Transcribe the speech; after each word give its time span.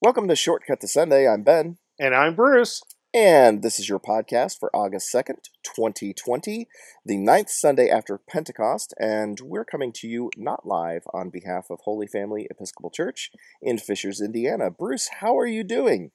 Welcome 0.00 0.28
to 0.28 0.36
Shortcut 0.36 0.80
to 0.80 0.88
Sunday. 0.88 1.28
I'm 1.28 1.42
Ben, 1.42 1.76
And 1.98 2.14
I'm 2.14 2.34
Bruce. 2.34 2.80
and 3.12 3.62
this 3.62 3.78
is 3.78 3.88
your 3.88 3.98
podcast 3.98 4.58
for 4.58 4.74
August 4.74 5.12
2nd, 5.12 5.48
2020, 5.64 6.68
the 7.04 7.16
ninth 7.18 7.50
Sunday 7.50 7.88
after 7.90 8.18
Pentecost. 8.18 8.94
And 8.98 9.38
we're 9.40 9.64
coming 9.64 9.92
to 9.96 10.08
you 10.08 10.30
not 10.36 10.66
live 10.66 11.02
on 11.12 11.28
behalf 11.30 11.66
of 11.70 11.80
Holy 11.84 12.06
Family 12.06 12.46
Episcopal 12.50 12.90
Church 12.90 13.30
in 13.60 13.78
Fishers, 13.78 14.20
Indiana. 14.20 14.70
Bruce, 14.70 15.08
how 15.20 15.38
are 15.38 15.46
you 15.46 15.64
doing? 15.64 16.12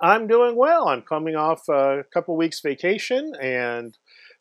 I'm 0.00 0.26
doing 0.26 0.56
well. 0.56 0.88
I'm 0.88 1.02
coming 1.02 1.34
off 1.36 1.68
a 1.68 2.04
couple 2.12 2.36
weeks 2.36 2.60
vacation 2.60 3.32
and 3.40 3.96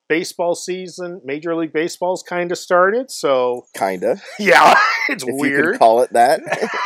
baseball 0.07 0.55
season, 0.55 1.21
Major 1.25 1.55
League 1.55 1.73
Baseball's 1.73 2.23
kind 2.23 2.51
of 2.51 2.57
started. 2.57 3.11
So, 3.11 3.65
Kinda, 3.75 4.21
yeah, 4.39 4.73
it's 5.09 5.23
if 5.27 5.35
weird. 5.35 5.77
call 5.79 6.01
it 6.01 6.13
that. 6.13 6.41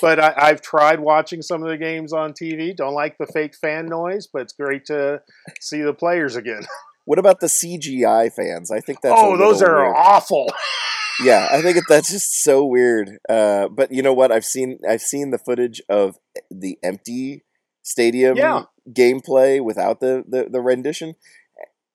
But 0.00 0.18
I, 0.20 0.34
I've 0.36 0.60
tried 0.62 1.00
watching 1.00 1.42
some 1.42 1.62
of 1.62 1.68
the 1.68 1.76
games 1.76 2.12
on 2.12 2.32
TV. 2.32 2.74
Don't 2.76 2.94
like 2.94 3.18
the 3.18 3.26
fake 3.26 3.54
fan 3.54 3.86
noise, 3.86 4.26
but 4.32 4.42
it's 4.42 4.52
great 4.52 4.84
to 4.86 5.22
see 5.60 5.82
the 5.82 5.94
players 5.94 6.36
again. 6.36 6.62
what 7.04 7.18
about 7.18 7.40
the 7.40 7.46
CGI 7.46 8.32
fans? 8.32 8.70
I 8.70 8.80
think 8.80 9.00
that's 9.00 9.14
oh, 9.16 9.36
those 9.36 9.62
are 9.62 9.84
weird. 9.84 9.96
awful. 9.96 10.50
yeah, 11.24 11.48
I 11.50 11.62
think 11.62 11.78
that's 11.88 12.10
just 12.10 12.42
so 12.42 12.64
weird. 12.64 13.18
Uh, 13.28 13.68
but 13.68 13.90
you 13.92 14.02
know 14.02 14.12
what? 14.12 14.30
I've 14.32 14.44
seen 14.44 14.78
I've 14.88 15.02
seen 15.02 15.30
the 15.30 15.38
footage 15.38 15.80
of 15.88 16.16
the 16.50 16.78
empty 16.82 17.44
stadium 17.82 18.36
Yeah. 18.36 18.64
gameplay 18.92 19.62
without 19.64 20.00
the, 20.00 20.24
the 20.28 20.48
the 20.50 20.60
rendition, 20.60 21.14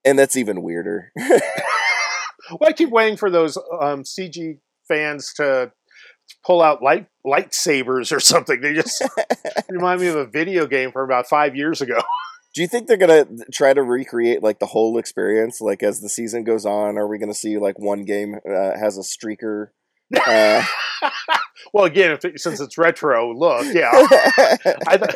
and 0.05 0.17
that's 0.17 0.35
even 0.37 0.61
weirder. 0.61 1.11
Well, 2.59 2.67
I 2.69 2.73
keep 2.73 2.89
waiting 2.89 3.15
for 3.17 3.29
those 3.29 3.55
um, 3.57 4.03
CG 4.03 4.57
fans 4.87 5.31
to 5.35 5.71
pull 6.45 6.61
out 6.61 6.81
light 6.83 7.07
lightsabers 7.25 8.15
or 8.15 8.19
something. 8.19 8.61
They 8.61 8.73
just 8.73 9.03
remind 9.69 10.01
me 10.01 10.07
of 10.07 10.15
a 10.15 10.25
video 10.25 10.65
game 10.67 10.91
from 10.91 11.05
about 11.05 11.27
five 11.27 11.55
years 11.55 11.81
ago. 11.81 11.99
Do 12.53 12.61
you 12.61 12.67
think 12.67 12.87
they're 12.87 12.97
gonna 12.97 13.25
try 13.53 13.73
to 13.73 13.81
recreate 13.81 14.43
like 14.43 14.59
the 14.59 14.65
whole 14.65 14.97
experience? 14.97 15.61
Like 15.61 15.81
as 15.83 16.01
the 16.01 16.09
season 16.09 16.43
goes 16.43 16.65
on, 16.65 16.97
are 16.97 17.07
we 17.07 17.17
gonna 17.17 17.33
see 17.33 17.57
like 17.57 17.79
one 17.79 18.03
game 18.03 18.35
uh, 18.45 18.77
has 18.77 18.97
a 18.97 19.01
streaker? 19.01 19.67
Uh, 20.13 20.61
well, 21.73 21.85
again, 21.85 22.11
if 22.11 22.25
it, 22.25 22.41
since 22.41 22.59
it's 22.59 22.77
retro 22.77 23.33
look, 23.33 23.65
yeah, 23.73 23.89
I, 23.93 24.97
th- 24.97 25.15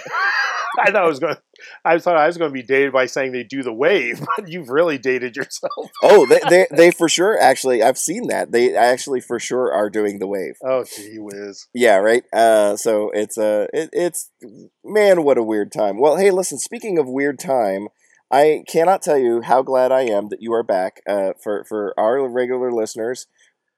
I 0.79 0.91
thought 0.91 1.03
I 1.03 1.07
was 1.07 1.19
going. 1.19 1.35
I 1.83 1.97
thought 1.99 2.17
I 2.17 2.27
was 2.27 2.37
going 2.37 2.49
to 2.49 2.53
be 2.53 2.63
dated 2.63 2.91
by 2.91 3.05
saying 3.05 3.31
they 3.31 3.43
do 3.43 3.63
the 3.63 3.73
wave, 3.73 4.19
but 4.37 4.49
you've 4.49 4.69
really 4.69 4.97
dated 4.97 5.35
yourself. 5.35 5.91
oh, 6.03 6.25
they, 6.25 6.39
they 6.49 6.67
they 6.71 6.91
for 6.91 7.09
sure. 7.09 7.39
Actually, 7.39 7.83
I've 7.83 7.97
seen 7.97 8.27
that. 8.27 8.51
They 8.51 8.75
actually 8.75 9.21
for 9.21 9.39
sure 9.39 9.71
are 9.73 9.89
doing 9.89 10.19
the 10.19 10.27
wave. 10.27 10.55
Oh, 10.63 10.83
gee 10.83 11.17
whiz! 11.17 11.67
Yeah, 11.73 11.97
right. 11.97 12.23
Uh, 12.33 12.75
so 12.77 13.11
it's 13.13 13.37
uh, 13.37 13.67
it, 13.73 13.89
it's 13.93 14.31
man, 14.83 15.23
what 15.23 15.37
a 15.37 15.43
weird 15.43 15.71
time. 15.71 15.99
Well, 15.99 16.17
hey, 16.17 16.31
listen. 16.31 16.57
Speaking 16.57 16.97
of 16.97 17.07
weird 17.07 17.39
time, 17.39 17.87
I 18.31 18.63
cannot 18.67 19.01
tell 19.01 19.17
you 19.17 19.41
how 19.41 19.61
glad 19.61 19.91
I 19.91 20.01
am 20.01 20.29
that 20.29 20.41
you 20.41 20.53
are 20.53 20.63
back. 20.63 21.01
Uh, 21.07 21.33
for 21.41 21.63
for 21.63 21.93
our 21.97 22.27
regular 22.27 22.71
listeners, 22.71 23.27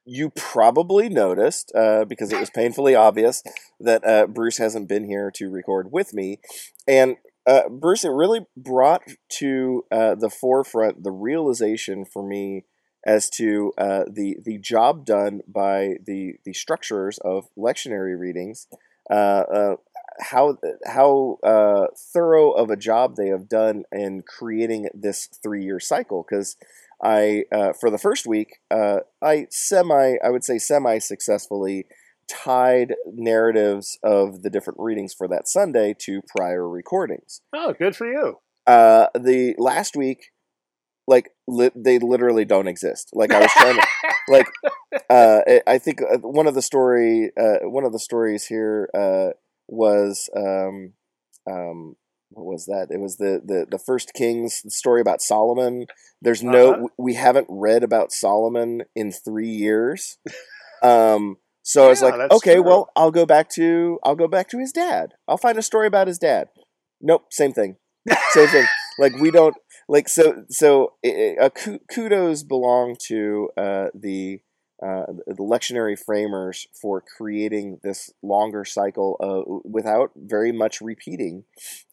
you 0.08 0.30
probably 0.30 1.08
noticed 1.08 1.70
uh, 1.74 2.04
because 2.06 2.32
it 2.32 2.40
was 2.40 2.50
painfully 2.50 2.94
obvious 2.94 3.42
that 3.78 4.06
uh, 4.06 4.26
Bruce 4.26 4.56
hasn't 4.56 4.88
been 4.88 5.04
here 5.04 5.30
to 5.34 5.50
record 5.50 5.92
with 5.92 6.14
me, 6.14 6.40
and. 6.86 7.16
Uh, 7.46 7.66
Bruce, 7.70 8.04
it 8.04 8.10
really 8.10 8.40
brought 8.58 9.00
to 9.30 9.82
uh, 9.90 10.14
the 10.14 10.28
forefront 10.28 11.02
the 11.02 11.10
realization 11.10 12.04
for 12.04 12.22
me 12.22 12.66
as 13.06 13.30
to 13.30 13.72
uh, 13.78 14.04
the 14.06 14.36
the 14.44 14.58
job 14.58 15.06
done 15.06 15.40
by 15.48 15.94
the 16.04 16.34
the 16.44 16.52
structurers 16.52 17.16
of 17.24 17.48
lectionary 17.56 18.18
readings, 18.18 18.66
uh, 19.10 19.76
how 20.20 20.58
how 20.84 21.38
thorough 21.96 22.50
of 22.50 22.68
a 22.68 22.76
job 22.76 23.16
they 23.16 23.28
have 23.28 23.48
done 23.48 23.84
in 23.92 24.20
creating 24.28 24.90
this 24.92 25.26
three 25.42 25.64
year 25.64 25.80
cycle. 25.80 26.26
Because 26.28 26.58
I 27.02 27.44
uh, 27.52 27.72
for 27.80 27.90
the 27.90 27.98
first 27.98 28.26
week 28.26 28.48
uh, 28.70 29.00
I 29.22 29.46
semi 29.50 30.16
I 30.24 30.30
would 30.30 30.44
say 30.44 30.58
semi 30.58 30.98
successfully 30.98 31.86
tied 32.30 32.94
narratives 33.06 33.98
of 34.02 34.42
the 34.42 34.50
different 34.50 34.78
readings 34.80 35.14
for 35.16 35.26
that 35.28 35.48
Sunday 35.48 35.94
to 36.00 36.20
prior 36.36 36.68
recordings 36.68 37.40
Oh, 37.54 37.72
good 37.78 37.96
for 37.96 38.06
you. 38.06 38.36
uh 38.66 39.06
the 39.14 39.54
last 39.58 39.96
week 39.96 40.18
like 41.06 41.30
li- 41.46 41.70
they 41.74 41.98
literally 41.98 42.44
don't 42.44 42.68
exist 42.68 43.08
like 43.14 43.32
i 43.32 43.40
was 43.40 43.50
trying 43.52 43.76
to 43.80 43.86
like 44.28 44.46
uh 45.08 45.40
I- 45.66 45.78
think 45.78 46.02
uh, 46.02 46.18
one 46.18 46.46
of 46.46 46.54
the 46.54 46.60
story 46.60 47.30
uh 47.40 47.60
one 47.62 47.84
of 47.84 47.92
the 47.92 47.98
stories 47.98 48.44
here 48.44 48.90
uh 48.94 49.28
was 49.68 50.28
um 50.36 50.92
um 51.50 51.96
what 52.30 52.44
was 52.46 52.66
that? 52.66 52.88
It 52.90 53.00
was 53.00 53.16
the 53.16 53.40
the 53.44 53.66
the 53.70 53.78
first 53.78 54.12
kings 54.14 54.62
story 54.68 55.00
about 55.00 55.20
solomon. 55.22 55.86
There's 56.20 56.42
no 56.42 56.72
Uh-huh. 56.74 56.86
we 56.98 57.14
haven't 57.14 57.46
read 57.48 57.82
about 57.84 58.12
solomon 58.12 58.82
in 58.94 59.12
three 59.12 59.50
years. 59.50 60.18
Um 60.82 61.38
so 61.64 61.86
i 61.86 61.88
was 61.88 62.00
like 62.02 62.14
okay 62.30 62.54
true. 62.54 62.62
well 62.62 62.88
i'll 62.94 63.10
go 63.10 63.26
back 63.26 63.50
to 63.50 63.98
i'll 64.04 64.14
go 64.14 64.28
back 64.28 64.48
to 64.50 64.58
his 64.60 64.70
dad. 64.70 65.14
I'll 65.26 65.36
find 65.36 65.58
a 65.58 65.62
story 65.62 65.88
about 65.88 66.06
his 66.06 66.18
dad. 66.18 66.48
Nope 67.00 67.24
same 67.32 67.52
thing. 67.52 67.76
Same 68.30 68.46
thing. 68.48 68.66
Like 69.00 69.14
we 69.20 69.30
don't 69.32 69.54
like 69.88 70.08
so 70.08 70.44
so 70.50 70.92
i- 71.04 71.34
i- 71.38 71.44
uh, 71.46 71.50
kudos 71.92 72.42
belong 72.44 72.96
to 73.08 73.48
uh, 73.56 73.86
the 73.94 74.40
uh, 74.82 75.06
the 75.26 75.34
lectionary 75.38 75.98
framers 75.98 76.66
for 76.80 77.00
creating 77.00 77.80
this 77.82 78.10
longer 78.22 78.64
cycle 78.64 79.16
uh, 79.20 79.60
without 79.64 80.12
very 80.16 80.52
much 80.52 80.80
repeating 80.80 81.44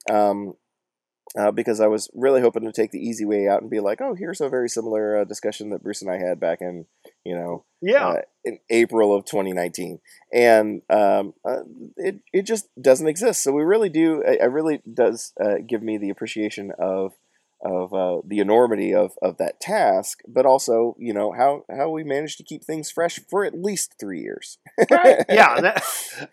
um, 0.09 0.53
uh, 1.37 1.51
because 1.51 1.81
I 1.81 1.87
was 1.87 2.09
really 2.13 2.41
hoping 2.41 2.63
to 2.63 2.71
take 2.71 2.91
the 2.91 2.99
easy 2.99 3.25
way 3.25 3.47
out 3.47 3.61
and 3.61 3.69
be 3.69 3.79
like, 3.79 3.99
oh, 4.01 4.15
here's 4.15 4.39
a 4.39 4.49
very 4.49 4.69
similar 4.69 5.19
uh, 5.19 5.23
discussion 5.25 5.69
that 5.71 5.83
Bruce 5.83 6.01
and 6.01 6.09
I 6.09 6.17
had 6.17 6.39
back 6.39 6.61
in, 6.61 6.85
you 7.25 7.35
know, 7.35 7.65
Yeah, 7.81 8.07
uh, 8.07 8.21
in 8.43 8.59
April 8.69 9.13
of 9.13 9.25
2019, 9.25 9.99
and 10.31 10.81
um, 10.89 11.33
uh, 11.43 11.63
it 11.97 12.19
it 12.31 12.43
just 12.43 12.69
doesn't 12.81 13.07
exist. 13.07 13.43
So 13.43 13.51
we 13.51 13.63
really 13.63 13.89
do. 13.89 14.21
It 14.25 14.49
really 14.49 14.81
does 14.91 15.33
uh, 15.43 15.55
give 15.67 15.83
me 15.83 15.97
the 15.97 16.09
appreciation 16.09 16.71
of 16.79 17.13
of 17.65 17.93
uh, 17.93 18.21
the 18.23 18.39
enormity 18.39 18.93
of, 18.93 19.13
of 19.23 19.37
that 19.37 19.59
task, 19.59 20.19
but 20.27 20.45
also 20.45 20.95
you 20.99 21.13
know 21.13 21.31
how 21.31 21.65
how 21.75 21.89
we 21.89 22.03
managed 22.03 22.37
to 22.37 22.43
keep 22.43 22.63
things 22.63 22.91
fresh 22.91 23.19
for 23.29 23.43
at 23.43 23.59
least 23.59 23.95
three 23.99 24.21
years. 24.21 24.59
right. 24.91 25.25
yeah, 25.29 25.55
and 25.55 25.65
that, 25.65 25.83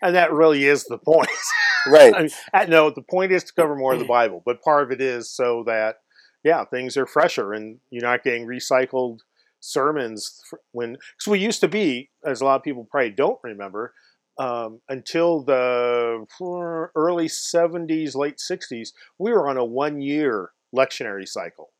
and 0.01 0.15
that 0.15 0.31
really 0.31 0.65
is 0.65 0.85
the 0.85 0.99
point. 0.99 1.27
right. 1.87 2.13
I 2.15 2.21
mean, 2.21 2.29
uh, 2.53 2.65
no, 2.69 2.91
the 2.91 3.01
point 3.01 3.31
is 3.31 3.43
to 3.45 3.53
cover 3.53 3.75
more 3.75 3.93
of 3.93 3.99
the 3.99 4.05
Bible, 4.05 4.43
but 4.45 4.61
part 4.61 4.83
of 4.83 4.91
it 4.91 5.01
is 5.01 5.29
so 5.29 5.63
that 5.65 5.97
yeah, 6.43 6.65
things 6.65 6.95
are 6.97 7.07
fresher 7.07 7.53
and 7.53 7.79
you're 7.89 8.03
not 8.03 8.23
getting 8.23 8.45
recycled 8.45 9.19
sermons 9.59 10.39
when 10.71 10.93
because 10.93 11.31
we 11.31 11.39
used 11.39 11.61
to 11.61 11.67
be, 11.67 12.11
as 12.23 12.41
a 12.41 12.45
lot 12.45 12.57
of 12.57 12.63
people 12.63 12.87
probably 12.89 13.09
don't 13.09 13.39
remember, 13.43 13.93
um, 14.37 14.81
until 14.87 15.43
the 15.43 16.25
uh, 16.41 16.87
early 16.95 17.27
'70s, 17.27 18.15
late 18.15 18.37
'60s, 18.37 18.89
we 19.17 19.31
were 19.31 19.49
on 19.49 19.57
a 19.57 19.65
one-year 19.65 20.51
lectionary 20.75 21.27
cycle. 21.27 21.71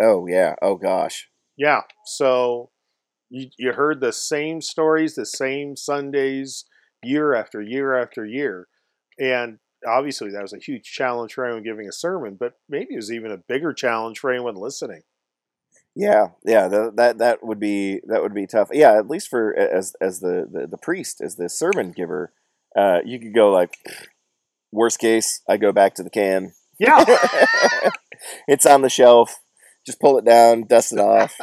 Oh 0.00 0.26
yeah. 0.26 0.54
Oh 0.62 0.76
gosh. 0.76 1.28
Yeah, 1.56 1.82
so 2.06 2.70
you 3.28 3.48
you 3.58 3.72
heard 3.72 4.00
the 4.00 4.12
same 4.12 4.60
stories, 4.60 5.14
the 5.14 5.26
same 5.26 5.76
Sundays, 5.76 6.64
year 7.02 7.34
after 7.34 7.60
year 7.60 8.00
after 8.00 8.24
year, 8.24 8.68
and 9.18 9.58
obviously 9.86 10.30
that 10.30 10.42
was 10.42 10.52
a 10.52 10.58
huge 10.58 10.84
challenge 10.84 11.34
for 11.34 11.44
anyone 11.44 11.62
giving 11.62 11.88
a 11.88 11.92
sermon, 11.92 12.36
but 12.38 12.54
maybe 12.68 12.94
it 12.94 12.96
was 12.96 13.12
even 13.12 13.30
a 13.30 13.36
bigger 13.36 13.72
challenge 13.72 14.18
for 14.18 14.30
anyone 14.30 14.54
listening. 14.54 15.02
Yeah, 15.96 16.28
yeah, 16.44 16.68
that 16.68 16.96
that 16.96 17.18
that 17.18 17.44
would 17.44 17.58
be 17.58 18.00
that 18.06 18.22
would 18.22 18.34
be 18.34 18.46
tough. 18.46 18.68
Yeah, 18.72 18.96
at 18.96 19.08
least 19.08 19.28
for 19.28 19.54
as 19.56 19.94
as 20.00 20.20
the 20.20 20.48
the, 20.50 20.66
the 20.66 20.78
priest 20.78 21.20
as 21.20 21.36
the 21.36 21.48
sermon 21.48 21.92
giver, 21.92 22.32
uh, 22.76 23.00
you 23.04 23.18
could 23.18 23.34
go 23.34 23.50
like, 23.50 23.76
worst 24.72 24.98
case, 25.00 25.42
I 25.48 25.56
go 25.56 25.72
back 25.72 25.94
to 25.94 26.02
the 26.02 26.10
can. 26.10 26.52
Yeah, 26.80 27.04
it's 28.48 28.66
on 28.66 28.82
the 28.82 28.88
shelf. 28.88 29.40
Just 29.86 30.00
pull 30.00 30.18
it 30.18 30.24
down, 30.24 30.64
dust 30.66 30.92
it 30.92 30.98
off, 30.98 31.34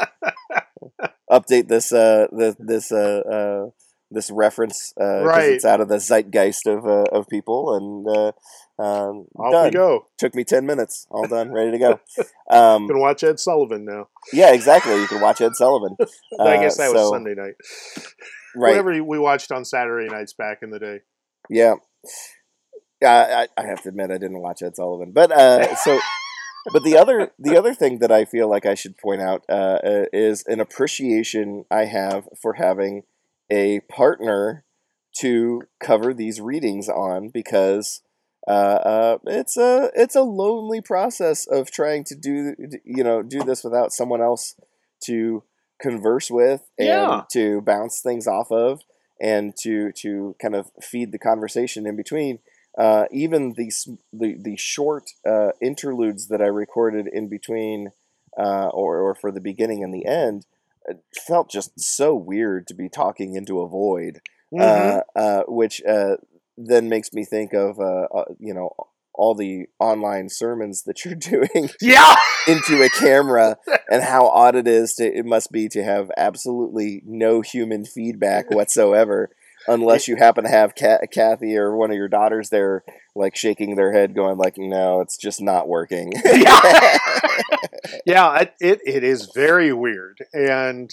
update 1.32 1.68
this 1.68 1.92
uh 1.94 2.28
this 2.32 2.56
this 2.60 2.92
uh, 2.92 3.22
uh 3.32 3.70
this 4.12 4.32
reference 4.32 4.94
uh 5.00 5.24
Right. 5.24 5.52
it's 5.54 5.66
out 5.66 5.82
of 5.82 5.90
the 5.90 6.00
zeitgeist 6.00 6.66
of 6.68 6.86
uh, 6.86 7.04
of 7.12 7.28
people 7.28 7.76
and 7.76 8.08
uh, 8.08 8.32
um, 8.82 9.26
off 9.36 9.52
done. 9.52 9.66
we 9.66 9.72
go. 9.72 10.06
Took 10.18 10.34
me 10.36 10.44
ten 10.44 10.66
minutes, 10.66 11.08
all 11.12 11.28
done, 11.28 11.52
ready 11.52 11.72
to 11.72 11.78
go. 11.80 12.00
Um, 12.50 12.88
Gonna 12.88 13.02
watch 13.02 13.24
Ed 13.26 13.40
Sullivan 13.42 13.84
now. 13.84 14.08
yeah, 14.32 14.54
exactly. 14.54 14.96
You 14.96 15.08
can 15.08 15.20
watch 15.20 15.42
Ed 15.42 15.54
Sullivan. 15.56 15.98
I 16.40 16.56
Uh, 16.56 16.62
guess 16.62 16.78
that 16.78 16.94
was 16.94 17.10
Sunday 17.10 17.34
night. 17.36 17.56
Right. 18.56 18.70
Whatever 18.72 19.04
we 19.04 19.20
watched 19.20 19.52
on 19.52 19.66
Saturday 19.66 20.08
nights 20.08 20.32
back 20.34 20.60
in 20.62 20.70
the 20.70 20.80
day. 20.80 21.00
Yeah. 21.50 21.74
Yeah, 23.02 23.46
I, 23.58 23.62
I 23.62 23.66
have 23.66 23.82
to 23.84 23.90
admit 23.90 24.10
I 24.12 24.18
didn't 24.18 24.42
watch 24.42 24.62
Ed 24.62 24.76
Sullivan, 24.76 25.12
but 25.12 25.32
uh, 25.32 25.76
so, 25.76 26.00
but 26.74 26.84
the 26.84 26.98
other 26.98 27.32
the 27.38 27.56
other 27.58 27.74
thing 27.74 28.00
that 28.00 28.12
I 28.12 28.26
feel 28.26 28.50
like 28.50 28.66
I 28.66 28.74
should 28.74 28.98
point 28.98 29.22
out 29.22 29.44
uh, 29.50 29.80
uh, 29.84 30.06
is 30.12 30.44
an 30.48 30.60
appreciation 30.60 31.66
I 31.70 31.86
have 31.86 32.28
for 32.42 32.54
having 32.54 33.04
a 33.52 33.82
partner 33.82 34.66
to 35.20 35.62
cover 35.80 36.14
these 36.14 36.40
readings 36.42 36.90
on 36.90 37.30
because 37.30 38.02
uh, 38.48 38.52
uh, 38.52 39.18
it's 39.26 39.58
a 39.58 39.92
it's 39.96 40.16
a 40.16 40.22
lonely 40.22 40.82
process 40.82 41.46
of 41.48 41.70
trying 41.72 42.04
to 42.06 42.16
do 42.16 42.56
you 42.84 43.04
know 43.04 43.22
do 43.22 43.44
this 43.44 43.64
without 43.64 43.92
someone 43.92 44.22
else 44.22 44.56
to 45.06 45.44
converse 45.82 46.32
with 46.32 46.62
and 46.80 46.88
Yeah. 46.88 47.22
to 47.34 47.62
bounce 47.62 48.02
things 48.02 48.26
off 48.26 48.52
of 48.52 48.82
and 49.22 49.54
to 49.62 49.92
to 50.02 50.36
kind 50.42 50.56
of 50.56 50.72
feed 50.82 51.12
the 51.12 51.20
conversation 51.20 51.86
in 51.86 51.96
between. 51.96 52.40
Uh, 52.78 53.06
even 53.12 53.54
the 53.54 53.72
the 54.14 54.38
the 54.40 54.56
short 54.58 55.12
uh, 55.28 55.50
interludes 55.62 56.28
that 56.28 56.42
I 56.42 56.48
recorded 56.48 57.08
in 57.12 57.28
between, 57.28 57.90
uh, 58.38 58.68
or 58.68 59.00
or 59.00 59.16
for 59.16 59.32
the 59.32 59.42
beginning 59.42 59.84
and 59.84 59.94
the 59.94 60.06
end, 60.06 60.46
it 60.86 61.04
felt 61.28 61.50
just 61.50 61.80
so 61.80 62.16
weird 62.16 62.68
to 62.68 62.76
be 62.76 62.90
talking 62.90 63.36
into 63.36 63.62
a 63.62 63.68
void 63.68 64.22
uh, 64.56 65.02
uh, 65.16 65.44
which 65.48 65.82
uh, 65.84 66.16
then 66.58 66.90
makes 66.90 67.14
me 67.14 67.26
think 67.26 67.54
of 67.54 67.80
uh, 67.80 68.08
uh, 68.14 68.26
you 68.40 68.54
know 68.54 68.72
all 69.14 69.34
the 69.34 69.66
online 69.80 70.30
sermons 70.30 70.84
that 70.84 71.04
you're 71.04 71.16
doing 71.16 71.70
yeah. 71.82 72.16
into 72.48 72.84
a 72.84 72.90
camera 72.90 73.58
and 73.92 74.04
how 74.04 74.28
odd 74.28 74.56
it 74.56 74.68
is 74.68 74.94
to 74.96 75.06
it 75.06 75.26
must 75.26 75.52
be 75.52 75.68
to 75.68 75.84
have 75.84 76.12
absolutely 76.18 77.02
no 77.06 77.42
human 77.42 77.84
feedback 77.84 78.50
whatsoever 78.52 79.30
unless 79.68 80.08
you 80.08 80.16
happen 80.16 80.44
to 80.44 80.50
have 80.50 80.76
Kathy 80.76 81.58
or 81.58 81.76
one 81.76 81.92
of 81.92 81.98
your 81.98 82.08
daughters 82.08 82.50
there 82.50 82.84
like 83.16 83.36
shaking 83.36 83.76
their 83.76 83.94
head 83.94 84.16
going 84.16 84.38
like 84.38 84.58
no 84.58 85.02
it's 85.02 85.18
just 85.18 85.42
not 85.42 85.68
working 85.68 86.14
Yeah. 86.26 86.98
yeah, 88.06 88.46
it, 88.60 88.80
it, 88.86 89.04
is 89.04 89.30
very 89.34 89.74
weird. 89.74 90.18
And 90.34 90.90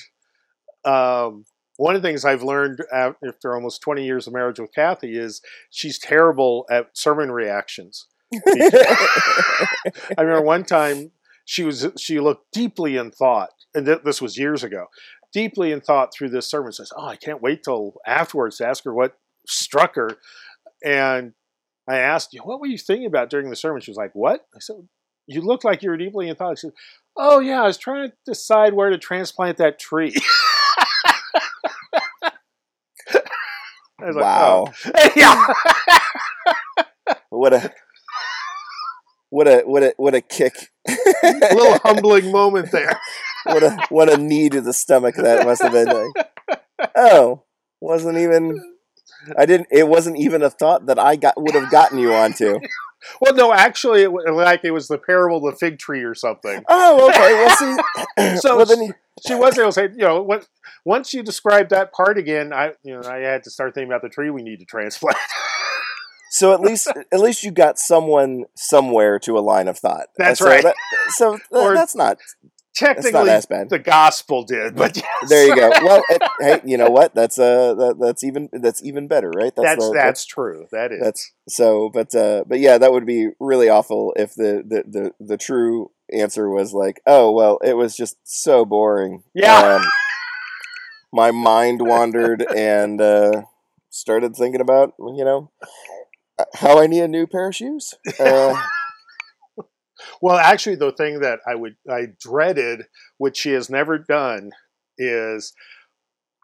um, 0.85 1.45
one 1.77 1.97
of 1.97 2.03
the 2.03 2.09
things 2.09 2.25
I've 2.25 2.43
learned 2.43 2.81
after 2.93 3.55
almost 3.55 3.83
20 3.83 4.05
years 4.05 4.27
of 4.27 4.33
marriage 4.33 4.59
with 4.59 4.75
Kathy 4.75 5.17
is 5.17 5.41
she's 5.71 5.99
terrible 5.99 6.67
at 6.71 6.97
sermon 6.97 7.31
reactions. 7.31 8.07
I 8.35 9.87
remember 10.19 10.43
one 10.43 10.65
time 10.65 11.13
she 11.45 11.63
was 11.63 11.87
she 11.99 12.21
looked 12.21 12.53
deeply 12.53 12.97
in 12.97 13.11
thought, 13.11 13.51
and 13.75 13.87
th- 13.87 14.01
this 14.05 14.21
was 14.21 14.39
years 14.39 14.65
ago, 14.65 14.87
deeply 15.35 15.73
in 15.73 15.83
thought 15.83 16.15
through 16.15 16.31
this 16.31 16.49
sermon. 16.49 16.73
Says, 16.73 16.93
"Oh, 16.97 17.07
I 17.07 17.17
can't 17.17 17.43
wait 17.43 17.65
till 17.65 17.97
afterwards 18.07 18.57
to 18.59 18.67
ask 18.67 18.85
her 18.85 18.95
what 18.95 19.19
struck 19.47 19.97
her." 19.97 20.11
And 20.83 21.35
I 21.87 21.99
asked, 21.99 22.33
"You, 22.33 22.41
what 22.43 22.61
were 22.61 22.67
you 22.67 22.79
thinking 22.79 23.07
about 23.07 23.29
during 23.29 23.51
the 23.51 23.57
sermon?" 23.57 23.83
She 23.83 23.91
was 23.91 23.99
like, 23.99 24.15
"What?" 24.15 24.47
I 24.55 24.61
said, 24.61 24.89
"You 25.27 25.43
look 25.43 25.65
like 25.65 25.83
you 25.83 25.91
were 25.91 25.99
deeply 25.99 26.29
in 26.29 26.37
thought." 26.37 26.59
She 26.59 26.69
said, 26.69 26.75
"Oh 27.17 27.41
yeah, 27.41 27.63
I 27.63 27.67
was 27.67 27.77
trying 27.77 28.09
to 28.09 28.17
decide 28.25 28.73
where 28.73 28.89
to 28.89 28.97
transplant 28.99 29.59
that 29.59 29.79
tree." 29.79 30.15
I 34.01 34.09
was 34.09 34.17
like, 34.17 34.25
oh. 34.25 34.65
wow 34.65 34.73
"Oh." 34.95 35.11
yeah. 35.17 37.15
what 37.31 37.53
a 37.53 37.73
what 39.31 39.49
a 39.49 39.63
what 39.67 39.83
a 39.83 39.95
what 39.97 40.15
a 40.15 40.21
kick 40.21 40.71
a 40.87 41.55
little 41.55 41.79
humbling 41.83 42.31
moment 42.31 42.71
there. 42.71 43.01
What 43.45 43.63
a 43.63 43.77
what 43.91 44.13
a 44.13 44.17
knee 44.17 44.49
to 44.49 44.61
the 44.61 44.73
stomach 44.73 45.15
that 45.17 45.45
must 45.47 45.63
have 45.63 45.73
been 45.73 45.87
like 45.89 46.29
oh 46.97 47.43
wasn't 47.81 48.17
even 48.17 48.61
i 49.39 49.47
didn't 49.47 49.67
it 49.71 49.87
wasn't 49.89 50.17
even 50.19 50.43
a 50.43 50.51
thought 50.51 50.87
that 50.87 50.99
i 50.99 51.17
got 51.17 51.35
would 51.41 51.55
have 51.55 51.71
gotten 51.71 51.99
you 51.99 52.13
onto 52.13 52.59
Well, 53.21 53.35
no, 53.35 53.53
actually, 53.53 54.01
it 54.01 54.11
was 54.11 54.25
like 54.35 54.63
it 54.65 54.71
was 54.71 54.89
the 54.89 54.97
parable 54.97 55.47
of 55.47 55.53
the 55.53 55.59
fig 55.59 55.79
tree 55.79 56.05
or 56.05 56.15
something. 56.15 56.65
oh 56.71 57.11
okay 57.11 57.35
well 57.35 57.57
see 57.59 58.37
So- 58.41 58.57
well, 58.57 58.67
you- 58.67 58.95
She 59.27 59.35
was 59.35 59.59
able 59.59 59.69
to 59.69 59.73
say, 59.73 59.83
you 59.91 59.99
know, 60.07 60.23
what, 60.23 60.49
once 60.87 61.13
you 61.13 61.23
described 61.23 61.69
that 61.69 61.93
part 61.93 62.17
again, 62.17 62.55
I, 62.55 62.73
you 62.83 62.95
know, 62.99 63.07
I 63.07 63.19
had 63.19 63.45
to 63.45 63.51
start 63.51 63.75
thinking 63.75 63.91
about 63.91 64.01
the 64.01 64.09
tree 64.09 64.31
we 64.31 64.43
need 64.43 64.59
to 64.61 64.65
transplant. 64.65 65.19
so 66.31 66.55
at 66.55 66.61
least 66.63 66.89
at 67.13 67.21
least 67.21 67.45
you 67.45 67.51
got 67.51 67.79
someone 67.79 68.45
somewhere 68.57 69.19
to 69.19 69.37
a 69.37 69.41
line 69.41 69.69
of 69.69 69.79
thought 69.79 70.07
That's 70.17 70.39
so 70.41 70.47
right. 70.47 70.63
that- 70.63 70.75
so 71.11 71.39
Or- 71.51 71.75
that's 71.75 71.95
not 71.95 72.17
Technically, 72.75 73.31
as 73.31 73.47
bad. 73.47 73.71
the 73.71 73.79
gospel 73.79 74.43
did, 74.45 74.75
but 74.75 74.97
yes. 74.97 75.07
there 75.29 75.47
you 75.47 75.55
go 75.55 75.71
well 75.83 76.03
it, 76.11 76.23
hey 76.41 76.61
you 76.65 76.77
know 76.77 76.91
what 76.91 77.15
that's 77.15 77.39
uh 77.39 77.73
that, 77.75 77.97
that's 78.01 78.25
even 78.25 78.49
that's 78.53 78.83
even 78.83 79.07
better 79.07 79.31
right 79.31 79.53
That's 79.55 79.87
the- 79.89 79.93
that's 79.95 80.25
true. 80.27 80.67
That 80.73 80.91
is. 80.93 81.01
That's 81.01 81.33
so, 81.49 81.91
but 81.93 82.15
uh, 82.15 82.45
but 82.47 82.59
yeah, 82.61 82.79
that 82.79 82.93
would 82.93 83.07
be 83.07 83.29
really 83.39 83.69
awful 83.69 84.13
if 84.17 84.35
the, 84.35 84.63
the 84.67 84.85
the 84.87 85.25
the 85.25 85.37
true 85.37 85.91
answer 86.13 86.49
was 86.49 86.73
like, 86.73 87.01
oh 87.07 87.31
well, 87.33 87.59
it 87.63 87.77
was 87.77 87.97
just 87.97 88.17
so 88.25 88.65
boring. 88.65 89.23
Yeah. 89.35 89.77
Um, 89.77 89.85
my 91.13 91.31
mind 91.31 91.81
wandered 91.83 92.45
and 92.57 93.01
uh, 93.01 93.43
started 93.91 94.35
thinking 94.35 94.61
about 94.61 94.95
you 94.99 95.25
know 95.25 95.51
how 96.55 96.81
I 96.81 96.87
need 96.87 97.03
a 97.03 97.09
new 97.09 97.27
pair 97.27 97.49
of 97.49 97.55
shoes. 97.55 97.95
Uh, 98.19 98.61
well, 100.21 100.37
actually, 100.37 100.77
the 100.77 100.93
thing 100.93 101.21
that 101.21 101.41
I 101.47 101.55
would 101.55 101.77
I 101.91 102.09
dreaded, 102.21 102.83
which 103.19 103.37
she 103.37 103.51
has 103.51 103.71
never 103.71 103.99
done, 103.99 104.51
is 104.99 105.53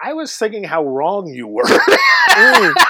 I 0.02 0.12
was 0.12 0.36
thinking 0.36 0.64
how 0.64 0.84
wrong 0.84 1.28
you 1.28 1.46
were. 1.46 1.64
mm. 1.64 2.74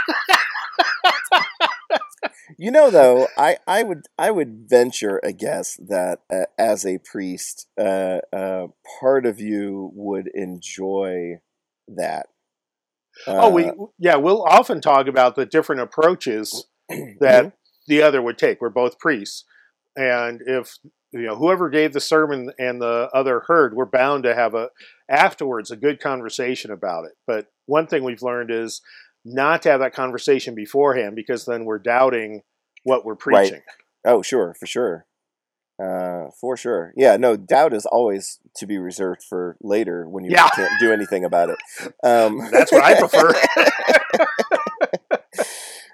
You 2.58 2.70
know, 2.70 2.90
though, 2.90 3.26
I, 3.38 3.56
I 3.66 3.82
would 3.82 4.02
I 4.18 4.30
would 4.30 4.68
venture 4.68 5.18
a 5.22 5.32
guess 5.32 5.76
that 5.76 6.20
uh, 6.30 6.44
as 6.58 6.84
a 6.84 6.98
priest, 6.98 7.66
uh, 7.78 8.18
uh, 8.34 8.66
part 9.00 9.24
of 9.24 9.40
you 9.40 9.90
would 9.94 10.28
enjoy 10.34 11.40
that. 11.88 12.26
oh, 13.26 13.50
we 13.50 13.64
Uh, 13.64 13.72
yeah, 13.98 14.16
we'll 14.16 14.42
often 14.42 14.80
talk 14.80 15.06
about 15.06 15.36
the 15.36 15.46
different 15.46 15.80
approaches 15.80 16.66
that 17.20 17.52
the 17.86 18.02
other 18.02 18.20
would 18.20 18.36
take. 18.36 18.60
We're 18.60 18.68
both 18.68 18.98
priests, 18.98 19.44
and 19.96 20.40
if 20.46 20.76
you 21.12 21.22
know 21.22 21.36
whoever 21.36 21.68
gave 21.68 21.92
the 21.92 22.00
sermon 22.00 22.50
and 22.58 22.80
the 22.80 23.08
other 23.14 23.40
heard, 23.46 23.74
we're 23.74 23.84
bound 23.86 24.24
to 24.24 24.34
have 24.34 24.54
a 24.54 24.70
afterwards 25.08 25.70
a 25.70 25.76
good 25.76 26.00
conversation 26.00 26.70
about 26.70 27.04
it. 27.04 27.12
But 27.26 27.46
one 27.66 27.86
thing 27.86 28.04
we've 28.04 28.22
learned 28.22 28.50
is 28.50 28.80
not 29.24 29.62
to 29.62 29.70
have 29.70 29.80
that 29.80 29.92
conversation 29.94 30.54
beforehand 30.54 31.14
because 31.16 31.44
then 31.44 31.64
we're 31.64 31.78
doubting 31.78 32.42
what 32.84 33.04
we're 33.04 33.12
Right. 33.26 33.48
preaching. 33.48 33.62
Oh, 34.04 34.22
sure, 34.22 34.54
for 34.58 34.66
sure. 34.66 35.06
Uh, 35.82 36.30
for 36.38 36.56
sure. 36.56 36.92
Yeah, 36.96 37.16
no, 37.16 37.36
doubt 37.36 37.72
is 37.74 37.86
always 37.86 38.38
to 38.56 38.66
be 38.66 38.78
reserved 38.78 39.22
for 39.22 39.56
later 39.62 40.06
when 40.08 40.24
you 40.24 40.30
Yeah. 40.30 40.48
can't 40.54 40.72
do 40.78 40.92
anything 40.92 41.24
about 41.24 41.50
it. 41.50 41.58
Um, 42.04 42.38
That's 42.50 42.70
what 42.72 42.82
I 42.84 42.98
prefer. 42.98 43.32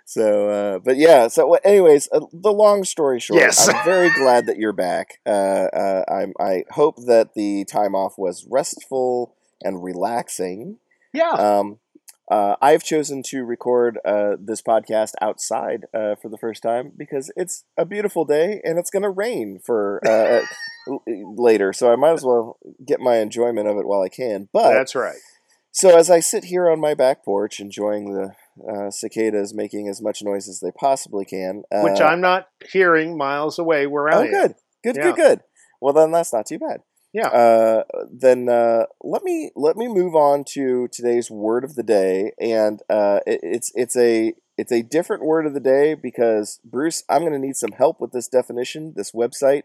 so, 0.09 0.49
uh, 0.49 0.79
but 0.79 0.97
yeah, 0.97 1.27
so 1.27 1.53
anyways, 1.65 2.09
uh, 2.13 2.21
the 2.33 2.53
long 2.53 2.85
story 2.85 3.19
short, 3.19 3.41
Yes. 3.41 3.69
I'm 3.69 3.85
very 3.85 4.09
glad 4.11 4.47
that 4.47 4.57
you're 4.57 4.73
back. 4.73 5.19
Uh, 5.27 5.31
uh, 5.75 6.05
I'm, 6.09 6.33
I 6.39 6.63
hope 6.71 6.95
that 7.07 7.35
the 7.35 7.65
time 7.65 7.97
off 7.97 8.17
was 8.17 8.47
restful 8.49 9.35
and 9.63 9.83
relaxing. 9.83 10.79
yeah. 11.13 11.31
Um, 11.33 11.81
uh, 12.29 12.57
I've 12.61 12.83
chosen 12.83 13.23
to 13.27 13.45
record 13.45 13.99
uh, 14.05 14.35
this 14.41 14.61
podcast 14.61 15.13
outside 15.21 15.85
uh, 15.95 16.17
for 16.17 16.29
the 16.29 16.37
first 16.39 16.61
time 16.61 16.91
because 16.97 17.31
it's 17.37 17.63
a 17.77 17.85
beautiful 17.85 18.25
day 18.25 18.61
and 18.65 18.81
it's 18.81 18.91
going 18.91 19.05
to 19.05 19.11
rain 19.11 19.61
for 19.65 20.01
uh, 20.05 20.45
later. 21.07 21.73
So 21.73 21.93
I 21.93 21.95
might 21.97 22.15
as 22.15 22.25
well 22.25 22.59
get 22.85 22.99
my 22.99 23.19
enjoyment 23.19 23.69
of 23.69 23.77
it 23.77 23.87
while 23.87 24.03
I 24.03 24.09
can. 24.09 24.49
But 24.53 24.73
That's 24.73 24.97
right. 24.97 25.19
so 25.71 25.97
as 25.97 26.11
I 26.11 26.19
sit 26.19 26.45
here 26.47 26.69
on 26.69 26.81
my 26.81 26.95
back 26.95 27.25
porch 27.25 27.61
enjoying 27.61 28.13
the 28.13 28.33
uh, 28.71 28.91
cicadas 28.91 29.53
making 29.55 29.89
as 29.89 30.01
much 30.03 30.23
noise 30.23 30.49
as 30.49 30.61
they 30.61 30.71
possibly 30.79 31.25
can, 31.25 31.63
uh, 31.75 31.83
Which 31.83 32.01
I'm 32.01 32.21
not 32.21 32.49
hearing 32.73 33.17
miles 33.17 33.59
away 33.59 33.87
where 33.87 34.09
I 34.09 34.17
oh 34.17 34.23
am. 34.23 34.31
good, 34.31 34.55
good, 34.85 34.97
Yeah. 34.97 35.03
good, 35.03 35.17
good. 35.17 35.41
Well, 35.81 35.93
then 35.95 36.11
that's 36.11 36.33
not 36.33 36.47
too 36.47 36.59
bad. 36.59 36.81
Yeah. 37.13 37.29
Uh, 37.29 37.85
then 38.13 38.49
uh, 38.49 38.87
let 39.03 39.23
me 39.23 39.51
let 39.57 39.77
me 39.77 39.89
move 39.89 40.15
on 40.15 40.45
to 40.53 40.89
today's 40.93 41.31
word 41.31 41.65
of 41.65 41.75
the 41.75 41.83
day, 41.83 42.33
and 42.41 42.81
uh, 42.91 43.21
it, 43.27 43.41
it's 43.43 43.73
it's 43.75 43.97
a 43.97 44.35
it's 44.59 44.73
a 44.73 44.83
different 44.83 45.23
word 45.25 45.47
of 45.47 45.55
the 45.55 45.61
day 45.61 45.95
because 45.95 46.61
Bruce, 46.65 47.05
I'm 47.09 47.21
going 47.21 47.33
to 47.33 47.39
need 47.39 47.57
some 47.57 47.73
help 47.73 48.01
with 48.01 48.13
this 48.13 48.29
definition. 48.29 48.93
This 48.97 49.13
website 49.13 49.63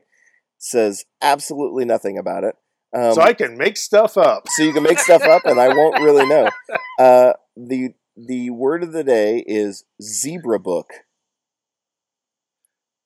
says 0.57 1.05
absolutely 1.21 1.83
nothing 1.85 2.17
about 2.17 2.43
it. 2.43 2.55
Um, 2.93 3.13
so 3.13 3.21
I 3.21 3.33
can 3.33 3.57
make 3.57 3.77
stuff 3.77 4.17
up. 4.17 4.43
so 4.49 4.63
you 4.63 4.73
can 4.73 4.83
make 4.83 4.99
stuff 4.99 5.23
up, 5.23 5.45
and 5.45 5.59
I 5.59 5.69
won't 5.69 6.01
really 6.01 6.25
know. 6.27 6.49
Uh, 6.99 7.33
the 7.57 7.93
the 8.15 8.49
word 8.49 8.83
of 8.83 8.91
the 8.91 9.03
day 9.03 9.43
is 9.47 9.85
zebra 10.01 10.59
book, 10.59 10.91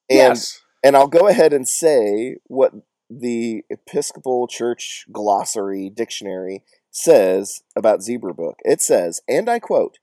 and 0.10 0.36
yes. 0.36 0.62
and 0.84 0.96
I'll 0.96 1.08
go 1.08 1.28
ahead 1.28 1.54
and 1.54 1.68
say 1.68 2.38
what 2.46 2.74
the 3.10 3.64
Episcopal 3.70 4.48
Church 4.48 5.06
Glossary 5.12 5.90
Dictionary 5.90 6.64
says 6.92 7.62
about 7.76 8.02
Zebra 8.02 8.34
Book. 8.34 8.56
It 8.64 8.82
says, 8.82 9.22
and 9.28 9.50
I 9.50 9.60
quote, 9.60 10.00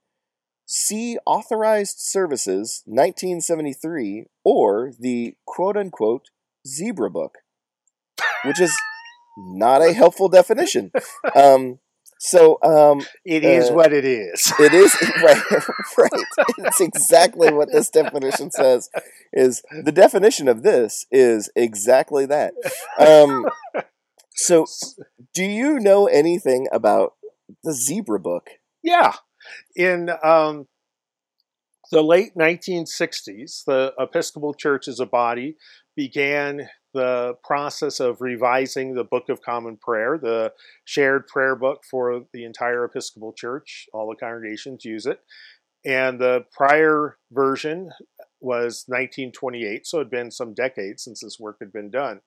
see 0.65 1.17
Authorized 1.25 1.97
Services 1.99 2.83
1973 2.85 4.25
or 4.43 4.91
the 4.97 5.35
quote 5.45 5.77
unquote 5.77 6.29
Zebra 6.67 7.09
Book, 7.09 7.39
which 8.45 8.61
is 8.61 8.77
not 9.37 9.81
a 9.81 9.93
helpful 9.93 10.29
definition. 10.29 10.91
Um, 11.35 11.79
So 12.25 12.57
um, 12.63 13.05
It 13.25 13.43
is 13.43 13.69
Uh, 13.69 13.73
what 13.73 13.91
it 13.91 14.05
is. 14.05 14.51
it 14.57 14.73
is 14.73 14.95
right, 15.23 15.43
right. 15.97 16.25
It's 16.59 16.79
exactly 16.79 17.51
what 17.51 17.69
this 17.71 17.89
definition 17.89 18.49
says. 18.49 18.89
Is 19.33 19.61
the 19.83 19.91
definition 19.91 20.47
of 20.47 20.63
this 20.63 21.05
is 21.11 21.49
exactly 21.53 22.25
that. 22.27 22.53
Um, 22.97 23.45
so, 24.35 24.65
do 25.33 25.43
you 25.43 25.79
know 25.81 26.07
anything 26.07 26.67
about 26.71 27.13
the 27.61 27.73
Zebra 27.73 28.19
Book? 28.21 28.51
Yeah. 28.81 29.13
In 29.75 30.09
um, 30.23 30.67
the 31.91 32.01
late 32.01 32.35
1960s, 32.39 33.65
the 33.65 33.93
Episcopal 33.99 34.53
Church 34.53 34.87
as 34.87 35.01
a 35.01 35.05
body 35.05 35.57
began 35.95 36.69
the 36.93 37.35
process 37.43 37.99
of 37.99 38.21
revising 38.21 38.93
the 38.93 39.03
Book 39.03 39.29
of 39.29 39.41
Common 39.41 39.77
Prayer, 39.77 40.17
the 40.17 40.53
shared 40.85 41.27
prayer 41.27 41.55
book 41.55 41.83
for 41.89 42.25
the 42.33 42.45
entire 42.45 42.85
Episcopal 42.85 43.33
Church. 43.33 43.87
All 43.93 44.09
the 44.09 44.15
congregations 44.15 44.85
use 44.85 45.05
it. 45.05 45.19
And 45.85 46.19
the 46.19 46.45
prior 46.51 47.17
version 47.31 47.91
was 48.39 48.85
1928, 48.87 49.85
so 49.85 49.99
it 49.99 50.03
had 50.03 50.11
been 50.11 50.31
some 50.31 50.53
decades 50.53 51.03
since 51.03 51.21
this 51.21 51.39
work 51.39 51.57
had 51.59 51.73
been 51.73 51.89
done. 51.89 52.21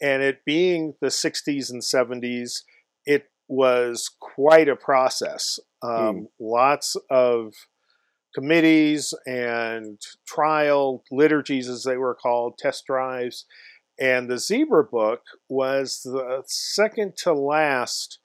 And 0.00 0.22
it 0.22 0.44
being 0.44 0.94
the 1.00 1.08
60s 1.08 1.70
and 1.70 1.80
70s, 1.80 2.62
it 3.06 3.30
was 3.48 4.10
quite 4.20 4.68
a 4.68 4.76
process. 4.76 5.58
Um, 5.82 6.28
Lots 6.40 6.96
of 7.10 7.54
committees 8.34 9.14
and 9.26 10.00
trial 10.26 11.04
liturgies, 11.10 11.68
as 11.68 11.84
they 11.84 11.96
were 11.96 12.14
called, 12.14 12.58
test 12.58 12.86
drives. 12.86 13.46
And 14.00 14.28
the 14.28 14.38
Zebra 14.38 14.84
book 14.84 15.20
was 15.48 16.00
the 16.02 16.42
second 16.46 17.16
to 17.18 17.32
last 17.32 18.18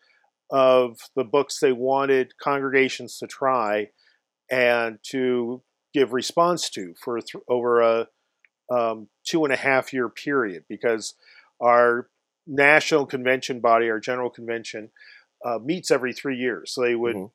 of 0.50 0.97
the 1.15 1.24
books 1.25 1.59
they 1.59 1.74
wanted 1.74 2.33
congregations 2.41 3.17
to 3.17 3.27
try 3.27 3.89
and 4.50 4.97
to 5.03 5.62
give 5.93 6.13
response 6.13 6.69
to 6.69 6.93
for 7.03 7.19
th- 7.19 7.43
over 7.50 7.81
a 7.81 8.07
um, 8.69 9.07
two 9.25 9.43
and 9.45 9.53
a 9.53 9.57
half 9.57 9.93
year 9.93 10.09
period 10.09 10.63
because 10.69 11.15
our 11.62 12.09
national 12.45 13.05
convention 13.05 13.59
body, 13.59 13.89
our 13.89 14.00
general 14.00 14.29
convention, 14.29 14.89
uh, 15.45 15.59
meets 15.63 15.91
every 15.91 16.13
three 16.13 16.38
years. 16.38 16.74
So 16.74 16.81
they 16.81 16.95
would 16.95 17.15
Mhm. 17.15 17.31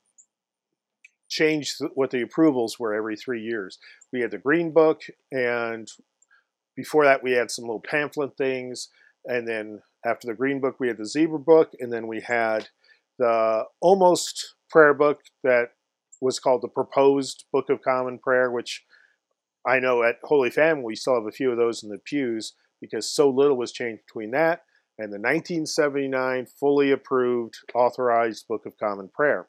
change 1.29 1.79
th- 1.79 1.91
what 1.95 2.11
the 2.11 2.23
approvals 2.23 2.79
were 2.79 2.95
every 2.95 3.17
three 3.17 3.43
years. 3.43 3.79
We 4.13 4.21
had 4.21 4.31
the 4.31 4.39
Green 4.39 4.73
Book, 4.73 5.03
and 5.31 5.89
before 6.77 7.05
that, 7.05 7.23
we 7.23 7.33
had 7.33 7.51
some 7.51 7.65
little 7.65 7.81
pamphlet 7.81 8.37
things. 8.37 8.89
And 9.25 9.47
then 9.47 9.83
after 10.05 10.27
the 10.27 10.35
Green 10.35 10.61
Book, 10.61 10.77
we 10.81 10.89
had 10.89 10.99
the 10.99 11.07
Zebra 11.07 11.39
Book, 11.39 11.73
and 11.79 11.93
then 11.93 12.07
we 12.07 12.21
had 12.21 12.69
the 13.19 13.65
almost 13.81 14.55
prayer 14.71 14.95
book 14.95 15.21
that 15.45 15.71
was 16.21 16.39
called 16.39 16.63
the 16.63 16.69
Proposed 16.69 17.45
Book 17.53 17.69
of 17.69 17.83
Common 17.83 18.19
Prayer, 18.19 18.51
which 18.51 18.85
I 19.67 19.79
know 19.79 20.03
at 20.03 20.17
Holy 20.25 20.51
Family 20.51 20.85
we 20.85 20.97
still 20.97 21.15
have 21.15 21.27
a 21.27 21.33
few 21.33 21.51
of 21.51 21.57
those 21.57 21.83
in 21.83 21.89
the 21.89 21.99
pews 21.99 22.55
because 22.81 23.09
so 23.09 23.29
little 23.29 23.57
was 23.57 23.71
changed 23.71 24.03
between 24.07 24.33
that 24.33 24.63
and 25.03 25.13
the 25.13 25.19
1979 25.19 26.47
fully 26.59 26.91
approved 26.93 27.55
authorized 27.75 28.47
Book 28.49 28.63
of 28.67 28.77
Common 28.79 29.09
Prayer. 29.13 29.49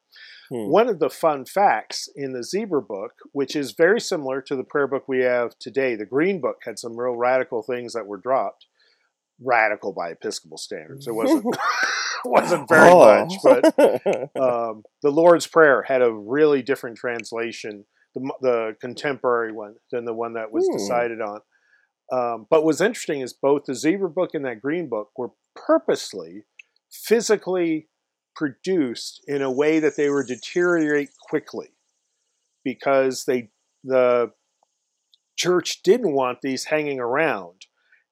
Hmm. 0.49 0.69
One 0.69 0.89
of 0.89 0.99
the 0.99 1.09
fun 1.09 1.45
facts 1.45 2.09
in 2.15 2.33
the 2.33 2.43
Zebra 2.43 2.81
book, 2.81 3.11
which 3.31 3.55
is 3.55 3.73
very 3.77 3.99
similar 3.99 4.41
to 4.41 4.55
the 4.55 4.63
prayer 4.63 4.87
book 4.87 5.07
we 5.07 5.19
have 5.21 5.57
today, 5.59 5.95
the 5.95 6.05
Green 6.05 6.41
book 6.41 6.57
had 6.63 6.79
some 6.79 6.97
real 6.97 7.15
radical 7.15 7.61
things 7.63 7.93
that 7.93 8.07
were 8.07 8.17
dropped. 8.17 8.65
Radical 9.41 9.93
by 9.93 10.09
Episcopal 10.11 10.57
standards. 10.57 11.07
It 11.07 11.13
wasn't 11.13 11.45
wasn't 12.25 12.69
very 12.69 12.89
Oh. 12.89 13.25
much, 13.25 13.33
but 13.43 13.65
um, 14.41 14.83
the 15.01 15.09
Lord's 15.11 15.47
Prayer 15.47 15.83
had 15.83 16.01
a 16.01 16.11
really 16.13 16.61
different 16.61 16.97
translation, 16.97 17.85
the, 18.15 18.33
the 18.41 18.75
contemporary 18.79 19.51
one, 19.51 19.75
than 19.91 20.05
the 20.05 20.13
one 20.13 20.33
that 20.33 20.51
was 20.51 20.67
Hmm. 20.67 20.77
decided 20.77 21.21
on. 21.21 21.39
Um, 22.13 22.45
but 22.49 22.63
what's 22.63 22.81
interesting 22.81 23.21
is 23.21 23.33
both 23.33 23.63
the 23.65 23.73
Zebra 23.73 24.09
book 24.09 24.31
and 24.33 24.45
that 24.45 24.61
Green 24.61 24.87
book 24.87 25.09
were 25.17 25.31
purposely, 25.55 26.43
physically 26.91 27.87
produced 28.35 29.23
in 29.27 29.41
a 29.41 29.51
way 29.51 29.79
that 29.79 29.95
they 29.95 30.09
would 30.09 30.27
deteriorate 30.27 31.09
quickly 31.27 31.69
because 32.63 33.25
they 33.25 33.49
the 33.83 34.31
church 35.35 35.81
didn't 35.83 36.13
want 36.13 36.39
these 36.41 36.65
hanging 36.65 36.99
around 36.99 37.65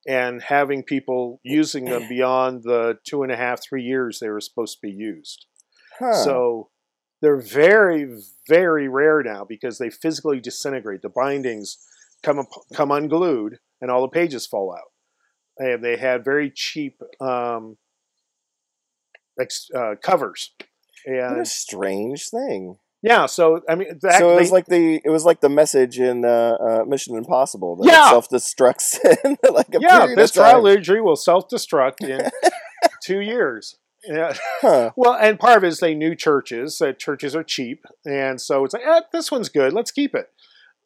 and 0.06 0.42
having 0.42 0.82
people 0.82 1.40
using 1.44 1.84
them 1.84 2.08
beyond 2.08 2.64
the 2.64 2.98
two 3.04 3.22
and 3.22 3.30
a 3.30 3.36
half, 3.36 3.62
three 3.62 3.84
years 3.84 4.18
they 4.18 4.28
were 4.28 4.40
supposed 4.40 4.78
to 4.78 4.86
be 4.86 4.92
used. 4.92 5.46
Huh. 5.98 6.12
So 6.24 6.70
they're 7.20 7.40
very, 7.40 8.20
very 8.48 8.88
rare 8.88 9.22
now 9.22 9.44
because 9.48 9.78
they 9.78 9.90
physically 9.90 10.40
disintegrate. 10.40 11.02
The 11.02 11.08
bindings 11.08 11.78
come 12.22 12.40
up- 12.40 12.48
come 12.74 12.90
unglued, 12.90 13.58
and 13.82 13.90
all 13.90 14.00
the 14.00 14.08
pages 14.08 14.46
fall 14.46 14.72
out. 14.74 14.90
And 15.58 15.84
they 15.84 15.96
had 15.98 16.24
very 16.24 16.50
cheap 16.50 17.02
um, 17.20 17.76
ex- 19.38 19.68
uh, 19.76 19.96
covers. 20.02 20.52
what 21.04 21.14
a 21.18 21.36
And 21.38 21.48
strange 21.48 22.28
thing. 22.30 22.78
yeah, 23.02 23.26
so 23.26 23.60
I 23.68 23.74
mean, 23.74 23.98
that, 24.02 24.18
so 24.18 24.30
it 24.30 24.40
was 24.40 24.52
like 24.52 24.66
the 24.66 25.00
it 25.04 25.10
was 25.10 25.24
like 25.26 25.40
the 25.42 25.48
message 25.50 25.98
in 25.98 26.24
uh, 26.24 26.56
uh, 26.60 26.84
Mission 26.86 27.16
Impossible 27.16 27.76
that 27.76 27.86
Yeah. 27.86 28.08
self 28.08 28.28
destructs 28.30 28.98
in 29.24 29.36
like 29.52 29.74
a 29.74 29.80
yeah, 29.80 30.06
this 30.16 30.30
trial 30.32 30.62
liturgy 30.62 31.00
will 31.00 31.16
self-destruct 31.16 32.02
in 32.08 32.30
two 33.04 33.20
years. 33.20 33.76
Yeah. 34.04 34.32
Huh. 34.60 34.90
Well, 34.96 35.14
and 35.14 35.38
part 35.38 35.58
of 35.58 35.64
it 35.64 35.68
is 35.68 35.78
they 35.80 35.94
knew 35.94 36.14
churches 36.16 36.78
that 36.78 36.98
churches 36.98 37.36
are 37.36 37.44
cheap, 37.44 37.84
and 38.04 38.40
so 38.40 38.64
it's 38.64 38.74
like, 38.74 38.82
eh, 38.86 39.00
this 39.12 39.30
one's 39.30 39.48
good, 39.48 39.72
let's 39.72 39.90
keep 39.92 40.14
it. 40.14 40.28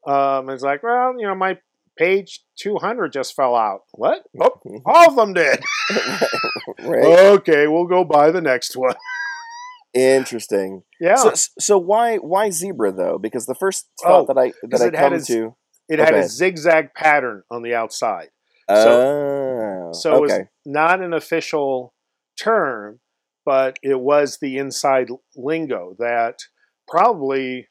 Um, 0.06 0.50
it's 0.50 0.62
like, 0.62 0.82
well, 0.82 1.14
you 1.18 1.26
know, 1.26 1.34
my 1.34 1.58
page 1.96 2.40
200 2.58 3.12
just 3.12 3.34
fell 3.34 3.54
out. 3.54 3.80
What? 3.92 4.22
Oh, 4.40 4.60
all 4.86 5.10
of 5.10 5.16
them 5.16 5.34
did. 5.34 5.62
right. 6.80 7.04
Okay, 7.04 7.66
we'll 7.66 7.86
go 7.86 8.04
buy 8.04 8.30
the 8.30 8.40
next 8.40 8.76
one. 8.76 8.94
Interesting. 9.94 10.82
Yeah, 11.00 11.16
So, 11.16 11.32
so 11.58 11.78
why 11.78 12.16
why 12.16 12.50
zebra 12.50 12.92
though? 12.92 13.18
Because 13.18 13.46
the 13.46 13.54
first 13.54 13.88
oh, 14.04 14.06
thought 14.06 14.20
Oh, 14.30 14.34
that 14.34 14.38
I 14.38 14.52
that 14.68 14.82
I 14.82 14.86
it 14.88 14.94
had 14.94 15.10
come 15.10 15.12
a 15.14 15.20
to. 15.22 15.56
it 15.88 15.98
had 15.98 16.12
okay. 16.12 16.20
a 16.20 16.28
zigzag 16.28 16.92
pattern 16.94 17.42
on 17.50 17.62
the 17.62 17.74
outside. 17.74 18.28
Oh, 18.68 19.90
So 19.92 20.16
it 20.16 20.20
was 20.20 20.40
not 20.66 21.00
an 21.00 21.14
official 21.14 21.94
term, 22.38 23.00
but 23.44 23.78
it 23.82 23.98
was 23.98 24.38
the 24.40 24.58
inside 24.58 25.08
lingo 25.36 25.94
that 25.98 26.40
probably 26.88 27.68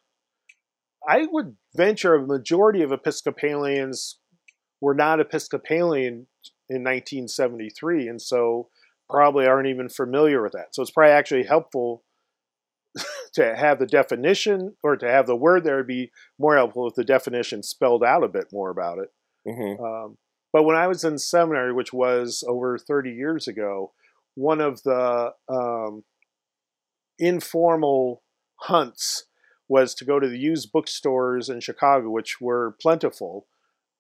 I 1.08 1.28
would 1.30 1.56
venture 1.76 2.16
a 2.16 2.26
majority 2.26 2.82
of 2.82 2.92
Episcopalians 2.92 4.20
were 4.82 4.94
not 4.94 5.20
Episcopalian 5.20 6.28
in 6.70 6.84
1973, 6.84 8.08
and 8.08 8.22
so 8.22 8.70
probably 9.10 9.46
aren't 9.46 9.68
even 9.68 9.90
familiar 9.90 10.42
with 10.42 10.54
that. 10.54 10.74
So 10.74 10.82
it's 10.82 10.92
probably 10.92 11.12
actually 11.12 11.44
helpful 11.44 12.04
to 13.34 13.56
have 13.56 13.80
the 13.80 13.86
definition 13.86 14.76
or 14.84 14.96
to 14.98 15.08
have 15.08 15.28
the 15.28 15.36
word 15.36 15.64
there 15.64 15.78
would 15.78 15.88
be 15.88 16.12
more 16.40 16.56
helpful 16.56 16.88
if 16.88 16.96
the 16.96 17.04
definition 17.04 17.62
spelled 17.62 18.04
out 18.04 18.24
a 18.24 18.28
bit 18.28 18.46
more 18.52 18.70
about 18.70 19.00
it. 19.00 19.10
hmm 19.46 19.84
Um, 19.84 20.18
but 20.52 20.64
when 20.64 20.78
I 20.78 20.88
was 20.88 21.04
in 21.04 21.18
seminary, 21.18 21.74
which 21.74 21.92
was 21.92 22.44
over 22.48 22.78
30 22.78 23.12
years 23.12 23.48
ago, 23.48 23.92
one 24.36 24.62
of 24.62 24.82
the 24.84 25.34
um, 25.50 26.04
informal 27.20 28.24
hunts 28.62 29.26
was 29.68 29.96
to 29.96 30.06
go 30.06 30.20
to 30.20 30.28
the 30.28 30.38
used 30.38 30.72
bookstores 30.72 31.50
in 31.50 31.60
Chicago, 31.60 32.10
which 32.10 32.40
were 32.40 32.76
plentiful, 32.82 33.48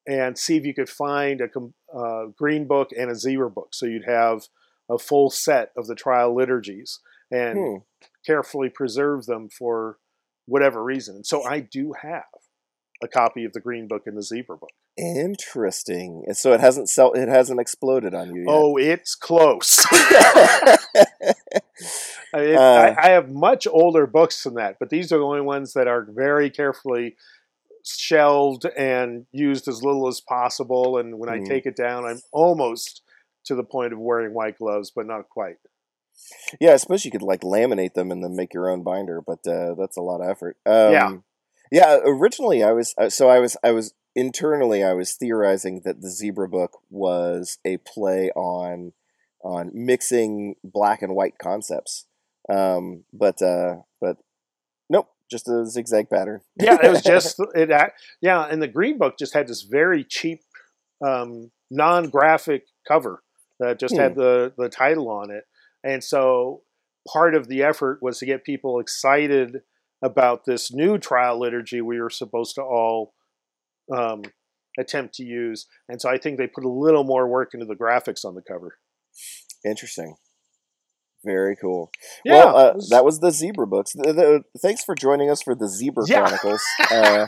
and 0.07 0.37
see 0.37 0.57
if 0.57 0.65
you 0.65 0.73
could 0.73 0.89
find 0.89 1.41
a 1.41 1.49
uh, 1.97 2.27
green 2.37 2.67
book 2.67 2.91
and 2.95 3.09
a 3.09 3.15
zebra 3.15 3.49
book. 3.49 3.69
So 3.73 3.85
you'd 3.85 4.05
have 4.05 4.47
a 4.89 4.99
full 4.99 5.29
set 5.31 5.71
of 5.75 5.87
the 5.87 5.95
trial 5.95 6.35
liturgies 6.35 6.99
and 7.31 7.57
Hmm. 7.57 8.07
carefully 8.25 8.69
preserve 8.69 9.25
them 9.25 9.49
for 9.49 9.97
whatever 10.45 10.83
reason. 10.83 11.23
So 11.23 11.43
I 11.43 11.59
do 11.59 11.93
have 12.01 12.23
a 13.03 13.07
copy 13.07 13.45
of 13.45 13.53
the 13.53 13.59
green 13.59 13.87
book 13.87 14.03
and 14.05 14.15
the 14.15 14.21
zebra 14.21 14.57
book. 14.57 14.69
Interesting. 14.95 16.23
And 16.27 16.37
so 16.37 16.53
it 16.53 16.59
hasn't 16.59 16.89
sell, 16.89 17.11
it 17.13 17.27
hasn't 17.27 17.59
exploded 17.59 18.13
on 18.13 18.33
you 18.33 18.41
yet. 18.41 18.47
Oh, 18.49 18.77
it's 18.77 19.15
close. 19.15 19.83
I, 22.33 22.39
mean, 22.41 22.55
Uh. 22.57 22.95
I, 22.97 23.07
I 23.07 23.09
have 23.11 23.29
much 23.29 23.67
older 23.67 24.07
books 24.07 24.43
than 24.43 24.55
that, 24.55 24.77
but 24.79 24.89
these 24.89 25.11
are 25.11 25.17
the 25.17 25.23
only 25.25 25.41
ones 25.41 25.73
that 25.73 25.87
are 25.87 26.05
very 26.09 26.49
carefully 26.49 27.15
shelved 27.83 28.65
and 28.77 29.25
used 29.31 29.67
as 29.67 29.83
little 29.83 30.07
as 30.07 30.21
possible. 30.21 30.97
And 30.97 31.19
when 31.19 31.29
I 31.29 31.39
Mhm. 31.39 31.47
take 31.47 31.65
it 31.65 31.75
down, 31.75 32.05
I'm 32.05 32.19
almost 32.31 33.01
to 33.45 33.55
the 33.55 33.63
point 33.63 33.93
of 33.93 33.99
wearing 33.99 34.33
white 34.33 34.57
gloves, 34.57 34.91
but 34.95 35.05
not 35.05 35.29
quite. 35.29 35.57
yeah, 36.61 36.71
I 36.73 36.77
suppose 36.77 37.03
you 37.03 37.11
could 37.11 37.21
like 37.21 37.41
laminate 37.41 37.93
them 37.93 38.09
and 38.09 38.23
then 38.23 38.35
make 38.35 38.53
your 38.53 38.69
own 38.69 38.83
binder, 38.83 39.21
but 39.21 39.45
uh, 39.45 39.75
that's 39.75 39.97
a 39.97 40.01
lot 40.01 40.21
of 40.21 40.29
effort. 40.29 40.57
Um, 40.65 40.91
Yeah. 40.93 41.11
Yeah. 41.71 41.97
Originally, 42.05 42.63
I 42.63 42.71
was 42.71 42.93
uh, 42.97 43.09
so 43.09 43.27
I 43.29 43.39
was 43.39 43.57
I 43.63 43.71
was 43.71 43.93
internally 44.15 44.81
I 44.83 44.93
was 44.93 45.13
theorizing 45.13 45.81
that 45.83 46.01
the 46.01 46.09
zebra 46.09 46.47
book 46.47 46.79
was 46.89 47.57
a 47.65 47.77
play 47.77 48.31
on 48.31 48.93
on 49.43 49.71
mixing 49.73 50.55
black 50.63 51.01
and 51.01 51.13
white 51.15 51.37
concepts. 51.37 52.05
Um, 52.51 53.03
but 53.13 53.41
uh, 53.41 53.77
but 53.99 54.17
nope, 54.89 55.07
just 55.31 55.49
a 55.49 55.65
zigzag 55.65 56.09
pattern. 56.09 56.41
yeah, 56.59 56.77
it 56.81 56.89
was 56.89 57.01
just 57.05 57.39
it. 57.55 57.69
Yeah, 58.21 58.43
and 58.43 58.61
the 58.61 58.67
green 58.67 58.97
book 58.97 59.17
just 59.17 59.33
had 59.33 59.47
this 59.47 59.63
very 59.63 60.03
cheap, 60.03 60.41
um, 61.05 61.51
non-graphic 61.71 62.65
cover 62.87 63.23
that 63.59 63.79
just 63.79 63.95
had 63.95 64.15
the 64.15 64.53
the 64.57 64.69
title 64.69 65.09
on 65.09 65.31
it, 65.31 65.45
and 65.83 66.03
so 66.03 66.61
part 67.11 67.35
of 67.35 67.47
the 67.47 67.63
effort 67.63 67.99
was 68.01 68.19
to 68.19 68.25
get 68.25 68.43
people 68.43 68.79
excited 68.79 69.61
about 70.03 70.45
this 70.45 70.71
new 70.73 70.97
trial 70.97 71.39
liturgy 71.39 71.81
we 71.81 71.99
were 71.99 72.09
supposed 72.09 72.55
to 72.55 72.61
all 72.61 73.13
um, 73.95 74.21
attempt 74.77 75.15
to 75.15 75.23
use, 75.23 75.67
and 75.89 75.99
so 75.99 76.09
I 76.09 76.17
think 76.17 76.37
they 76.37 76.47
put 76.47 76.65
a 76.65 76.69
little 76.69 77.03
more 77.03 77.27
work 77.27 77.53
into 77.53 77.65
the 77.65 77.75
graphics 77.75 78.23
on 78.23 78.35
the 78.35 78.41
cover. 78.41 78.77
Interesting. 79.65 80.15
Very 81.25 81.55
cool. 81.55 81.91
Yeah, 82.23 82.45
well, 82.45 82.57
uh, 82.57 82.73
was- 82.75 82.89
that 82.89 83.03
was 83.03 83.19
the 83.19 83.31
Zebra 83.31 83.65
books. 83.67 83.93
The, 83.93 84.13
the, 84.13 84.43
thanks 84.59 84.83
for 84.83 84.93
joining 84.95 85.29
us 85.29 85.41
for 85.41 85.55
the 85.55 85.67
Zebra 85.67 86.03
Yeah. 86.07 86.19
Chronicles. 86.27 86.61
Uh, 86.91 87.25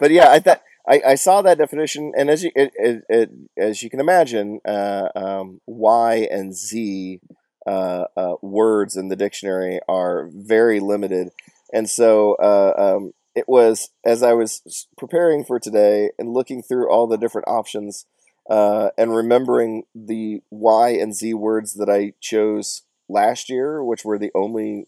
but 0.00 0.10
yeah, 0.10 0.28
I 0.30 0.40
thought 0.40 0.60
I, 0.88 1.00
I 1.08 1.14
saw 1.14 1.42
that 1.42 1.58
definition, 1.58 2.12
and 2.16 2.28
as 2.30 2.42
you 2.42 2.50
it, 2.54 2.72
it, 2.76 3.04
it, 3.08 3.30
as 3.56 3.82
you 3.82 3.90
can 3.90 4.00
imagine, 4.00 4.60
uh, 4.66 5.08
um, 5.14 5.60
Y 5.66 6.26
and 6.30 6.54
Z 6.54 7.20
uh, 7.66 8.04
uh, 8.16 8.34
words 8.42 8.96
in 8.96 9.08
the 9.08 9.16
dictionary 9.16 9.78
are 9.88 10.28
very 10.32 10.80
limited, 10.80 11.30
and 11.72 11.88
so 11.88 12.34
uh, 12.34 12.72
um, 12.76 13.12
it 13.34 13.44
was 13.48 13.90
as 14.04 14.22
I 14.22 14.32
was 14.34 14.86
preparing 14.98 15.44
for 15.44 15.58
today 15.60 16.10
and 16.18 16.32
looking 16.32 16.62
through 16.62 16.90
all 16.90 17.06
the 17.06 17.18
different 17.18 17.48
options. 17.48 18.06
Uh, 18.50 18.90
and 18.98 19.14
remembering 19.14 19.84
the 19.94 20.40
Y 20.50 20.88
and 20.90 21.14
Z 21.14 21.32
words 21.34 21.74
that 21.74 21.88
I 21.88 22.14
chose 22.20 22.82
last 23.12 23.48
year, 23.48 23.82
which 23.82 24.04
were 24.04 24.18
the 24.18 24.32
only 24.34 24.86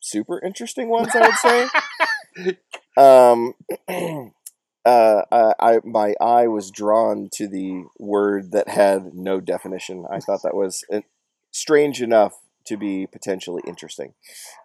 super 0.00 0.40
interesting 0.44 0.88
ones, 0.88 1.10
I 1.14 1.26
would 1.26 1.36
say. 1.36 2.56
um, 2.96 3.54
uh, 4.84 5.22
I, 5.30 5.52
I 5.60 5.80
my 5.84 6.14
eye 6.20 6.46
was 6.46 6.70
drawn 6.70 7.28
to 7.34 7.48
the 7.48 7.84
word 7.98 8.52
that 8.52 8.68
had 8.68 9.14
no 9.14 9.40
definition. 9.40 10.06
I 10.10 10.20
thought 10.20 10.42
that 10.42 10.56
was 10.56 10.84
uh, 10.92 11.00
strange 11.50 12.02
enough 12.02 12.34
to 12.66 12.76
be 12.76 13.06
potentially 13.06 13.62
interesting. 13.66 14.14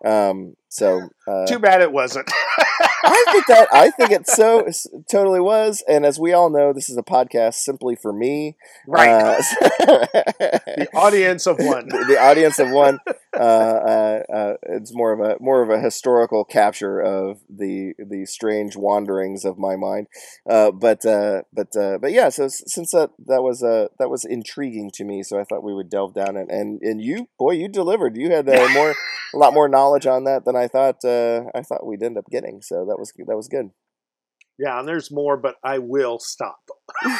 Um, 0.03 0.55
so 0.69 1.09
uh, 1.27 1.45
Too 1.47 1.59
bad 1.59 1.81
it 1.81 1.91
wasn't. 1.91 2.29
I 3.05 3.25
think 3.31 3.47
that 3.47 3.67
I 3.71 3.91
think 3.91 4.11
it 4.11 4.27
so 4.27 4.67
totally 5.09 5.39
was, 5.39 5.83
and 5.87 6.05
as 6.05 6.19
we 6.19 6.33
all 6.33 6.49
know, 6.49 6.73
this 6.73 6.89
is 6.89 6.97
a 6.97 7.03
podcast 7.03 7.55
simply 7.55 7.95
for 7.95 8.11
me. 8.11 8.57
right. 8.87 9.09
Uh, 9.09 9.35
the 9.85 10.89
audience 10.93 11.45
of 11.45 11.57
one. 11.59 11.87
the, 11.87 12.05
the 12.07 12.19
audience 12.19 12.59
of 12.59 12.71
one. 12.71 12.99
Uh, 13.37 13.39
uh, 13.39 14.23
uh, 14.33 14.53
it's 14.63 14.93
more 14.93 15.11
of 15.11 15.19
a 15.19 15.37
more 15.39 15.61
of 15.61 15.69
a 15.69 15.79
historical 15.79 16.45
capture 16.45 16.99
of 16.99 17.39
the 17.49 17.93
the 17.99 18.25
strange 18.25 18.75
wanderings 18.75 19.45
of 19.45 19.57
my 19.57 19.75
mind. 19.75 20.07
Uh, 20.49 20.71
but 20.71 21.05
uh, 21.05 21.41
but 21.53 21.75
uh, 21.75 21.97
but 21.97 22.11
yeah. 22.11 22.29
So 22.29 22.47
since 22.47 22.91
that 22.91 23.11
that 23.27 23.43
was 23.43 23.61
uh, 23.61 23.87
that 23.99 24.09
was 24.09 24.25
intriguing 24.25 24.89
to 24.95 25.03
me, 25.03 25.23
so 25.23 25.39
I 25.39 25.43
thought 25.43 25.63
we 25.63 25.73
would 25.73 25.89
delve 25.89 26.13
down 26.13 26.37
it. 26.37 26.47
And 26.49 26.81
and 26.81 27.01
you, 27.01 27.27
boy, 27.37 27.51
you 27.51 27.67
delivered. 27.67 28.17
You 28.17 28.31
had 28.31 28.49
uh, 28.49 28.69
more 28.69 28.95
a 29.33 29.37
lot 29.37 29.53
more 29.53 29.67
knowledge 29.67 30.07
on 30.07 30.23
that 30.23 30.45
than 30.45 30.55
I 30.55 30.67
thought. 30.67 31.03
Uh, 31.03 31.45
I 31.53 31.61
thought 31.61 31.85
we'd 31.85 32.03
end 32.03 32.17
up 32.17 32.25
getting. 32.31 32.44
So 32.61 32.85
that 32.85 32.97
was 32.97 33.11
that 33.17 33.35
was 33.35 33.47
good. 33.47 33.71
Yeah, 34.57 34.79
and 34.79 34.87
there's 34.87 35.11
more, 35.11 35.37
but 35.37 35.55
I 35.63 35.79
will 35.79 36.19
stop. 36.19 36.59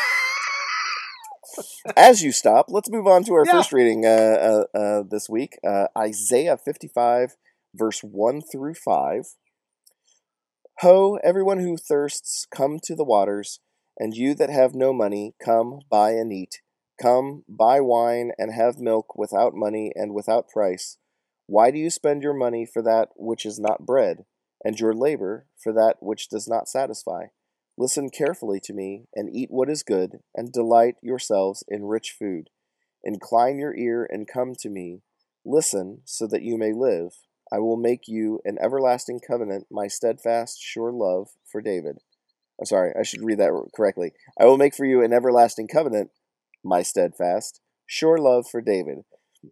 As 1.97 2.23
you 2.23 2.31
stop, 2.31 2.67
let's 2.69 2.89
move 2.89 3.07
on 3.07 3.23
to 3.25 3.33
our 3.33 3.45
Yeah. 3.45 3.51
first 3.51 3.71
reading 3.71 4.05
uh, 4.05 4.63
uh, 4.73 4.77
uh, 4.77 5.03
this 5.09 5.29
week 5.29 5.57
uh, 5.67 5.87
Isaiah 5.97 6.57
55, 6.57 7.35
verse 7.73 8.01
1 8.01 8.41
through 8.51 8.73
5. 8.75 9.25
Ho, 10.79 11.19
everyone 11.23 11.59
who 11.59 11.77
thirsts, 11.77 12.45
come 12.53 12.79
to 12.83 12.95
the 12.95 13.03
waters, 13.03 13.59
and 13.97 14.13
you 14.15 14.33
that 14.35 14.49
have 14.49 14.73
no 14.75 14.91
money, 14.91 15.35
come 15.43 15.79
buy 15.89 16.11
and 16.11 16.33
eat. 16.33 16.61
Come, 17.01 17.43
buy 17.47 17.79
wine 17.79 18.31
and 18.37 18.53
have 18.53 18.79
milk 18.79 19.17
without 19.17 19.53
money 19.53 19.91
and 19.95 20.13
without 20.13 20.49
price. 20.49 20.97
Why 21.47 21.71
do 21.71 21.77
you 21.77 21.89
spend 21.89 22.23
your 22.23 22.33
money 22.33 22.65
for 22.65 22.81
that 22.81 23.09
which 23.15 23.45
is 23.45 23.59
not 23.59 23.85
bread, 23.85 24.25
and 24.65 24.79
your 24.79 24.93
labor 24.93 25.45
for 25.55 25.71
that 25.71 25.97
which 26.01 26.27
does 26.27 26.47
not 26.47 26.67
satisfy? 26.67 27.27
Listen 27.77 28.09
carefully 28.09 28.59
to 28.61 28.73
me, 28.73 29.05
and 29.13 29.33
eat 29.33 29.51
what 29.51 29.69
is 29.69 29.83
good, 29.83 30.19
and 30.33 30.51
delight 30.51 30.95
yourselves 31.01 31.63
in 31.67 31.85
rich 31.85 32.15
food. 32.17 32.49
Incline 33.03 33.59
your 33.59 33.75
ear 33.75 34.07
and 34.09 34.27
come 34.27 34.55
to 34.59 34.69
me. 34.69 35.01
Listen, 35.45 36.01
so 36.05 36.25
that 36.25 36.41
you 36.41 36.57
may 36.57 36.73
live. 36.73 37.11
I 37.53 37.59
will 37.59 37.77
make 37.77 38.07
you 38.07 38.39
an 38.43 38.57
everlasting 38.59 39.19
covenant, 39.25 39.67
my 39.69 39.87
steadfast, 39.87 40.59
sure 40.59 40.91
love 40.91 41.27
for 41.49 41.61
David. 41.61 41.99
I'm 42.59 42.65
sorry, 42.65 42.93
I 42.99 43.03
should 43.03 43.23
read 43.23 43.37
that 43.39 43.51
correctly. 43.75 44.13
I 44.39 44.45
will 44.45 44.57
make 44.57 44.73
for 44.73 44.85
you 44.85 45.03
an 45.03 45.13
everlasting 45.13 45.67
covenant, 45.67 46.09
my 46.63 46.81
steadfast, 46.81 47.61
sure 47.85 48.17
love 48.17 48.47
for 48.49 48.61
David. 48.61 49.03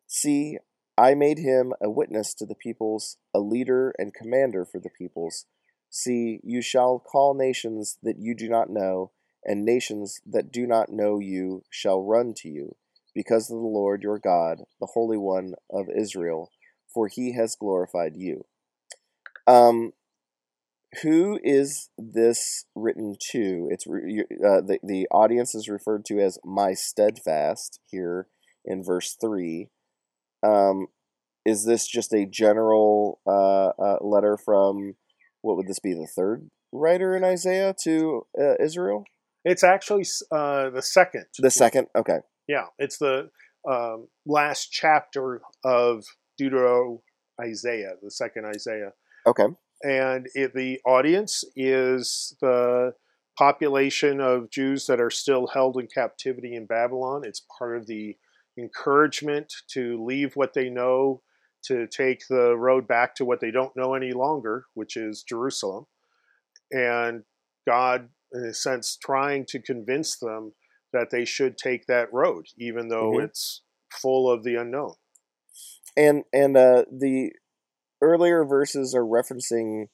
See, 0.08 0.58
I 0.98 1.16
made 1.16 1.40
him 1.40 1.74
a 1.82 1.90
witness 1.90 2.34
to 2.36 2.46
the 2.46 2.56
peoples, 2.56 3.18
a 3.34 3.40
leader 3.40 3.94
and 3.98 4.14
commander 4.14 4.64
for 4.66 4.80
the 4.80 4.90
peoples. 4.90 5.46
See, 5.90 6.40
you 6.44 6.62
shall 6.62 7.00
call 7.00 7.34
nations 7.34 7.98
that 8.04 8.20
you 8.20 8.36
do 8.36 8.48
not 8.48 8.70
know, 8.70 9.12
and 9.44 9.66
nations 9.66 10.22
that 10.26 10.52
do 10.52 10.68
not 10.68 10.90
know 10.90 11.20
you 11.20 11.64
shall 11.70 12.04
run 12.04 12.34
to 12.38 12.50
you, 12.50 12.76
because 13.14 13.50
of 13.50 13.58
the 13.58 13.68
Lord 13.68 14.04
your 14.04 14.20
God, 14.20 14.64
the 14.80 14.88
Holy 14.94 15.18
One 15.18 15.54
of 15.70 15.88
Israel, 15.90 16.52
for 16.94 17.08
he 17.08 17.34
has 17.34 17.56
glorified 17.56 18.16
you. 18.16 18.46
Um, 19.48 19.94
who 21.02 21.40
is 21.44 21.90
this 21.98 22.66
written 22.76 23.16
to? 23.32 23.68
It's 23.72 23.88
uh, 23.88 24.62
the 24.62 24.80
the 24.84 25.08
audience 25.12 25.56
is 25.56 25.68
referred 25.68 26.06
to 26.06 26.20
as 26.20 26.38
my 26.44 26.74
steadfast 26.74 27.80
here 27.88 28.28
in 28.64 28.84
verse 28.84 29.18
three. 29.20 29.70
Um, 30.44 30.88
is 31.46 31.66
this 31.66 31.88
just 31.88 32.14
a 32.14 32.26
general 32.26 33.20
uh, 33.28 33.70
uh, 33.70 33.98
letter 34.02 34.38
from 34.38 34.96
what 35.42 35.58
would 35.58 35.68
this 35.68 35.80
be 35.80 35.94
the 35.94 36.08
third 36.08 36.50
writer 36.72 37.16
in 37.16 37.24
Isaiah 37.24 37.76
to 37.84 38.26
uh, 38.40 38.56
Israel? 38.60 39.06
It's 39.46 39.64
actually 39.64 40.06
uh, 40.32 40.70
the 40.70 40.82
second. 40.82 41.26
The 41.38 41.52
second, 41.52 41.88
okay, 41.96 42.20
Yeah, 42.48 42.68
it's 42.78 42.98
the 42.98 43.30
um, 43.70 44.08
last 44.26 44.72
chapter 44.72 45.42
of 45.64 46.06
Deutero 46.40 47.02
Isaiah, 47.42 47.94
the 48.02 48.12
second 48.12 48.46
Isaiah. 48.46 48.94
okay, 49.28 49.48
And 49.84 50.28
it, 50.34 50.54
the 50.54 50.80
audience 50.86 51.44
is 51.56 52.36
the 52.42 52.94
population 53.38 54.22
of 54.22 54.50
Jews 54.50 54.86
that 54.88 55.02
are 55.02 55.10
still 55.10 55.48
held 55.48 55.78
in 55.78 55.88
captivity 55.88 56.56
in 56.56 56.66
Babylon. 56.66 57.24
It's 57.26 57.46
part 57.58 57.78
of 57.78 57.88
the 57.88 58.16
encouragement 58.58 59.52
to 59.72 60.04
leave 60.04 60.36
what 60.36 60.54
they 60.54 60.70
know 60.70 61.22
to 61.66 61.88
take 61.88 62.28
the 62.30 62.56
road 62.58 62.88
back 62.88 63.16
to 63.16 63.26
what 63.26 63.40
they 63.40 63.52
don't 63.52 63.76
know 63.76 63.94
any 63.94 64.12
longer, 64.12 64.66
which 64.74 64.98
is 64.98 65.24
Jerusalem. 65.24 65.86
And 66.72 67.24
God, 67.68 68.10
in 68.34 68.46
a 68.46 68.54
sense, 68.54 68.98
trying 68.98 69.46
to 69.48 69.62
convince 69.62 70.18
them 70.18 70.54
that 70.92 71.10
they 71.10 71.26
should 71.26 71.58
take 71.58 71.86
that 71.88 72.12
road, 72.12 72.46
even 72.58 72.90
though 72.90 73.14
Mhm. 73.14 73.26
it's 73.26 73.62
full 73.92 74.30
of 74.30 74.44
the 74.44 74.56
unknown. 74.56 74.96
and 75.96 76.24
and 76.34 76.58
uh, 76.58 76.84
the 76.92 77.32
earlier 78.02 78.44
verses 78.44 78.96
are 78.96 79.06
referencing 79.06 79.88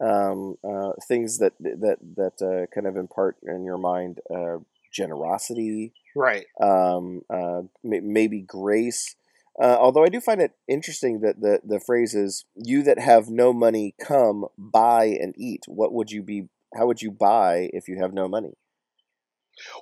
um, 0.00 0.56
uh, 0.64 0.92
things 1.06 1.38
that 1.38 1.52
that 1.58 1.98
that 2.16 2.40
uh, 2.42 2.66
kind 2.74 2.86
of 2.86 2.96
impart 2.96 3.36
in 3.42 3.64
your 3.64 3.78
mind 3.78 4.20
uh, 4.34 4.58
generosity, 4.92 5.92
Right. 6.16 6.46
um, 6.60 7.22
uh, 7.30 7.62
may- 7.84 8.00
maybe 8.00 8.40
grace. 8.40 9.14
Uh, 9.60 9.76
although 9.78 10.04
I 10.04 10.08
do 10.08 10.20
find 10.20 10.40
it 10.40 10.52
interesting 10.68 11.20
that 11.20 11.40
the 11.40 11.60
the 11.64 11.80
phrase 11.80 12.14
is 12.14 12.44
"You 12.54 12.82
that 12.84 12.98
have 12.98 13.28
no 13.28 13.52
money, 13.52 13.94
come 14.00 14.46
buy 14.56 15.04
and 15.06 15.34
eat." 15.36 15.62
What 15.66 15.92
would 15.92 16.10
you 16.10 16.22
be? 16.22 16.48
How 16.74 16.86
would 16.86 17.02
you 17.02 17.10
buy 17.10 17.68
if 17.72 17.88
you 17.88 17.98
have 18.00 18.12
no 18.14 18.26
money? 18.28 18.54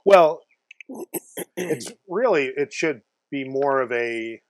Well, 0.04 0.40
it's 1.56 1.92
really 2.08 2.46
it 2.56 2.72
should 2.72 3.02
be 3.30 3.44
more 3.48 3.80
of 3.80 3.92
a 3.92 4.40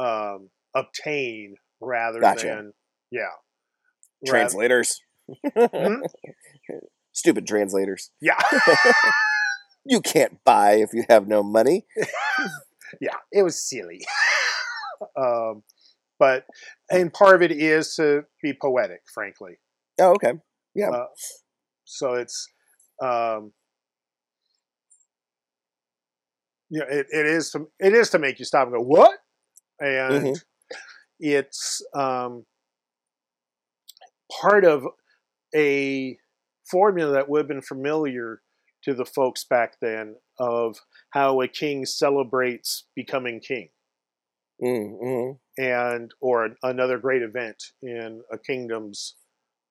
um, 0.00 0.48
obtain 0.74 1.54
rather 1.80 2.18
Gotcha. 2.20 2.46
than 2.46 2.72
yeah 3.10 3.22
Rather- 4.26 4.30
Translators, 4.30 5.00
Hmm? 5.56 6.00
stupid 7.12 7.46
translators. 7.46 8.10
yeah 8.20 8.38
You 9.84 10.00
can't 10.00 10.42
buy 10.44 10.74
if 10.74 10.90
you 10.92 11.04
have 11.08 11.28
no 11.28 11.42
money. 11.42 11.86
yeah 13.00 13.16
it 13.32 13.42
was 13.42 13.60
silly 13.60 14.00
um, 15.16 15.62
but 16.18 16.44
and 16.90 17.12
part 17.12 17.34
of 17.36 17.42
it 17.42 17.52
is 17.52 17.94
to 17.96 18.24
be 18.42 18.52
poetic 18.52 19.02
frankly 19.12 19.58
Oh, 20.00 20.12
okay. 20.12 20.32
Yeah. 20.74 20.90
Uh, 20.90 21.06
so 21.84 22.14
it's 22.14 22.48
um, 23.02 23.52
you 26.70 26.80
know, 26.80 26.86
it, 26.88 27.06
it 27.10 27.26
is 27.26 27.50
to 27.50 27.68
it 27.78 27.92
is 27.92 28.10
to 28.10 28.18
make 28.18 28.38
you 28.38 28.44
stop 28.44 28.66
and 28.66 28.74
go 28.76 28.80
what 28.80 29.18
and 29.80 30.24
Mhm. 30.24 30.40
it's 31.20 31.82
um, 31.94 32.44
part 34.40 34.64
of 34.64 34.86
a 35.54 36.16
formula 36.70 37.12
that 37.12 37.28
would 37.28 37.40
have 37.40 37.48
been 37.48 37.62
familiar 37.62 38.40
to 38.84 38.94
the 38.94 39.04
folks 39.04 39.44
back 39.44 39.74
then 39.80 40.16
of 40.38 40.78
how 41.10 41.40
a 41.40 41.48
king 41.48 41.84
celebrates 41.86 42.86
becoming 42.94 43.40
king. 43.40 43.68
Mm, 44.62 45.36
and 45.58 46.12
or 46.20 46.50
another 46.62 46.98
great 46.98 47.22
event 47.22 47.56
in 47.82 48.22
a 48.32 48.38
kingdom's 48.38 49.16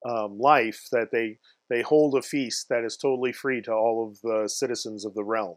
um, 0.07 0.37
life 0.37 0.87
that 0.91 1.09
they 1.11 1.37
they 1.69 1.81
hold 1.81 2.15
a 2.15 2.21
feast 2.21 2.67
that 2.69 2.83
is 2.83 2.97
totally 2.97 3.31
free 3.31 3.61
to 3.61 3.71
all 3.71 4.07
of 4.07 4.19
the 4.21 4.47
citizens 4.49 5.05
of 5.05 5.13
the 5.13 5.23
realm. 5.23 5.55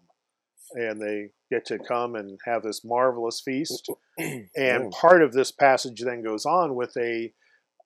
And 0.75 1.01
they 1.01 1.31
get 1.51 1.65
to 1.67 1.79
come 1.79 2.15
and 2.15 2.39
have 2.45 2.63
this 2.63 2.85
marvelous 2.85 3.43
feast. 3.45 3.91
Mm. 4.19 4.47
and 4.57 4.91
part 4.93 5.21
of 5.23 5.35
this 5.35 5.53
passage 5.53 6.01
then 6.01 6.23
goes 6.23 6.47
on 6.47 6.75
with 6.75 6.97
a 6.97 7.35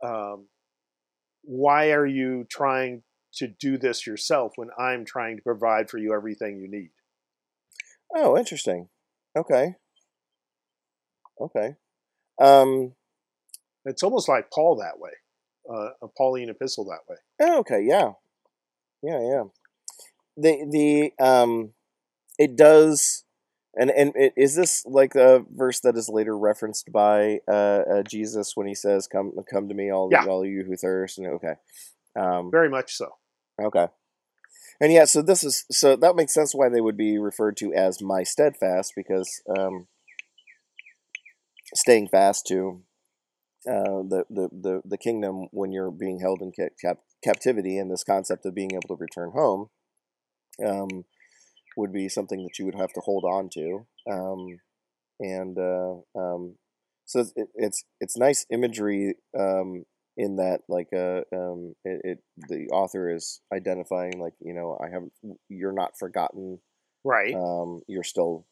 um, 0.00 0.46
why 1.42 1.90
are 1.90 2.06
you 2.06 2.46
trying 2.48 3.02
to 3.34 3.46
do 3.46 3.78
this 3.78 4.06
yourself 4.06 4.52
when 4.56 4.68
i'm 4.78 5.04
trying 5.04 5.36
to 5.36 5.42
provide 5.42 5.88
for 5.90 5.98
you 5.98 6.14
everything 6.14 6.58
you 6.58 6.68
need 6.68 6.90
Oh, 8.12 8.36
interesting. 8.36 8.88
Okay. 9.36 9.76
Okay. 11.40 11.76
Um. 12.40 12.94
it's 13.84 14.02
almost 14.02 14.28
like 14.28 14.50
paul 14.50 14.76
that 14.76 14.98
way 14.98 15.12
uh, 15.72 15.90
a 16.02 16.08
pauline 16.18 16.48
epistle 16.50 16.84
that 16.86 17.00
way 17.08 17.16
oh, 17.40 17.58
okay. 17.60 17.82
Yeah. 17.82 18.12
Yeah. 19.02 19.20
Yeah. 19.20 19.44
The 20.36 20.66
the 21.18 21.24
um, 21.24 21.72
it 22.38 22.56
does. 22.56 23.24
And 23.76 23.90
and 23.90 24.12
it, 24.16 24.32
is 24.36 24.56
this 24.56 24.84
like 24.84 25.14
a 25.14 25.44
verse 25.54 25.78
that 25.80 25.96
is 25.96 26.08
later 26.08 26.36
referenced 26.36 26.90
by 26.90 27.38
uh, 27.46 27.82
uh 27.88 28.02
Jesus 28.02 28.56
when 28.56 28.66
he 28.66 28.74
says, 28.74 29.06
"Come, 29.06 29.32
come 29.48 29.68
to 29.68 29.74
me, 29.74 29.92
all 29.92 30.08
Yeah. 30.10 30.24
all 30.26 30.44
you 30.44 30.64
who 30.64 30.74
thirst." 30.76 31.18
And 31.18 31.28
okay, 31.28 31.54
um, 32.16 32.50
very 32.50 32.68
much 32.68 32.96
so 32.96 33.19
Okay. 33.60 33.86
And 34.80 34.92
yeah, 34.92 35.04
so 35.06 35.22
this 35.22 35.44
is 35.44 35.64
so 35.70 35.96
that 35.96 36.16
makes 36.16 36.34
sense 36.34 36.54
why 36.54 36.68
they 36.68 36.80
would 36.80 36.96
be 36.96 37.18
referred 37.18 37.56
to 37.58 37.74
as 37.74 38.02
my 38.02 38.22
steadfast 38.24 38.92
because 38.96 39.42
um, 39.58 39.88
staying 41.74 42.08
fast 42.08 42.46
to 42.48 42.82
uh, 43.68 44.02
the, 44.08 44.24
the 44.30 44.48
the 44.52 44.82
the 44.84 44.98
kingdom 44.98 45.48
when 45.52 45.72
you're 45.72 45.90
being 45.90 46.20
held 46.20 46.42
in 46.42 46.52
ca- 46.58 46.74
cap- 46.82 47.02
captivity 47.24 47.78
and 47.78 47.90
this 47.90 48.04
concept 48.04 48.46
of 48.46 48.54
being 48.54 48.72
able 48.72 48.96
to 48.96 49.00
return 49.00 49.32
home 49.32 49.68
um, 50.66 51.04
would 51.76 51.92
be 51.92 52.08
something 52.08 52.42
that 52.42 52.58
you 52.58 52.64
would 52.66 52.74
have 52.76 52.92
to 52.92 53.00
hold 53.00 53.24
on 53.24 53.48
to 53.50 53.86
um, 54.10 54.58
and 55.20 55.58
uh, 55.58 55.94
um, 56.18 56.56
so 57.06 57.20
it's, 57.20 57.32
it's 57.56 57.84
it's 58.00 58.18
nice 58.18 58.46
imagery 58.50 59.14
um, 59.38 59.84
in 60.16 60.36
that 60.36 60.60
like 60.68 60.88
uh 60.92 61.22
um 61.32 61.74
it, 61.84 62.00
it 62.04 62.18
the 62.48 62.68
author 62.72 63.14
is 63.14 63.40
identifying 63.54 64.18
like 64.18 64.34
you 64.40 64.52
know 64.52 64.78
I 64.80 64.90
haven't 64.90 65.12
you're 65.48 65.72
not 65.72 65.98
forgotten 65.98 66.58
right. 67.04 67.34
um 67.34 67.82
you're 67.86 68.04
still 68.04 68.46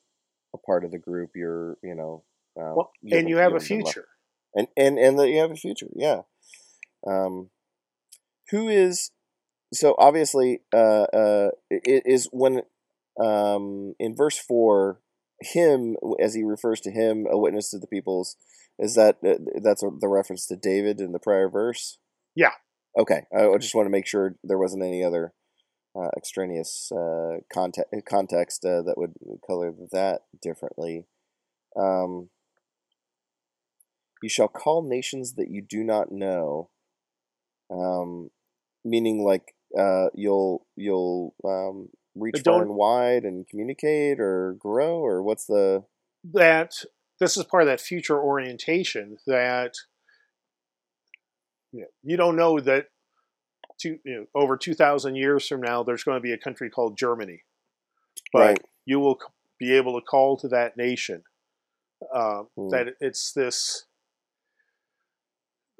a 0.54 0.58
part 0.58 0.84
of 0.84 0.90
the 0.90 0.98
group 0.98 1.30
you're 1.34 1.76
you 1.82 1.94
know 1.94 2.24
um, 2.58 2.74
well, 2.74 2.90
and 3.10 3.28
you 3.28 3.36
have 3.36 3.52
a 3.52 3.54
haven't 3.54 3.68
been 3.68 3.80
left- 3.80 3.94
future. 3.94 4.08
And 4.54 4.68
and 4.76 4.98
and 4.98 5.18
that 5.18 5.28
you 5.28 5.38
have 5.38 5.50
a 5.50 5.56
future 5.56 5.88
yeah. 5.94 6.22
Um 7.06 7.50
who 8.50 8.68
is 8.68 9.10
so 9.72 9.94
obviously 9.98 10.60
uh 10.74 11.06
uh 11.12 11.50
it 11.70 12.02
is 12.06 12.28
when 12.32 12.62
um 13.22 13.94
in 13.98 14.16
verse 14.16 14.38
4 14.38 15.00
him 15.40 15.96
as 16.20 16.34
he 16.34 16.42
refers 16.42 16.80
to 16.80 16.90
him 16.90 17.26
a 17.30 17.38
witness 17.38 17.70
to 17.70 17.78
the 17.78 17.86
peoples 17.86 18.36
is 18.78 18.94
that 18.94 19.16
uh, 19.26 19.34
that's 19.62 19.82
the 19.82 20.08
reference 20.08 20.46
to 20.46 20.56
david 20.56 21.00
in 21.00 21.12
the 21.12 21.18
prior 21.18 21.48
verse? 21.48 21.98
Yeah. 22.34 22.52
okay. 22.98 23.22
I 23.36 23.48
I 23.48 23.58
just 23.58 23.74
want 23.74 23.86
to 23.86 23.90
make 23.90 24.06
sure 24.06 24.36
there 24.44 24.58
wasn't 24.58 24.84
any 24.84 25.02
other 25.02 25.32
uh, 25.98 26.10
extraneous 26.16 26.92
uh, 26.92 27.38
context 27.52 27.92
context 28.08 28.64
uh, 28.64 28.82
that 28.82 28.94
would 28.96 29.14
color 29.46 29.72
that 29.92 30.22
differently. 30.40 31.06
Um 31.76 32.30
you 34.22 34.28
shall 34.28 34.48
call 34.48 34.82
nations 34.82 35.34
that 35.34 35.48
you 35.48 35.62
do 35.62 35.84
not 35.84 36.10
know. 36.10 36.70
Um 37.70 38.30
meaning 38.84 39.24
like 39.24 39.54
uh 39.78 40.06
you'll 40.14 40.66
you'll 40.76 41.34
um 41.44 41.88
reach 42.14 42.40
far 42.44 42.62
and 42.62 42.74
wide 42.74 43.24
and 43.24 43.46
communicate 43.48 44.18
or 44.18 44.56
grow 44.58 44.98
or 44.98 45.22
what's 45.22 45.46
the 45.46 45.84
that 46.32 46.72
this 47.20 47.36
is 47.36 47.44
part 47.44 47.62
of 47.62 47.68
that 47.68 47.80
future 47.80 48.18
orientation 48.20 49.18
that 49.26 49.74
you, 51.72 51.80
know, 51.80 51.86
you 52.02 52.16
don't 52.16 52.36
know 52.36 52.60
that 52.60 52.86
two, 53.78 53.98
you 54.04 54.14
know, 54.14 54.26
over 54.34 54.56
2000 54.56 55.14
years 55.16 55.46
from 55.46 55.60
now 55.60 55.82
there's 55.82 56.04
going 56.04 56.16
to 56.16 56.22
be 56.22 56.32
a 56.32 56.38
country 56.38 56.70
called 56.70 56.96
germany 56.98 57.42
but 58.32 58.40
right 58.40 58.62
you 58.86 58.98
will 59.00 59.18
be 59.58 59.76
able 59.76 59.98
to 60.00 60.04
call 60.04 60.36
to 60.36 60.48
that 60.48 60.76
nation 60.76 61.22
uh, 62.14 62.42
Hmm. 62.56 62.68
that 62.70 62.94
it's 63.00 63.32
this 63.32 63.86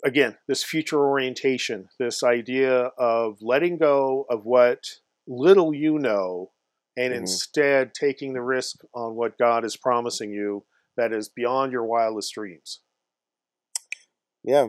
again 0.04 0.36
this 0.46 0.62
future 0.62 0.98
orientation 1.00 1.88
this 1.98 2.22
idea 2.22 2.90
of 2.98 3.38
letting 3.40 3.78
go 3.78 4.26
of 4.30 4.44
what 4.44 4.84
little 5.26 5.74
you 5.74 5.98
know 5.98 6.50
and 6.96 7.12
Mhm. 7.12 7.18
instead 7.18 7.92
taking 7.94 8.32
the 8.32 8.42
risk 8.42 8.80
on 8.94 9.14
what 9.14 9.38
god 9.38 9.64
is 9.64 9.76
promising 9.76 10.30
you 10.30 10.64
that 10.98 11.12
is 11.12 11.30
beyond 11.30 11.72
your 11.72 11.84
wildest 11.84 12.34
dreams. 12.34 12.80
Yeah. 14.44 14.68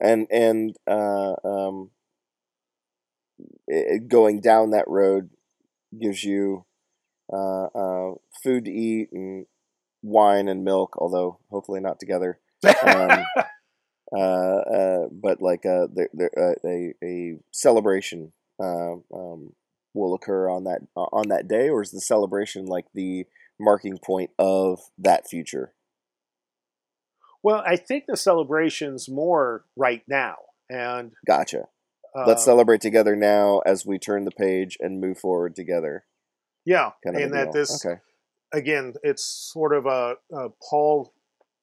And 0.00 0.26
and 0.30 0.76
uh 0.86 1.34
um 1.44 1.90
it, 3.66 4.08
going 4.08 4.40
down 4.40 4.70
that 4.70 4.88
road 4.88 5.30
gives 6.00 6.24
you 6.24 6.64
uh 7.30 7.64
uh 7.66 8.14
food 8.42 8.64
to 8.64 8.70
eat 8.70 9.10
and 9.12 9.44
wine 10.02 10.48
and 10.48 10.64
milk 10.64 10.96
although 10.96 11.38
hopefully 11.50 11.80
not 11.80 12.00
together. 12.00 12.38
Um, 12.86 13.24
uh, 14.16 14.18
uh, 14.18 15.08
but 15.10 15.40
like 15.40 15.62
there, 15.62 16.30
uh, 16.36 16.54
a 16.64 16.94
a 17.02 17.38
celebration 17.52 18.32
uh, 18.62 18.94
um, 19.14 19.52
will 19.94 20.14
occur 20.14 20.48
on 20.48 20.64
that 20.64 20.80
on 20.96 21.28
that 21.28 21.48
day, 21.48 21.68
or 21.68 21.82
is 21.82 21.90
the 21.90 22.00
celebration 22.00 22.66
like 22.66 22.86
the 22.94 23.26
marking 23.60 23.98
point 23.98 24.30
of 24.38 24.80
that 24.98 25.28
future? 25.28 25.74
well 27.42 27.62
i 27.66 27.76
think 27.76 28.04
the 28.06 28.16
celebration's 28.16 29.08
more 29.08 29.64
right 29.76 30.02
now 30.08 30.36
and 30.68 31.12
Gotcha. 31.26 31.64
uh, 32.16 32.24
Let's 32.26 32.44
celebrate 32.44 32.80
together 32.80 33.16
now 33.16 33.60
as 33.66 33.84
we 33.84 33.98
turn 33.98 34.24
the 34.24 34.30
page 34.30 34.76
and 34.80 35.00
move 35.00 35.18
forward 35.18 35.56
together. 35.56 36.04
yeah 36.64 36.90
Kind 37.04 37.16
of 37.16 37.22
and 37.22 37.32
that 37.34 37.44
deal. 37.46 37.52
this 37.52 37.84
okay, 37.84 38.00
again, 38.52 38.94
it's 39.02 39.24
sort 39.24 39.74
of 39.74 39.86
a, 39.86 40.14
a 40.32 40.48
Paul 40.68 41.12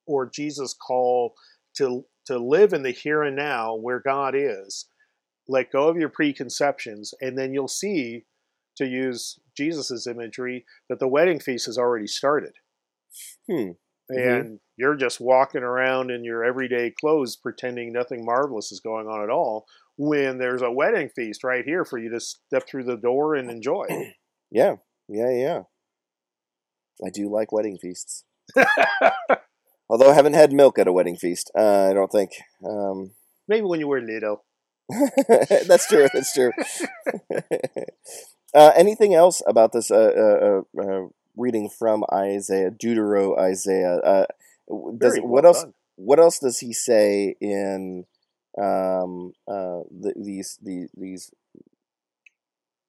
or 0.06 0.30
Jesus 0.30 0.74
call 0.74 1.36
to 1.78 2.06
to 2.26 2.38
live 2.38 2.74
in 2.74 2.84
the 2.84 2.92
here 2.92 3.24
and 3.24 3.36
now 3.38 3.76
where 3.76 4.00
God 4.02 4.36
is. 4.36 4.88
Let 5.48 5.72
go 5.72 5.88
of 5.88 5.96
your 5.96 6.10
preconceptions, 6.10 7.14
and 7.22 7.38
then 7.38 7.54
you'll 7.54 7.70
see, 7.70 8.26
to 8.76 8.86
use 8.86 9.40
Jesus's 9.58 10.08
imagery, 10.08 10.65
that 10.89 11.00
the 11.00 11.08
wedding 11.08 11.39
feast 11.39 11.65
has 11.65 11.78
already 11.78 12.08
started, 12.08 12.54
hmm. 13.50 13.72
and 14.10 14.60
you're 14.78 14.96
just 14.96 15.20
walking 15.20 15.63
around 15.63 16.12
in 16.12 16.24
your 16.24 16.46
everyday 16.46 16.91
clothes, 16.91 17.36
pretending 17.36 17.91
nothing 17.91 18.24
marvelous 18.24 18.72
is 18.72 18.80
going 18.80 19.08
on 19.08 19.24
at 19.24 19.30
all. 19.30 19.65
When 19.98 20.38
there's 20.38 20.62
a 20.62 20.72
wedding 20.72 21.10
feast 21.15 21.43
right 21.43 21.65
here 21.65 21.84
for 21.84 21.98
you 21.98 22.12
to 22.12 22.20
step 22.20 22.67
through 22.70 22.84
the 22.84 22.98
door 22.98 23.34
and 23.34 23.50
enjoy. 23.50 23.86
yeah, 24.52 24.76
yeah, 25.10 25.32
yeah. 25.32 25.62
I 27.04 27.10
do 27.10 27.32
like 27.32 27.52
wedding 27.52 27.78
feasts. 27.82 28.24
Although 29.89 30.12
I 30.12 30.13
haven't 30.13 30.34
had 30.34 30.52
milk 30.52 30.78
at 30.78 30.88
a 30.88 30.93
wedding 30.93 31.15
feast, 31.15 31.50
uh, 31.58 31.88
I 31.89 31.93
don't 31.93 32.12
think. 32.12 32.32
Um, 32.63 33.12
Maybe 33.48 33.65
when 33.65 33.80
you 33.80 33.88
were 33.88 34.02
little. 34.02 34.43
that's 35.67 35.88
true. 35.88 36.08
That's 36.13 36.34
true. 36.34 36.52
uh, 38.54 38.71
anything 38.76 39.13
else 39.13 39.41
about 39.45 39.73
this 39.73 39.91
uh, 39.91 39.95
uh, 39.95 40.62
uh, 40.80 40.82
uh, 40.82 41.08
reading 41.36 41.69
from 41.69 42.04
Isaiah, 42.12 42.71
Deutero 42.71 43.38
Isaiah? 43.38 43.97
Uh, 43.97 44.26
does 44.97 45.15
Very 45.15 45.26
what 45.26 45.45
else? 45.45 45.63
done. 45.63 45.73
What 45.95 46.19
else 46.19 46.39
does 46.39 46.60
he 46.60 46.73
say 46.73 47.36
in 47.41 48.06
um, 48.62 49.34
uh, 49.47 49.82
the, 49.89 50.13
these 50.15 50.60
the, 50.62 50.88
these 50.95 51.32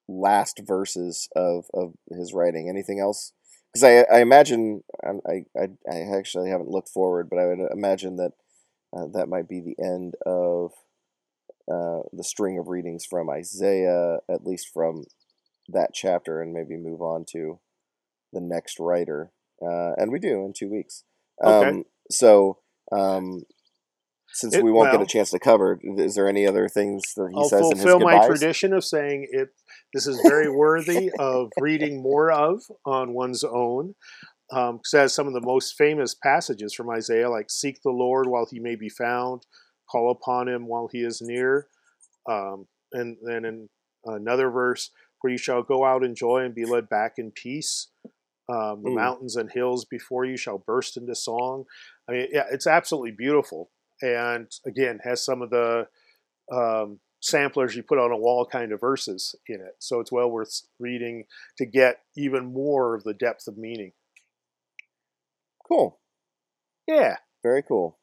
last 0.06 0.61
verses 0.64 1.28
of, 1.34 1.66
of 1.74 1.94
his 2.11 2.32
writing? 2.32 2.68
Anything 2.68 3.00
else? 3.00 3.32
Because 3.72 3.84
I, 3.84 4.16
I 4.16 4.20
imagine 4.20 4.82
um, 5.06 5.20
I, 5.26 5.44
I 5.58 5.68
I 5.90 6.16
actually 6.16 6.50
haven't 6.50 6.70
looked 6.70 6.88
forward, 6.88 7.28
but 7.28 7.38
I 7.38 7.46
would 7.46 7.58
imagine 7.72 8.16
that 8.16 8.32
uh, 8.96 9.06
that 9.12 9.28
might 9.28 9.48
be 9.48 9.61
the 9.61 9.76
end 9.82 10.14
of 10.24 10.72
uh, 11.70 12.00
the 12.12 12.24
string 12.24 12.59
of 12.59 12.68
readings 12.68 13.04
from 13.04 13.28
Isaiah, 13.31 14.18
at 14.31 14.44
least 14.44 14.68
from 14.72 15.04
that 15.68 15.90
chapter, 15.92 16.40
and 16.40 16.52
maybe 16.52 16.76
move 16.76 17.02
on 17.02 17.24
to 17.33 17.61
the 18.33 18.40
next 18.40 18.78
writer. 18.81 19.33
Uh, 19.62 19.92
and 19.96 20.11
we 20.12 20.18
do 20.18 20.44
in 20.44 20.52
two 20.57 20.70
weeks. 20.70 21.04
Okay. 21.44 21.68
Um, 21.68 21.85
so 22.11 22.59
Um, 22.90 23.42
since 24.33 24.54
It- 24.54 24.64
we 24.64 24.70
won't 24.70 24.90
get 24.90 25.02
a 25.02 25.07
chance 25.07 25.31
to 25.31 25.38
cover, 25.38 25.78
is 25.83 26.14
there 26.14 26.28
any 26.28 26.46
other 26.46 26.68
things 26.68 27.02
that 27.16 27.31
he 27.31 27.37
I'll 27.37 27.48
says 27.48 27.70
in 27.70 27.76
his 27.76 27.83
fulfill 27.83 28.00
my 28.00 28.26
tradition 28.26 28.72
of 28.72 28.85
saying 28.85 29.26
it. 29.31 29.50
This 29.92 30.07
is 30.07 30.20
very 30.22 30.50
worthy 30.50 31.11
of 31.18 31.50
reading 31.59 32.00
more 32.02 32.31
of 32.31 32.62
on 32.87 33.12
one's 33.12 33.44
own. 33.44 33.94
Um, 34.50 34.81
it 34.90 34.96
has 34.96 35.14
some 35.14 35.26
of 35.26 35.35
the 35.35 35.42
most 35.42 35.76
famous 35.76 36.14
passages 36.14 36.72
from 36.74 36.88
Isaiah, 36.88 37.28
like 37.28 37.50
"Seek 37.50 37.83
the 37.83 37.90
Lord 37.90 38.26
while 38.26 38.46
He 38.50 38.59
may 38.61 38.76
be 38.76 38.88
found, 38.88 39.46
call 39.90 40.11
upon 40.11 40.48
Him 40.48 40.66
while 40.66 40.88
He 40.92 41.03
is 41.03 41.20
near," 41.20 41.68
um, 42.29 42.66
and 42.92 43.16
then 43.22 43.44
in 43.44 43.68
another 44.05 44.51
verse, 44.51 44.90
"For 45.20 45.31
you 45.31 45.38
shall 45.38 45.62
go 45.62 45.85
out 45.85 46.05
in 46.05 46.14
joy 46.14 46.44
and 46.44 46.55
be 46.55 46.64
led 46.64 46.88
back 46.88 47.14
in 47.18 47.31
peace." 47.33 47.88
Um, 48.51 48.83
the 48.83 48.90
Mm. 48.90 48.94
mountains 48.94 49.37
and 49.37 49.51
hills 49.53 49.85
before 49.85 50.24
you 50.24 50.38
shall 50.38 50.57
burst 50.59 50.96
into 50.96 51.14
song. 51.14 51.66
I 52.09 52.12
mean, 52.12 52.29
yeah, 52.33 52.46
it's 52.51 52.66
absolutely 52.66 53.11
beautiful, 53.11 53.70
and 54.01 54.51
again, 54.64 55.01
has 55.05 55.22
some 55.22 55.42
of 55.42 55.51
the 55.51 55.87
um, 56.51 57.01
samplers 57.20 57.77
you 57.77 57.83
put 57.83 57.98
on 57.98 58.11
a 58.11 58.16
wall 58.16 58.46
kind 58.46 58.72
of 58.72 58.81
verses 58.81 59.35
in 59.48 59.61
it. 59.61 59.74
So 59.81 60.01
it's 60.01 60.12
well 60.12 60.31
worth 60.31 60.62
reading 60.79 61.27
to 61.59 61.66
get 61.66 62.01
even 62.16 62.53
more 62.53 62.94
of 62.94 63.05
the 63.05 63.12
depth 63.12 63.48
of 63.48 63.59
meaning. 63.59 63.92
Cool. 65.66 66.01
Yeah. 66.87 67.16
Very 67.42 67.62
cool. 67.62 67.97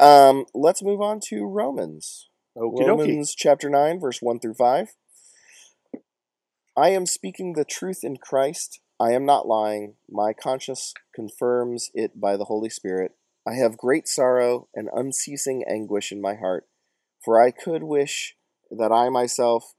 Um, 0.00 0.46
let's 0.54 0.82
move 0.82 1.00
on 1.00 1.20
to 1.28 1.44
Romans. 1.44 2.28
Dokie. 2.56 2.86
Romans 2.86 3.34
chapter 3.34 3.68
9, 3.68 4.00
verse 4.00 4.20
1 4.20 4.40
through 4.40 4.54
5. 4.54 4.94
I 6.76 6.88
am 6.90 7.06
speaking 7.06 7.52
the 7.52 7.64
truth 7.64 8.00
in 8.02 8.16
Christ. 8.16 8.80
I 8.98 9.12
am 9.12 9.24
not 9.24 9.46
lying. 9.46 9.94
My 10.08 10.32
conscience 10.32 10.94
confirms 11.14 11.90
it 11.94 12.20
by 12.20 12.36
the 12.36 12.44
Holy 12.44 12.70
Spirit. 12.70 13.12
I 13.46 13.54
have 13.54 13.76
great 13.76 14.06
sorrow 14.06 14.68
and 14.74 14.88
unceasing 14.92 15.64
anguish 15.68 16.12
in 16.12 16.20
my 16.20 16.34
heart, 16.34 16.66
for 17.24 17.42
I 17.42 17.50
could 17.50 17.82
wish 17.82 18.36
that 18.70 18.92
I 18.92 19.08
myself 19.08 19.74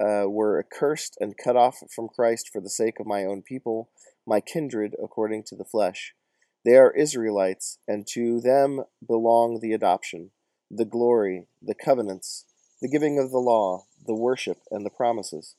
uh, 0.00 0.28
were 0.28 0.58
accursed 0.58 1.16
and 1.20 1.36
cut 1.36 1.56
off 1.56 1.78
from 1.94 2.08
Christ 2.08 2.50
for 2.52 2.60
the 2.60 2.70
sake 2.70 3.00
of 3.00 3.06
my 3.06 3.24
own 3.24 3.42
people, 3.42 3.90
my 4.26 4.40
kindred 4.40 4.94
according 5.02 5.44
to 5.48 5.56
the 5.56 5.64
flesh. 5.64 6.14
They 6.64 6.76
are 6.76 6.90
Israelites, 6.90 7.78
and 7.86 8.06
to 8.14 8.40
them 8.40 8.84
belong 9.06 9.60
the 9.60 9.72
adoption, 9.72 10.30
the 10.70 10.84
glory, 10.84 11.46
the 11.62 11.74
covenants, 11.74 12.44
the 12.82 12.88
giving 12.88 13.18
of 13.18 13.30
the 13.30 13.38
law, 13.38 13.84
the 14.06 14.14
worship, 14.14 14.58
and 14.70 14.84
the 14.84 14.90
promises. 14.90 15.54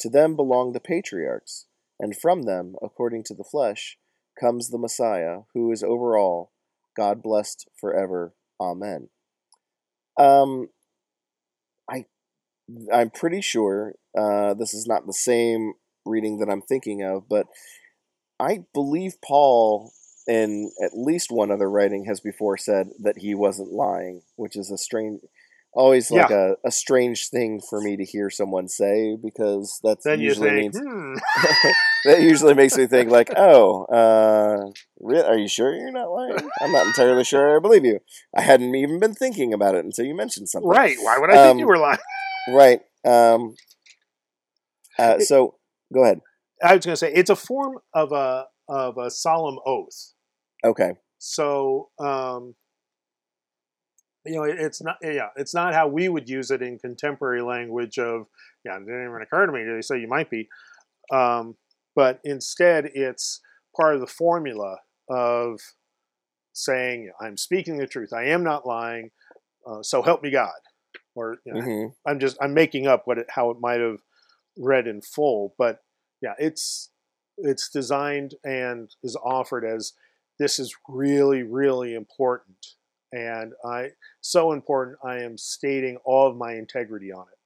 To 0.00 0.08
them 0.08 0.36
belong 0.36 0.72
the 0.72 0.80
patriarchs, 0.80 1.66
and 1.98 2.16
from 2.16 2.42
them, 2.42 2.74
according 2.82 3.24
to 3.24 3.34
the 3.34 3.44
flesh, 3.44 3.98
comes 4.38 4.70
the 4.70 4.78
Messiah, 4.78 5.40
who 5.54 5.70
is 5.72 5.82
over 5.82 6.16
all, 6.16 6.52
God 6.96 7.22
blessed 7.22 7.68
forever. 7.80 8.34
Amen. 8.60 9.08
Um, 10.18 10.68
I, 11.90 12.06
I'm 12.92 13.10
pretty 13.10 13.40
sure 13.40 13.94
uh, 14.16 14.54
this 14.54 14.74
is 14.74 14.86
not 14.86 15.06
the 15.06 15.12
same 15.12 15.74
reading 16.04 16.38
that 16.38 16.50
I'm 16.50 16.62
thinking 16.62 17.02
of, 17.02 17.28
but 17.28 17.46
I 18.38 18.64
believe 18.72 19.14
Paul 19.24 19.92
in 20.26 20.70
at 20.82 20.92
least 20.94 21.30
one 21.30 21.50
other 21.50 21.70
writing 21.70 22.04
has 22.06 22.20
before 22.20 22.56
said 22.56 22.88
that 23.00 23.18
he 23.18 23.34
wasn't 23.34 23.72
lying, 23.72 24.22
which 24.36 24.56
is 24.56 24.70
a 24.70 24.78
strange, 24.78 25.20
always 25.72 26.10
like 26.10 26.30
a, 26.30 26.56
a 26.64 26.70
strange 26.70 27.28
thing 27.28 27.60
for 27.60 27.80
me 27.80 27.96
to 27.96 28.04
hear 28.04 28.30
someone 28.30 28.68
say 28.68 29.16
because 29.22 29.80
you 29.84 29.96
usually 30.16 30.48
think, 30.50 30.74
means 30.74 30.78
hmm, 30.78 31.14
that 32.04 32.22
usually 32.22 32.54
makes 32.54 32.76
me 32.76 32.86
think 32.86 33.10
like, 33.10 33.30
oh, 33.36 33.84
uh, 33.86 34.70
re- 35.00 35.20
are 35.22 35.36
you 35.36 35.48
sure 35.48 35.74
you're 35.74 35.92
not 35.92 36.10
lying? 36.10 36.48
I'm 36.60 36.72
not 36.72 36.86
entirely 36.86 37.24
sure 37.24 37.56
I 37.56 37.60
believe 37.60 37.84
you. 37.84 38.00
I 38.36 38.40
hadn't 38.42 38.74
even 38.74 39.00
been 39.00 39.14
thinking 39.14 39.52
about 39.52 39.74
it 39.74 39.84
until 39.84 40.04
you 40.06 40.16
mentioned 40.16 40.48
something. 40.48 40.68
right. 40.70 40.96
Why 41.02 41.18
would 41.18 41.30
I 41.30 41.34
think 41.34 41.50
Um, 41.52 41.58
you 41.58 41.66
were 41.66 41.78
lying? 41.78 41.98
Right. 42.48 42.80
Um, 43.04 43.54
uh, 44.98 45.18
so 45.18 45.56
go 45.92 46.02
ahead. 46.04 46.20
I 46.62 46.76
was 46.76 46.84
going 46.86 46.92
to 46.94 46.96
say 46.96 47.12
it's 47.12 47.30
a 47.30 47.36
form 47.36 47.78
of 47.92 48.12
a 48.12 48.46
of 48.68 48.96
a 48.96 49.10
solemn 49.10 49.58
oath. 49.66 50.13
Okay. 50.64 50.94
So 51.18 51.90
um, 51.98 52.54
you 54.24 54.34
know, 54.36 54.44
it- 54.44 54.58
it's 54.58 54.82
not 54.82 54.96
yeah, 55.02 55.28
it's 55.36 55.54
not 55.54 55.74
how 55.74 55.88
we 55.88 56.08
would 56.08 56.28
use 56.28 56.50
it 56.50 56.62
in 56.62 56.78
contemporary 56.78 57.42
language 57.42 57.98
of 57.98 58.26
yeah, 58.64 58.76
it 58.76 58.80
didn't 58.80 59.04
even 59.08 59.22
occur 59.22 59.46
to 59.46 59.52
me. 59.52 59.64
They 59.64 59.82
say 59.82 60.00
you 60.00 60.08
might 60.08 60.30
be, 60.30 60.48
um, 61.12 61.56
but 61.96 62.20
instead 62.24 62.90
it's 62.94 63.40
part 63.76 63.94
of 63.94 64.00
the 64.00 64.06
formula 64.06 64.78
of 65.10 65.60
saying 66.52 67.10
I'm 67.20 67.36
speaking 67.36 67.76
the 67.78 67.86
truth. 67.86 68.12
I 68.12 68.24
am 68.26 68.42
not 68.44 68.66
lying. 68.66 69.10
Uh, 69.66 69.82
so 69.82 70.02
help 70.02 70.22
me 70.22 70.30
God, 70.30 70.52
or 71.14 71.38
you 71.44 71.52
know, 71.52 71.60
hmm 71.60 71.86
I'm 72.06 72.20
just 72.20 72.36
I'm 72.40 72.54
making 72.54 72.86
up 72.86 73.02
what 73.06 73.18
it, 73.18 73.26
how 73.30 73.50
it 73.50 73.58
might 73.60 73.80
have 73.80 73.98
read 74.58 74.86
in 74.86 75.02
full, 75.02 75.54
but 75.58 75.78
yeah, 76.22 76.34
it's 76.38 76.90
it's 77.38 77.68
designed 77.70 78.34
and 78.44 78.90
is 79.02 79.16
offered 79.16 79.64
as 79.64 79.92
this 80.38 80.58
is 80.58 80.74
really 80.88 81.42
really 81.42 81.94
important, 81.94 82.66
and 83.12 83.52
I 83.64 83.90
so 84.20 84.52
important 84.52 84.98
I 85.04 85.20
am 85.20 85.38
stating 85.38 85.98
all 86.04 86.28
of 86.28 86.36
my 86.36 86.54
integrity 86.54 87.12
on 87.12 87.22
it. 87.22 87.38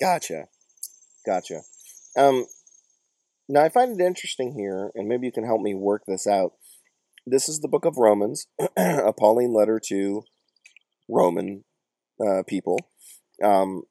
Gotcha. 0.00 0.48
Gotcha. 1.24 1.62
Um, 2.16 2.46
now 3.48 3.62
I 3.62 3.68
find 3.68 3.98
it 3.98 4.04
interesting 4.04 4.54
here, 4.58 4.90
and 4.94 5.08
maybe 5.08 5.26
you 5.26 5.32
can 5.32 5.44
help 5.44 5.60
me 5.60 5.74
work 5.74 6.02
this 6.06 6.26
out. 6.26 6.52
This 7.26 7.48
is 7.48 7.60
the 7.60 7.68
book 7.68 7.84
of 7.84 7.96
Romans, 7.96 8.46
a 8.76 9.12
Pauline 9.12 9.52
letter 9.52 9.80
to 9.88 10.22
Roman 11.08 11.64
uh, 12.24 12.42
people, 12.46 12.78
um, 13.42 13.84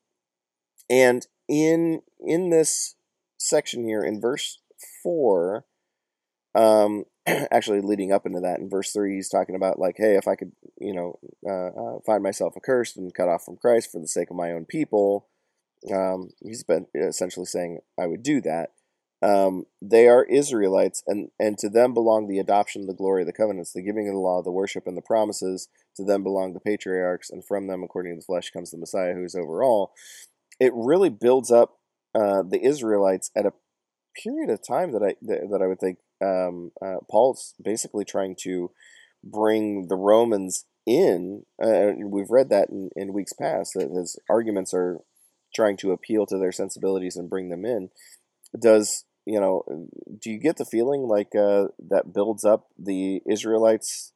and 0.89 1.25
in 1.47 2.01
in 2.19 2.49
this 2.49 2.95
section 3.37 3.83
here, 3.83 4.03
in 4.03 4.21
verse 4.21 4.59
four, 5.01 5.65
um, 6.55 7.05
actually 7.51 7.81
leading 7.81 8.11
up 8.11 8.25
into 8.25 8.39
that, 8.41 8.59
in 8.59 8.69
verse 8.69 8.91
three, 8.91 9.15
he's 9.15 9.29
talking 9.29 9.55
about 9.55 9.79
like, 9.79 9.95
hey, 9.97 10.15
if 10.15 10.27
I 10.27 10.35
could, 10.35 10.51
you 10.79 10.93
know, 10.93 11.19
uh, 11.47 11.95
uh, 11.95 11.99
find 12.05 12.23
myself 12.23 12.53
accursed 12.57 12.97
and 12.97 13.13
cut 13.13 13.29
off 13.29 13.43
from 13.45 13.57
Christ 13.57 13.91
for 13.91 13.99
the 13.99 14.07
sake 14.07 14.29
of 14.29 14.35
my 14.35 14.51
own 14.51 14.65
people, 14.65 15.27
um, 15.93 16.29
he's 16.41 16.63
been 16.63 16.87
essentially 16.95 17.45
saying 17.45 17.79
I 17.99 18.07
would 18.07 18.23
do 18.23 18.41
that. 18.41 18.71
Um, 19.21 19.67
they 19.81 20.09
are 20.09 20.25
Israelites, 20.25 21.01
and, 21.07 21.29
and 21.39 21.57
to 21.59 21.69
them 21.69 21.93
belong 21.93 22.27
the 22.27 22.39
adoption, 22.39 22.87
the 22.87 22.93
glory, 22.93 23.23
the 23.23 23.31
covenants, 23.31 23.71
the 23.71 23.81
giving 23.81 24.09
of 24.09 24.13
the 24.13 24.19
law, 24.19 24.41
the 24.41 24.51
worship, 24.51 24.85
and 24.85 24.97
the 24.97 25.01
promises. 25.01 25.69
To 25.95 26.03
them 26.03 26.23
belong 26.23 26.53
the 26.53 26.59
patriarchs, 26.59 27.29
and 27.29 27.45
from 27.45 27.67
them, 27.67 27.83
according 27.83 28.13
to 28.13 28.19
the 28.19 28.25
flesh, 28.25 28.51
comes 28.51 28.71
the 28.71 28.77
Messiah, 28.77 29.13
who 29.13 29.23
is 29.23 29.35
over 29.35 29.63
all. 29.63 29.93
It 30.59 30.73
really 30.75 31.09
builds 31.09 31.51
up 31.51 31.77
uh, 32.13 32.43
the 32.43 32.59
Israelites 32.61 33.31
at 33.35 33.45
a 33.45 33.53
period 34.21 34.49
of 34.49 34.59
time 34.67 34.91
that 34.91 35.03
I 35.03 35.15
that, 35.21 35.49
that 35.51 35.61
I 35.61 35.67
would 35.67 35.79
think 35.79 35.99
um, 36.23 36.71
uh, 36.81 36.97
Paul's 37.09 37.53
basically 37.61 38.05
trying 38.05 38.35
to 38.43 38.71
bring 39.23 39.87
the 39.87 39.95
Romans 39.95 40.65
in. 40.85 41.43
Uh, 41.61 41.91
we've 42.05 42.29
read 42.29 42.49
that 42.49 42.69
in, 42.69 42.89
in 42.95 43.13
weeks 43.13 43.33
past 43.33 43.71
that 43.75 43.91
his 43.91 44.19
arguments 44.29 44.73
are 44.73 44.99
trying 45.55 45.77
to 45.77 45.91
appeal 45.91 46.25
to 46.25 46.37
their 46.37 46.51
sensibilities 46.51 47.15
and 47.15 47.29
bring 47.29 47.49
them 47.49 47.65
in. 47.65 47.89
Does 48.59 49.05
you 49.25 49.39
know? 49.39 49.63
Do 50.21 50.29
you 50.29 50.39
get 50.39 50.57
the 50.57 50.65
feeling 50.65 51.07
like 51.07 51.35
uh, 51.35 51.67
that 51.89 52.13
builds 52.13 52.43
up 52.43 52.67
the 52.77 53.21
Israelites? 53.29 54.11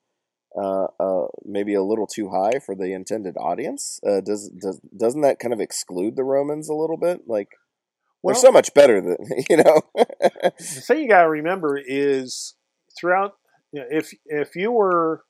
Uh, 0.59 0.87
uh, 0.99 1.27
maybe 1.45 1.75
a 1.75 1.83
little 1.83 2.07
too 2.07 2.29
high 2.29 2.59
for 2.65 2.73
the 2.73 2.91
intended 2.93 3.35
audience. 3.37 3.99
Uh, 4.05 4.21
does 4.21 4.49
does 4.61 4.79
doesn't 4.97 5.21
that 5.21 5.39
kind 5.39 5.53
of 5.53 5.59
exclude 5.59 6.15
the 6.15 6.23
Romans 6.23 6.69
a 6.69 6.73
little 6.73 6.97
bit? 6.97 7.21
Like 7.27 7.49
Well, 8.23 8.33
they're 8.33 8.41
so 8.41 8.51
much 8.51 8.73
better 8.73 9.01
than 9.01 9.17
you 9.49 9.57
know. 9.57 9.81
the 9.95 10.83
thing 10.85 10.99
you 10.99 11.09
got 11.09 11.23
to 11.23 11.29
remember 11.29 11.77
is 11.77 12.55
throughout, 12.99 13.33
you 13.71 13.81
know, 13.81 13.87
if 13.89 14.13
if 14.25 14.55
you 14.55 14.71
were 14.71 15.23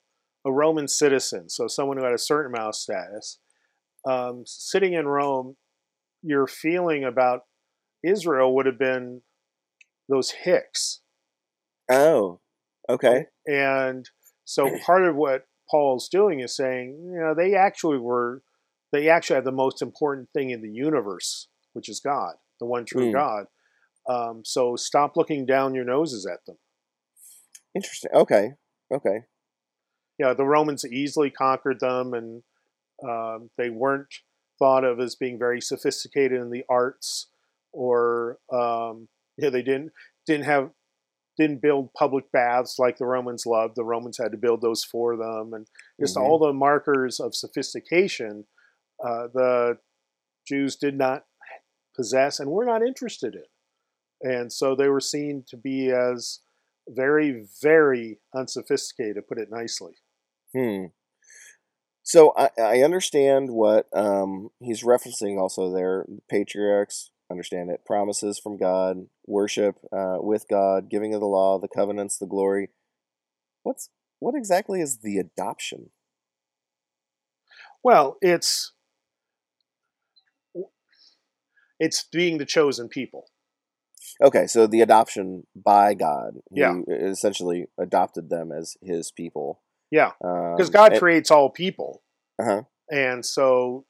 a 0.46 0.52
Roman 0.52 0.88
citizen, 0.88 1.48
so 1.48 1.66
someone 1.66 1.98
who 1.98 2.04
had 2.04 2.14
a 2.14 2.18
certain 2.18 2.52
amount 2.54 2.68
of 2.68 2.74
status, 2.74 3.38
um, 4.06 4.44
sitting 4.46 4.94
in 4.94 5.06
Rome, 5.06 5.56
your 6.22 6.46
feeling 6.46 7.04
about 7.04 7.42
Israel 8.02 8.54
would 8.54 8.66
have 8.66 8.78
been 8.78 9.22
those 10.08 10.30
Hicks, 10.30 11.00
oh, 11.90 12.40
okay. 12.88 13.26
and 13.46 14.08
so 14.44 14.70
part 14.86 15.04
of 15.04 15.14
what 15.14 15.44
Paul's 15.70 16.08
doing 16.08 16.40
is 16.40 16.56
saying, 16.56 17.10
you 17.12 17.20
know, 17.20 17.34
they 17.34 17.54
actually 17.54 17.98
were, 17.98 18.42
they 18.92 19.08
actually 19.08 19.34
have 19.34 19.44
the 19.44 19.52
most 19.52 19.82
important 19.82 20.30
thing 20.32 20.50
in 20.50 20.62
the 20.62 20.70
universe, 20.70 21.48
which 21.74 21.88
is 21.88 22.00
God, 22.00 22.34
the 22.60 22.66
one 22.66 22.84
true 22.84 23.06
Hmm. 23.06 23.12
God. 23.12 23.44
Um, 24.08 24.42
so 24.44 24.74
stop 24.76 25.16
looking 25.16 25.44
down 25.46 25.74
your 25.74 25.84
noses 25.84 26.26
at 26.26 26.44
them. 26.46 26.56
Interesting. 27.74 28.10
Okay. 28.14 28.52
Okay. 28.92 29.24
yeah, 30.18 30.32
the 30.34 30.44
Romans 30.46 30.84
easily 30.84 31.30
conquered 31.30 31.78
them, 31.80 32.12
and 32.14 32.42
um, 33.06 33.50
they 33.58 33.70
weren't 33.70 34.12
thought 34.58 34.82
of 34.82 34.98
as 34.98 35.14
being 35.14 35.38
very 35.38 35.60
sophisticated 35.60 36.40
in 36.40 36.50
the 36.50 36.64
arts, 36.68 37.28
or 37.72 38.38
um, 38.52 39.08
yeah, 39.36 39.50
they 39.50 39.62
didn't 39.62 39.92
didn't 40.26 40.46
have 40.46 40.70
didn't 41.36 41.62
build 41.62 41.92
public 41.92 42.32
baths 42.32 42.78
like 42.80 42.96
the 42.96 43.06
Romans 43.06 43.44
loved. 43.46 43.76
The 43.76 43.84
Romans 43.84 44.18
had 44.18 44.32
to 44.32 44.38
build 44.38 44.60
those 44.62 44.82
for 44.82 45.16
them, 45.16 45.52
and 45.54 45.66
just 46.00 46.16
Mhm. 46.16 46.22
all 46.22 46.38
the 46.40 46.52
markers 46.52 47.20
of 47.20 47.34
sophistication 47.34 48.46
uh, 49.04 49.28
the 49.32 49.78
Jews 50.48 50.74
did 50.74 50.96
not 50.98 51.26
possess 51.98 52.38
and 52.40 52.50
we're 52.50 52.64
not 52.64 52.82
interested 52.82 53.34
in. 53.34 54.30
And 54.30 54.52
so 54.52 54.74
they 54.74 54.88
were 54.88 55.00
seen 55.00 55.44
to 55.48 55.56
be 55.56 55.90
as 55.90 56.40
very, 56.88 57.46
very 57.62 58.18
unsophisticated, 58.34 59.16
to 59.16 59.22
put 59.22 59.38
it 59.38 59.48
nicely. 59.50 59.92
Hmm. 60.54 60.86
So 62.02 62.32
I, 62.36 62.48
I 62.58 62.82
understand 62.82 63.50
what 63.50 63.86
um, 63.92 64.48
he's 64.60 64.82
referencing 64.82 65.38
also 65.38 65.70
there. 65.72 66.06
The 66.08 66.22
patriarchs 66.30 67.10
understand 67.30 67.70
it. 67.70 67.84
Promises 67.84 68.40
from 68.42 68.56
God, 68.56 69.08
worship 69.26 69.76
uh, 69.92 70.16
with 70.20 70.46
God, 70.48 70.88
giving 70.88 71.12
of 71.12 71.20
the 71.20 71.26
law, 71.26 71.58
the 71.58 71.68
covenants, 71.68 72.16
the 72.16 72.26
glory. 72.26 72.70
What's 73.62 73.90
what 74.20 74.34
exactly 74.34 74.80
is 74.80 75.00
the 75.02 75.18
adoption? 75.18 75.90
Well, 77.84 78.16
it's 78.20 78.72
it's 81.78 82.04
being 82.10 82.38
the 82.38 82.46
chosen 82.46 82.88
people. 82.88 83.26
Okay, 84.22 84.46
so 84.46 84.66
the 84.66 84.80
adoption 84.80 85.46
by 85.54 85.94
God. 85.94 86.34
He 86.52 86.60
Yeah. 86.60 86.80
essentially 86.88 87.66
adopted 87.78 88.30
them 88.30 88.50
as 88.52 88.76
his 88.82 89.10
people. 89.10 89.62
Yeah, 89.90 90.12
because 90.20 90.68
Um, 90.68 90.72
God 90.72 90.92
and- 90.92 91.00
creates 91.00 91.30
all 91.30 91.50
people, 91.50 92.02
uh-huh. 92.38 92.62
and 92.90 93.24
so 93.24 93.86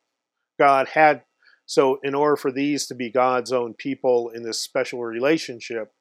God 0.58 0.88
had 0.88 1.24
so 1.66 1.98
in 2.02 2.14
order 2.14 2.36
for 2.36 2.50
these 2.50 2.86
to 2.86 2.94
be 2.94 3.10
God's 3.10 3.52
own 3.52 3.74
people 3.74 4.30
in 4.30 4.42
this 4.42 4.60
special 4.60 5.00
relationship, 5.00 5.92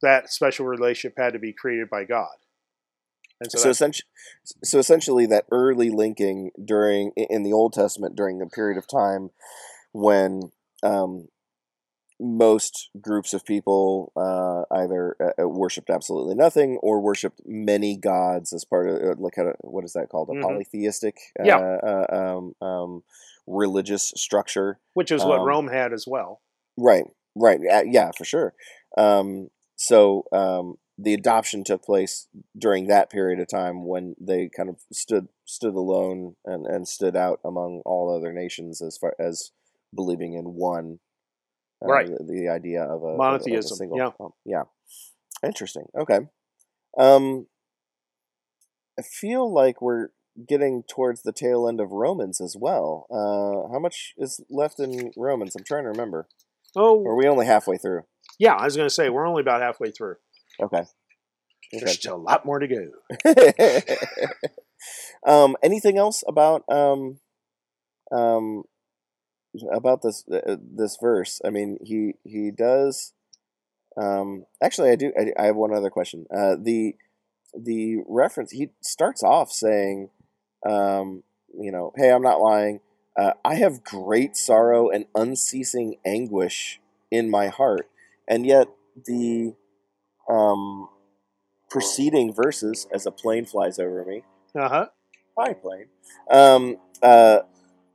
that 0.00 0.30
special 0.30 0.64
relationship 0.66 1.18
had 1.18 1.34
to 1.34 1.38
be 1.38 1.52
created 1.52 1.90
by 1.90 2.04
God. 2.04 2.36
And 3.40 3.50
so, 3.52 3.58
so 3.58 3.70
essentially, 3.70 4.08
so 4.64 4.78
essentially, 4.78 5.26
that 5.26 5.44
early 5.52 5.90
linking 5.90 6.50
during 6.62 7.12
in 7.16 7.42
the 7.42 7.52
Old 7.52 7.72
Testament 7.72 8.16
during 8.16 8.38
the 8.38 8.46
period 8.46 8.78
of 8.78 8.86
time 8.88 9.30
when 9.92 10.52
um, 10.82 11.28
most 12.20 12.90
groups 13.00 13.32
of 13.32 13.44
people 13.44 14.12
uh, 14.16 14.64
either 14.76 15.16
uh, 15.20 15.42
uh, 15.44 15.48
worshipped 15.48 15.88
absolutely 15.88 16.34
nothing 16.34 16.78
or 16.82 17.00
worshipped 17.00 17.40
many 17.46 17.96
gods 17.96 18.52
as 18.52 18.64
part 18.64 18.88
of 18.88 18.96
uh, 18.96 19.14
like 19.18 19.36
a, 19.36 19.52
what 19.60 19.84
is 19.84 19.92
that 19.92 20.08
called 20.08 20.28
a 20.28 20.34
Mhm. 20.34 20.42
polytheistic 20.42 21.16
uh, 21.38 21.44
Yeah. 21.44 21.58
uh, 21.58 22.06
um, 22.10 22.54
um, 22.60 23.02
religious 23.46 24.12
structure. 24.16 24.80
which 24.94 25.12
is 25.12 25.24
what 25.24 25.38
um, 25.38 25.46
Rome 25.46 25.68
had 25.68 25.92
as 25.92 26.06
well. 26.08 26.40
Right, 26.76 27.04
right, 27.36 27.60
yeah, 27.62 27.82
yeah 27.84 28.10
for 28.16 28.24
sure. 28.24 28.52
Um, 28.96 29.50
so 29.76 30.24
um, 30.32 30.76
the 30.98 31.14
adoption 31.14 31.62
took 31.62 31.84
place 31.84 32.26
during 32.56 32.88
that 32.88 33.10
period 33.10 33.38
of 33.38 33.46
time 33.48 33.86
when 33.86 34.16
they 34.20 34.48
kind 34.48 34.68
of 34.68 34.80
stood 34.92 35.28
stood 35.44 35.74
alone 35.74 36.34
and, 36.44 36.66
and 36.66 36.88
stood 36.88 37.14
out 37.14 37.38
among 37.44 37.82
all 37.84 38.14
other 38.14 38.32
nations 38.32 38.82
as 38.82 38.98
far 38.98 39.14
as 39.20 39.52
believing 39.94 40.34
in 40.34 40.44
one. 40.54 40.98
uh, 41.82 41.86
Right. 41.88 42.06
The, 42.06 42.24
the 42.24 42.48
idea 42.48 42.82
of 42.82 43.02
a 43.02 43.06
a- 43.06 43.08
of 43.08 43.14
a 43.14 43.16
Monotheism, 43.16 43.76
single- 43.76 43.98
yeah. 43.98 44.10
um, 44.20 44.30
yeah. 44.44 44.62
Interesting. 45.44 45.84
Okay. 45.98 46.20
Um, 46.98 47.46
I 48.98 49.02
feel 49.02 49.52
like 49.52 49.80
we're 49.80 50.08
getting 50.48 50.82
towards 50.88 51.22
the 51.22 51.32
tail 51.32 51.68
end 51.68 51.80
of 51.80 51.92
Romans 51.92 52.40
as 52.40 52.56
well. 52.58 53.06
Uh, 53.10 53.72
how 53.72 53.78
much 53.78 54.14
is 54.18 54.40
left 54.50 54.80
in 54.80 55.12
Romans? 55.16 55.54
I'm 55.56 55.64
trying 55.64 55.84
to 55.84 55.90
remember. 55.90 56.28
Oh, 56.76 56.98
Or 57.04 57.12
are 57.12 57.16
we 57.16 57.26
only 57.28 57.46
halfway 57.46 57.76
through? 57.76 58.02
yeah, 58.38 58.54
I 58.54 58.64
was 58.64 58.76
going 58.76 58.88
to 58.88 58.94
say 58.94 59.08
we're 59.08 59.26
only 59.26 59.40
about 59.40 59.62
halfway 59.62 59.90
through. 59.90 60.16
Okay. 60.60 60.82
There's 61.72 61.92
still 61.94 62.16
a 62.16 62.16
lot 62.16 62.44
more 62.46 62.58
to 62.58 62.66
go. 62.68 62.90
Um, 65.26 65.56
anything 65.62 65.98
else 65.98 66.22
about 66.28 66.62
um, 66.68 67.18
um, 68.12 68.62
about 69.72 70.02
this 70.02 70.24
uh, 70.32 70.56
this 70.60 70.96
verse? 71.00 71.40
I 71.44 71.50
mean, 71.50 71.78
he 71.82 72.14
he 72.24 72.50
does. 72.50 73.12
Um, 74.00 74.44
actually, 74.62 74.90
I 74.90 74.96
do. 74.96 75.12
I, 75.18 75.32
I 75.42 75.46
have 75.46 75.56
one 75.56 75.74
other 75.74 75.90
question. 75.90 76.26
Uh, 76.34 76.56
the 76.60 76.96
the 77.58 77.98
reference 78.06 78.52
he 78.52 78.70
starts 78.80 79.22
off 79.22 79.50
saying, 79.50 80.10
um, 80.68 81.22
you 81.58 81.72
know, 81.72 81.92
hey, 81.96 82.10
I'm 82.10 82.22
not 82.22 82.40
lying. 82.40 82.80
Uh, 83.16 83.32
I 83.44 83.56
have 83.56 83.82
great 83.82 84.36
sorrow 84.36 84.90
and 84.90 85.06
unceasing 85.14 85.96
anguish 86.06 86.80
in 87.10 87.30
my 87.30 87.48
heart, 87.48 87.88
and 88.28 88.46
yet 88.46 88.68
the 89.06 89.54
um, 90.30 90.88
preceding 91.70 92.32
verses, 92.32 92.86
as 92.92 93.06
a 93.06 93.10
plane 93.10 93.44
flies 93.44 93.78
over 93.78 94.04
me, 94.04 94.22
Uh 94.54 94.68
huh. 94.68 94.86
hi 95.36 95.54
plane. 95.54 95.86
Um, 96.30 96.76
uh, 97.02 97.40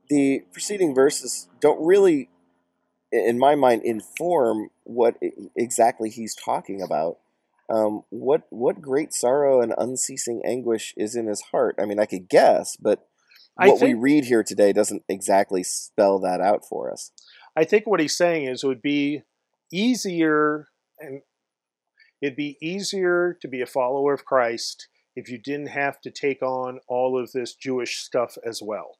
the 0.08 0.44
preceding 0.52 0.94
verses 0.94 1.48
don't 1.60 1.84
really, 1.84 2.28
in 3.10 3.38
my 3.38 3.54
mind, 3.54 3.82
inform 3.82 4.70
what 4.84 5.16
exactly 5.56 6.10
he's 6.10 6.34
talking 6.34 6.82
about. 6.82 7.18
Um, 7.70 8.02
what 8.10 8.42
what 8.50 8.82
great 8.82 9.14
sorrow 9.14 9.62
and 9.62 9.74
unceasing 9.78 10.42
anguish 10.44 10.92
is 10.96 11.16
in 11.16 11.26
his 11.26 11.40
heart? 11.50 11.76
I 11.78 11.86
mean, 11.86 11.98
I 11.98 12.04
could 12.04 12.28
guess, 12.28 12.76
but 12.76 13.06
what 13.56 13.80
we 13.80 13.94
read 13.94 14.24
here 14.24 14.42
today 14.42 14.72
doesn't 14.72 15.04
exactly 15.08 15.62
spell 15.62 16.18
that 16.20 16.40
out 16.40 16.66
for 16.68 16.92
us. 16.92 17.10
I 17.56 17.64
think 17.64 17.86
what 17.86 18.00
he's 18.00 18.16
saying 18.16 18.46
is 18.46 18.64
it 18.64 18.66
would 18.66 18.82
be 18.82 19.22
easier 19.72 20.68
and 20.98 21.22
it'd 22.20 22.36
be 22.36 22.58
easier 22.60 23.38
to 23.40 23.48
be 23.48 23.60
a 23.60 23.66
follower 23.66 24.12
of 24.12 24.24
Christ 24.24 24.88
if 25.16 25.28
you 25.28 25.38
didn't 25.38 25.68
have 25.68 26.00
to 26.00 26.10
take 26.10 26.42
on 26.42 26.80
all 26.88 27.20
of 27.20 27.32
this 27.32 27.54
Jewish 27.54 27.98
stuff 27.98 28.36
as 28.44 28.60
well. 28.62 28.98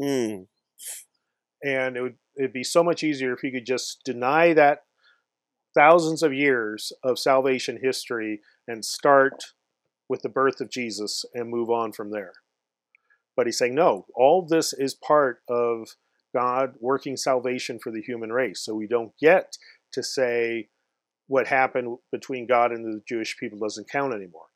Hmm. 0.00 0.42
And 1.64 1.96
it 1.96 2.02
would 2.02 2.16
it'd 2.36 2.52
be 2.52 2.64
so 2.64 2.82
much 2.82 3.02
easier 3.02 3.32
if 3.32 3.42
you 3.42 3.52
could 3.52 3.66
just 3.66 4.00
deny 4.04 4.52
that 4.54 4.84
thousands 5.74 6.22
of 6.22 6.32
years 6.32 6.92
of 7.02 7.18
salvation 7.18 7.78
history 7.82 8.40
and 8.66 8.84
start 8.84 9.44
with 10.08 10.22
the 10.22 10.28
birth 10.28 10.60
of 10.60 10.70
Jesus 10.70 11.24
and 11.34 11.48
move 11.48 11.70
on 11.70 11.92
from 11.92 12.10
there. 12.10 12.32
But 13.36 13.46
he's 13.46 13.58
saying, 13.58 13.74
no, 13.74 14.06
all 14.14 14.46
this 14.46 14.72
is 14.72 14.94
part 14.94 15.40
of 15.48 15.88
God 16.34 16.74
working 16.80 17.16
salvation 17.16 17.78
for 17.78 17.90
the 17.90 18.02
human 18.02 18.30
race. 18.30 18.60
So 18.60 18.74
we 18.74 18.86
don't 18.86 19.12
get 19.18 19.56
to 19.92 20.02
say 20.02 20.68
what 21.28 21.46
happened 21.46 21.96
between 22.10 22.46
God 22.46 22.72
and 22.72 22.84
the 22.84 23.00
Jewish 23.08 23.36
people 23.38 23.58
doesn't 23.58 23.90
count 23.90 24.12
anymore. 24.12 24.46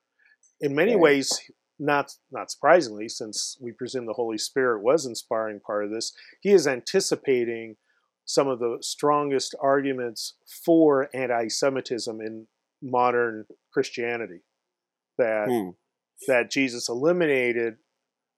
In 0.60 0.74
many 0.74 0.96
ways, 0.96 1.40
not 1.78 2.14
not 2.30 2.50
surprisingly, 2.50 3.08
since 3.08 3.56
we 3.60 3.72
presume 3.72 4.06
the 4.06 4.12
Holy 4.14 4.38
Spirit 4.38 4.82
was 4.82 5.06
inspiring 5.06 5.60
part 5.60 5.84
of 5.84 5.90
this, 5.90 6.12
he 6.40 6.52
is 6.52 6.66
anticipating 6.66 7.76
some 8.24 8.48
of 8.48 8.58
the 8.58 8.78
strongest 8.80 9.54
arguments 9.60 10.34
for 10.64 11.08
anti-Semitism 11.14 12.20
in 12.20 12.46
modern 12.82 13.46
Christianity. 13.72 14.40
That 15.18 15.48
Hmm. 15.48 15.70
that 16.28 16.50
Jesus 16.50 16.88
eliminated 16.88 17.78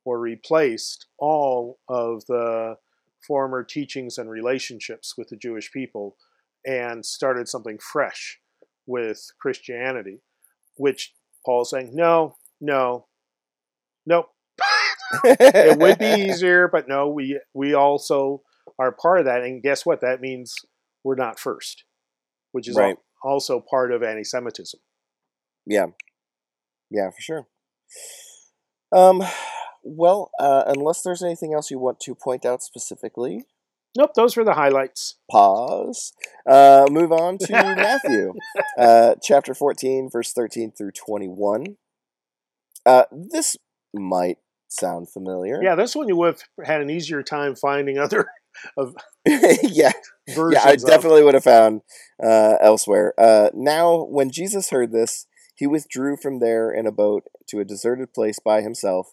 or 0.04 0.18
replaced 0.18 1.06
all 1.18 1.78
of 1.88 2.24
the 2.26 2.78
former 3.26 3.62
teachings 3.64 4.18
and 4.18 4.30
relationships 4.30 5.16
with 5.16 5.28
the 5.28 5.36
Jewish 5.36 5.70
people 5.72 6.16
and 6.64 7.04
started 7.04 7.48
something 7.48 7.78
fresh 7.78 8.40
with 8.86 9.30
Christianity, 9.38 10.20
which 10.76 11.14
Paul's 11.44 11.70
saying, 11.70 11.94
no, 11.94 12.36
no, 12.60 13.06
nope. 14.08 14.26
It 15.24 15.78
would 15.78 15.98
be 15.98 16.04
easier, 16.28 16.68
but 16.68 16.88
no, 16.88 17.08
we 17.08 17.40
we 17.54 17.74
also 17.74 18.42
are 18.78 18.92
part 18.92 19.20
of 19.20 19.24
that. 19.26 19.42
And 19.42 19.62
guess 19.62 19.86
what? 19.86 20.00
That 20.00 20.20
means 20.20 20.54
we're 21.04 21.14
not 21.14 21.38
first, 21.38 21.84
which 22.52 22.68
is 22.68 22.76
al- 22.76 22.84
Right. 22.84 22.96
also 23.22 23.60
part 23.60 23.92
of 23.92 24.02
anti-Semitism. 24.02 24.80
Yeah, 25.66 25.86
yeah, 26.90 27.10
for 27.10 27.20
sure. 27.20 27.46
Um, 28.92 29.22
well, 29.82 30.30
uh, 30.38 30.64
unless 30.66 31.02
there's 31.02 31.22
anything 31.22 31.54
else 31.54 31.70
you 31.70 31.78
want 31.78 32.00
to 32.00 32.14
point 32.14 32.44
out 32.46 32.62
specifically, 32.62 33.44
Nope, 33.96 34.12
those 34.14 34.36
were 34.36 34.44
the 34.44 34.54
highlights. 34.54 35.16
pause. 35.30 36.12
Uh, 36.46 36.86
move 36.90 37.10
on 37.12 37.38
to 37.38 37.52
Matthew, 37.52 38.34
uh, 38.78 39.14
chapter 39.22 39.54
fourteen, 39.54 40.08
verse 40.12 40.32
thirteen 40.32 40.72
through 40.76 40.92
twenty-one. 40.92 41.76
Uh, 42.86 43.04
this 43.10 43.56
might 43.94 44.38
sound 44.68 45.10
familiar. 45.10 45.60
Yeah, 45.62 45.74
this 45.74 45.96
one 45.96 46.08
you 46.08 46.16
would 46.16 46.36
have 46.58 46.66
had 46.66 46.80
an 46.80 46.90
easier 46.90 47.22
time 47.22 47.54
finding 47.54 47.98
other 47.98 48.26
of 48.76 48.94
yeah, 49.26 49.92
versions. 50.28 50.64
yeah, 50.64 50.70
I 50.70 50.72
of. 50.72 50.84
definitely 50.84 51.22
would 51.22 51.34
have 51.34 51.44
found 51.44 51.82
uh, 52.22 52.56
elsewhere. 52.60 53.14
Uh, 53.18 53.50
now, 53.54 54.04
when 54.04 54.30
Jesus 54.30 54.70
heard 54.70 54.92
this, 54.92 55.26
he 55.54 55.66
withdrew 55.66 56.16
from 56.16 56.38
there 56.38 56.70
in 56.70 56.86
a 56.86 56.92
boat 56.92 57.24
to 57.48 57.58
a 57.58 57.64
deserted 57.64 58.12
place 58.12 58.38
by 58.38 58.60
himself. 58.62 59.12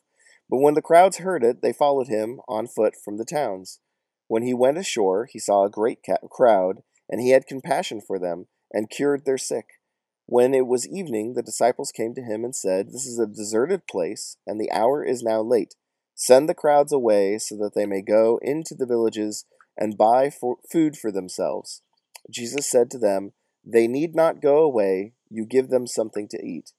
But 0.50 0.60
when 0.60 0.76
the 0.76 0.82
crowds 0.82 1.18
heard 1.18 1.44
it, 1.44 1.62
they 1.62 1.74
followed 1.74 2.08
him 2.08 2.40
on 2.48 2.68
foot 2.68 2.94
from 3.04 3.18
the 3.18 3.26
towns. 3.26 3.80
When 4.28 4.44
he 4.44 4.54
went 4.54 4.78
ashore, 4.78 5.28
he 5.32 5.40
saw 5.40 5.64
a 5.66 5.70
great 5.70 6.00
crowd, 6.30 6.84
and 7.10 7.20
he 7.20 7.32
had 7.32 7.48
compassion 7.48 8.02
for 8.06 8.20
them 8.20 8.46
and 8.72 8.90
cured 8.90 9.26
their 9.26 9.38
sick. 9.38 9.66
When 10.28 10.56
it 10.56 10.66
was 10.66 10.88
evening, 10.88 11.34
the 11.34 11.44
disciples 11.44 11.92
came 11.92 12.16
to 12.16 12.24
him 12.24 12.44
and 12.44 12.56
said, 12.56 12.88
This 12.88 13.06
is 13.06 13.20
a 13.20 13.28
deserted 13.28 13.88
place, 13.88 14.38
and 14.48 14.60
the 14.60 14.72
hour 14.72 15.04
is 15.04 15.22
now 15.22 15.42
late. 15.42 15.76
Send 16.16 16.50
the 16.50 16.56
crowds 16.56 16.92
away 16.92 17.38
so 17.38 17.56
that 17.58 17.74
they 17.76 17.86
may 17.86 18.02
go 18.02 18.40
into 18.42 18.74
the 18.74 18.88
villages 18.88 19.46
and 19.78 19.98
buy 19.98 20.30
for 20.30 20.58
food 20.72 20.98
for 20.98 21.12
themselves. 21.12 21.84
Jesus 22.30 22.70
said 22.70 22.90
to 22.92 22.98
them, 22.98 23.34
They 23.64 23.88
need 23.88 24.16
not 24.16 24.42
go 24.42 24.64
away, 24.64 25.14
you 25.30 25.46
give 25.46 25.70
them 25.70 25.86
something 25.86 26.28
to 26.30 26.44
eat. 26.44 26.72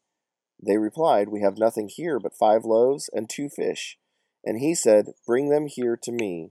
They 0.61 0.79
replied, 0.79 1.29
We 1.29 1.43
have 1.43 1.59
nothing 1.59 1.89
here 1.89 2.19
but 2.19 2.37
five 2.37 2.65
loaves 2.65 3.09
and 3.13 3.29
two 3.29 3.49
fish. 3.49 3.99
And 4.45 4.59
he 4.59 4.75
said, 4.75 5.13
Bring 5.27 5.51
them 5.51 5.67
here 5.69 5.97
to 6.03 6.13
me. 6.13 6.51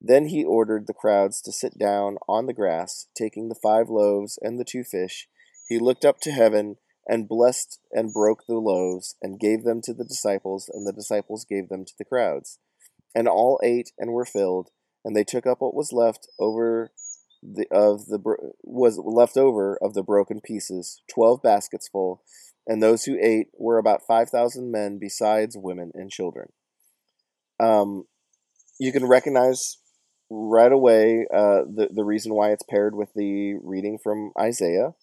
Then 0.00 0.26
he 0.26 0.44
ordered 0.44 0.86
the 0.86 0.92
crowds 0.92 1.40
to 1.42 1.52
sit 1.52 1.78
down 1.78 2.18
on 2.28 2.44
the 2.44 2.52
grass, 2.52 3.06
taking 3.16 3.48
the 3.48 3.54
five 3.54 3.88
loaves 3.88 4.38
and 4.42 4.58
the 4.58 4.64
two 4.64 4.84
fish. 4.84 5.28
He 5.68 5.78
looked 5.78 6.04
up 6.04 6.20
to 6.20 6.32
heaven 6.32 6.76
and 7.06 7.28
blessed 7.28 7.80
and 7.92 8.12
broke 8.12 8.44
the 8.46 8.58
loaves 8.58 9.16
and 9.22 9.40
gave 9.40 9.64
them 9.64 9.80
to 9.82 9.92
the 9.94 10.04
disciples, 10.04 10.70
and 10.72 10.86
the 10.86 10.92
disciples 10.92 11.44
gave 11.48 11.68
them 11.68 11.84
to 11.84 11.92
the 11.98 12.04
crowds. 12.04 12.58
And 13.14 13.28
all 13.28 13.60
ate 13.62 13.92
and 13.98 14.12
were 14.12 14.24
filled, 14.24 14.70
and 15.04 15.14
they 15.14 15.24
took 15.24 15.46
up 15.46 15.60
what 15.60 15.74
was 15.74 15.92
left 15.92 16.26
over 16.38 16.90
the 17.42 17.66
of 17.70 18.06
the 18.06 18.18
was 18.62 18.98
left 18.98 19.36
over 19.36 19.78
of 19.82 19.94
the 19.94 20.02
broken 20.02 20.40
pieces, 20.40 21.02
twelve 21.12 21.42
baskets 21.42 21.88
full, 21.88 22.22
and 22.66 22.82
those 22.82 23.04
who 23.04 23.18
ate 23.20 23.48
were 23.58 23.78
about 23.78 24.06
five 24.06 24.30
thousand 24.30 24.72
men, 24.72 24.98
besides 24.98 25.56
women 25.56 25.92
and 25.94 26.10
children. 26.10 26.48
Um, 27.60 28.04
you 28.80 28.92
can 28.92 29.06
recognize 29.06 29.78
right 30.30 30.72
away 30.72 31.26
uh, 31.32 31.62
the 31.72 31.88
the 31.92 32.04
reason 32.04 32.34
why 32.34 32.50
it's 32.50 32.64
paired 32.68 32.94
with 32.94 33.10
the 33.14 33.54
reading 33.62 33.98
from 34.02 34.32
Isaiah. 34.40 34.94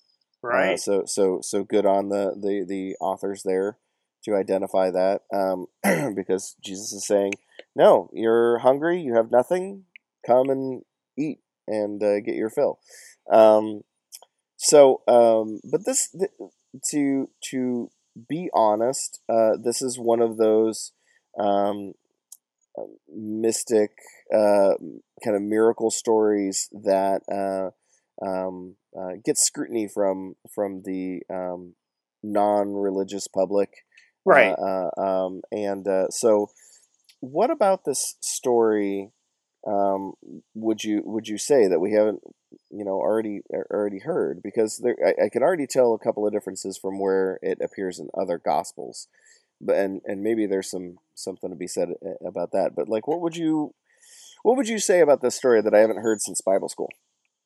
Right. 0.43 0.73
Uh, 0.73 0.77
so 0.77 1.03
so 1.05 1.39
so 1.41 1.63
good 1.63 1.85
on 1.85 2.09
the 2.09 2.33
the 2.35 2.65
the 2.67 2.95
authors 2.99 3.43
there 3.43 3.77
to 4.23 4.35
identify 4.35 4.91
that 4.91 5.21
um, 5.33 5.67
because 6.15 6.55
Jesus 6.63 6.91
is 6.93 7.05
saying, 7.05 7.33
"No, 7.75 8.09
you're 8.13 8.59
hungry. 8.59 9.01
You 9.01 9.15
have 9.15 9.31
nothing. 9.31 9.85
Come 10.25 10.49
and 10.49 10.83
eat 11.17 11.39
and 11.67 12.01
uh, 12.03 12.19
get 12.21 12.35
your 12.35 12.49
fill." 12.49 12.79
Um, 13.31 13.81
so, 14.57 15.01
um, 15.07 15.59
but 15.69 15.85
this 15.85 16.09
th- 16.09 16.51
to 16.91 17.29
to 17.51 17.91
be 18.29 18.49
honest, 18.53 19.19
uh, 19.29 19.57
this 19.61 19.81
is 19.81 19.99
one 19.99 20.21
of 20.21 20.37
those 20.37 20.91
um, 21.39 21.93
mystic 23.13 23.91
uh, 24.33 24.73
kind 25.23 25.35
of 25.35 25.41
miracle 25.41 25.91
stories 25.91 26.69
that 26.71 27.21
uh, 27.31 27.71
um, 28.25 28.75
uh, 28.97 29.13
gets 29.23 29.43
scrutiny 29.43 29.87
from 29.87 30.35
from 30.53 30.83
the 30.83 31.21
um, 31.29 31.75
non-religious 32.23 33.27
public, 33.27 33.69
right? 34.25 34.55
Uh, 34.57 34.89
uh, 34.97 35.01
um, 35.01 35.41
and 35.51 35.87
uh, 35.87 36.09
so, 36.09 36.49
what 37.19 37.49
about 37.49 37.85
this 37.85 38.15
story? 38.21 39.11
Um, 39.67 40.13
would 40.55 40.83
you 40.83 41.03
would 41.05 41.27
you 41.27 41.37
say 41.37 41.67
that 41.67 41.79
we 41.79 41.93
haven't 41.93 42.21
you 42.71 42.83
know 42.83 42.95
already 42.99 43.41
already 43.71 43.99
heard 43.99 44.41
because 44.43 44.77
there 44.77 44.95
I, 45.05 45.25
I 45.25 45.29
can 45.29 45.43
already 45.43 45.67
tell 45.67 45.93
a 45.93 45.99
couple 45.99 46.25
of 46.25 46.33
differences 46.33 46.77
from 46.77 46.99
where 46.99 47.39
it 47.41 47.59
appears 47.61 47.99
in 47.99 48.09
other 48.19 48.37
gospels 48.37 49.07
but 49.61 49.75
and 49.75 50.01
and 50.05 50.23
maybe 50.23 50.45
there's 50.45 50.69
some 50.69 50.97
something 51.15 51.49
to 51.49 51.55
be 51.55 51.67
said 51.67 51.89
uh, 52.03 52.27
about 52.27 52.51
that 52.51 52.71
but 52.75 52.89
like 52.89 53.07
what 53.07 53.21
would 53.21 53.37
you 53.37 53.73
what 54.43 54.57
would 54.57 54.67
you 54.67 54.79
say 54.79 54.99
about 54.99 55.21
this 55.21 55.35
story 55.35 55.61
that 55.61 55.73
I 55.73 55.79
haven't 55.79 56.01
heard 56.01 56.21
since 56.21 56.41
Bible 56.41 56.69
school 56.69 56.89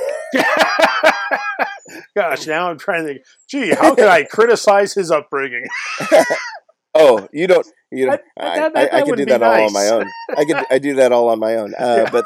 Gosh, 2.16 2.46
now 2.46 2.70
I'm 2.70 2.78
trying 2.78 3.06
to 3.06 3.14
think. 3.14 3.24
Gee, 3.48 3.70
how 3.74 3.94
can 3.94 4.06
I 4.08 4.24
criticize 4.30 4.94
his 4.94 5.10
upbringing? 5.10 5.66
oh, 6.94 7.28
you 7.32 7.46
don't. 7.46 7.66
You 7.90 8.06
know, 8.06 8.18
I, 8.38 8.56
that- 8.56 8.76
I, 8.76 8.84
that 8.84 8.94
I 8.94 9.02
can 9.02 9.14
do 9.14 9.24
that 9.26 9.40
be 9.40 9.44
all 9.44 9.66
on 9.66 9.72
my 9.72 9.88
own. 9.88 10.10
I 10.36 10.44
could 10.44 10.56
I 10.70 10.78
do 10.78 10.94
that 10.94 11.12
all 11.12 11.28
on 11.28 11.38
my 11.38 11.56
own. 11.56 11.74
Uh, 11.74 12.04
Yeah. 12.04 12.10
But 12.10 12.24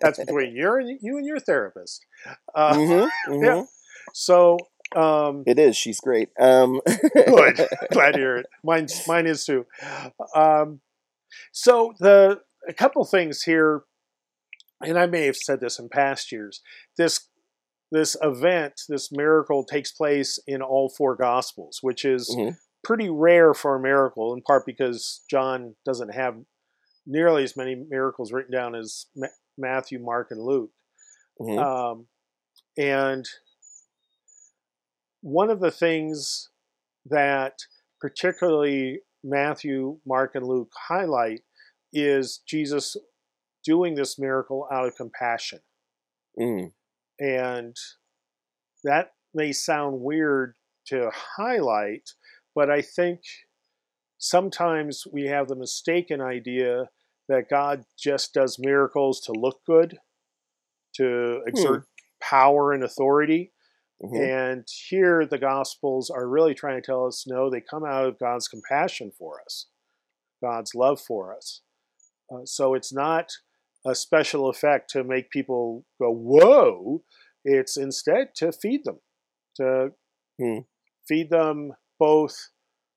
That's 0.00 0.18
between 0.18 0.56
you 0.56 0.74
and 0.76 0.98
you 1.00 1.16
and 1.18 1.26
your 1.26 1.38
therapist. 1.40 2.04
Uh, 2.54 2.74
Mhm, 2.74 3.08
mhm. 3.28 3.44
Yeah. 3.44 3.62
So, 4.12 4.58
um, 4.96 5.44
it 5.46 5.58
is. 5.60 5.76
She's 5.76 6.00
great. 6.00 6.30
Um, 6.40 6.80
good. 7.14 7.68
Glad 7.92 8.12
to 8.12 8.18
hear 8.18 8.36
it. 8.38 8.46
Mine, 8.64 8.88
mine 9.06 9.26
is 9.26 9.44
too. 9.44 9.66
Um, 10.34 10.80
so 11.52 11.92
the 12.00 12.40
a 12.68 12.72
couple 12.72 13.04
things 13.04 13.42
here, 13.42 13.82
and 14.82 14.98
I 14.98 15.06
may 15.06 15.26
have 15.26 15.36
said 15.36 15.60
this 15.60 15.78
in 15.78 15.88
past 15.88 16.32
years. 16.32 16.62
This 16.96 17.26
this 17.92 18.16
event, 18.22 18.82
this 18.88 19.10
miracle, 19.10 19.64
takes 19.64 19.90
place 19.90 20.38
in 20.46 20.62
all 20.62 20.88
four 20.96 21.16
Gospels, 21.16 21.78
which 21.82 22.04
is 22.04 22.32
Mhm. 22.38 22.56
pretty 22.84 23.10
rare 23.10 23.52
for 23.52 23.74
a 23.74 23.80
miracle. 23.80 24.32
In 24.32 24.42
part 24.42 24.64
because 24.64 25.24
John 25.28 25.74
doesn't 25.84 26.10
have 26.10 26.36
nearly 27.04 27.42
as 27.42 27.56
many 27.56 27.74
miracles 27.74 28.32
written 28.32 28.52
down 28.52 28.76
as 28.76 29.06
Ma- 29.16 29.26
Matthew, 29.58 29.98
Mark, 29.98 30.30
and 30.30 30.40
Luke. 30.40 30.70
Mhm. 31.40 31.58
Um, 31.58 32.08
and 32.76 33.26
one 35.22 35.50
of 35.50 35.60
the 35.60 35.70
things 35.72 36.50
that 37.06 37.58
particularly 38.00 39.02
Matthew, 39.24 40.00
Mark, 40.06 40.34
and 40.34 40.46
Luke 40.46 40.72
highlight 40.86 41.42
is 41.92 42.38
Jesus 42.46 42.96
doing 43.64 43.94
this 43.94 44.18
miracle 44.18 44.66
out 44.72 44.86
of 44.86 44.96
compassion. 44.96 45.60
Mm, 46.38 46.72
And 47.18 47.76
that 48.84 49.12
may 49.34 49.52
sound 49.52 50.00
weird 50.00 50.54
to 50.86 51.10
highlight, 51.14 52.10
but 52.54 52.70
I 52.70 52.82
think 52.82 53.20
sometimes 54.18 55.04
we 55.10 55.24
have 55.26 55.48
the 55.48 55.56
mistaken 55.56 56.20
idea 56.20 56.88
that 57.28 57.48
God 57.48 57.84
just 57.98 58.34
does 58.34 58.58
miracles 58.58 59.20
to 59.22 59.32
look 59.32 59.60
good, 59.66 59.98
to 60.94 61.42
exert 61.46 61.84
power 62.20 62.72
and 62.72 62.82
authority. 62.82 63.52
mhm. 64.02 64.54
And 64.56 64.66
here 64.88 65.26
the 65.26 65.38
Gospels 65.38 66.10
are 66.10 66.26
really 66.26 66.54
trying 66.54 66.80
to 66.80 66.84
tell 66.86 67.06
us 67.06 67.26
no, 67.26 67.50
they 67.50 67.60
come 67.60 67.84
out 67.84 68.06
of 68.06 68.18
God's 68.18 68.48
compassion 68.48 69.10
for 69.12 69.40
us, 69.42 69.66
God's 70.42 70.74
love 70.74 71.00
for 71.00 71.36
us. 71.36 71.62
Uh, 72.32 72.44
so 72.44 72.74
it's 72.74 72.92
not 72.92 73.30
a 73.86 73.94
special 73.94 74.48
effect 74.48 74.90
to 74.90 75.04
make 75.04 75.30
people 75.30 75.84
go, 76.00 76.10
whoa. 76.10 77.02
It's 77.44 77.76
instead 77.76 78.34
to 78.36 78.52
feed 78.52 78.84
them, 78.84 79.00
to 79.56 79.92
Hmm. 80.38 80.60
feed 81.06 81.30
them 81.30 81.72
both 81.98 82.50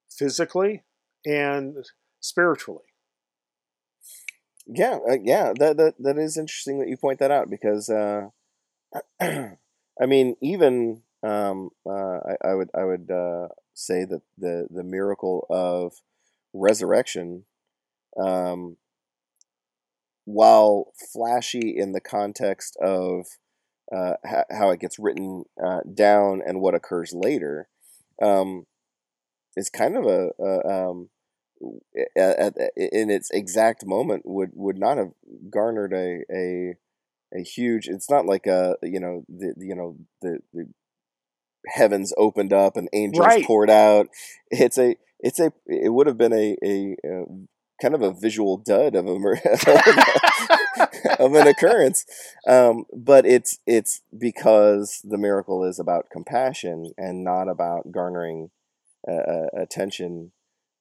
physically 0.09 0.84
and 1.25 1.86
spiritually. 2.19 2.86
Yeah, 4.65 4.99
uh, 5.09 5.17
yeah, 5.21 5.53
that, 5.59 5.77
that 5.77 5.95
that 5.99 6.17
is 6.17 6.38
interesting 6.38 6.79
that 6.79 6.88
you 6.88 6.95
point 6.95 7.19
that 7.19 7.31
out 7.31 7.49
because 7.49 7.89
uh, 7.89 8.29
I 9.21 10.05
mean, 10.05 10.36
even 10.41 11.03
um, 11.21 11.71
uh, 11.86 12.19
I, 12.19 12.36
I 12.49 12.53
would 12.53 12.69
I 12.73 12.84
would 12.86 13.11
uh, 13.11 13.47
say 13.73 14.05
that 14.05 14.21
the 14.38 14.67
the 14.69 14.84
miracle 14.84 15.45
of 15.49 15.93
resurrection, 16.53 17.45
um, 18.17 18.77
while 20.26 20.93
flashy 21.13 21.76
in 21.78 21.91
the 21.91 22.01
context 22.01 22.78
of 22.82 23.26
uh, 23.95 24.13
ha- 24.26 24.45
how 24.51 24.69
it 24.71 24.80
gets 24.80 24.99
written 24.99 25.43
uh, 25.63 25.82
down 25.93 26.41
and 26.45 26.61
what 26.61 26.76
occurs 26.76 27.13
later, 27.13 27.67
um, 28.21 28.65
is 29.55 29.69
kind 29.69 29.97
of 29.97 30.05
a, 30.05 30.30
a 30.39 30.89
um, 30.89 31.09
at, 32.17 32.38
at, 32.39 32.53
in 32.76 33.09
its 33.09 33.30
exact 33.32 33.86
moment 33.86 34.24
would 34.26 34.51
would 34.53 34.78
not 34.78 34.97
have 34.97 35.11
garnered 35.49 35.93
a 35.93 36.24
a 36.34 36.76
a 37.36 37.41
huge 37.43 37.88
it's 37.88 38.09
not 38.09 38.26
like 38.26 38.45
a 38.47 38.76
you 38.84 38.99
know 38.99 39.24
the 39.30 39.53
you 39.57 39.76
know 39.76 39.97
the, 40.21 40.39
the 40.53 40.65
heavens 41.67 42.13
opened 42.17 42.51
up 42.51 42.76
and 42.76 42.89
angels 42.93 43.26
Right. 43.26 43.45
poured 43.45 43.69
out 43.69 44.07
it's 44.49 44.78
a 44.78 44.95
it's 45.19 45.39
a 45.39 45.51
it 45.65 45.93
would 45.93 46.07
have 46.07 46.17
been 46.17 46.34
a 46.34 46.57
a, 46.63 46.95
uh 47.07 47.26
kind 47.84 47.93
of 47.95 48.01
a 48.01 48.13
visual 48.13 48.57
dud 48.57 48.95
of 48.95 49.05
a 49.05 49.13
of 51.19 51.36
an 51.36 51.47
occurrence 51.47 52.05
um, 52.47 52.86
but 52.95 53.25
it's 53.25 53.59
it's 53.67 54.01
because 54.17 55.01
the 55.03 55.17
miracle 55.17 55.63
is 55.63 55.79
about 55.79 56.09
compassion 56.11 56.93
and 56.97 57.23
not 57.23 57.49
about 57.49 57.91
garnering 57.91 58.49
uh, 59.07 59.11
uh, 59.11 59.47
attention 59.61 60.31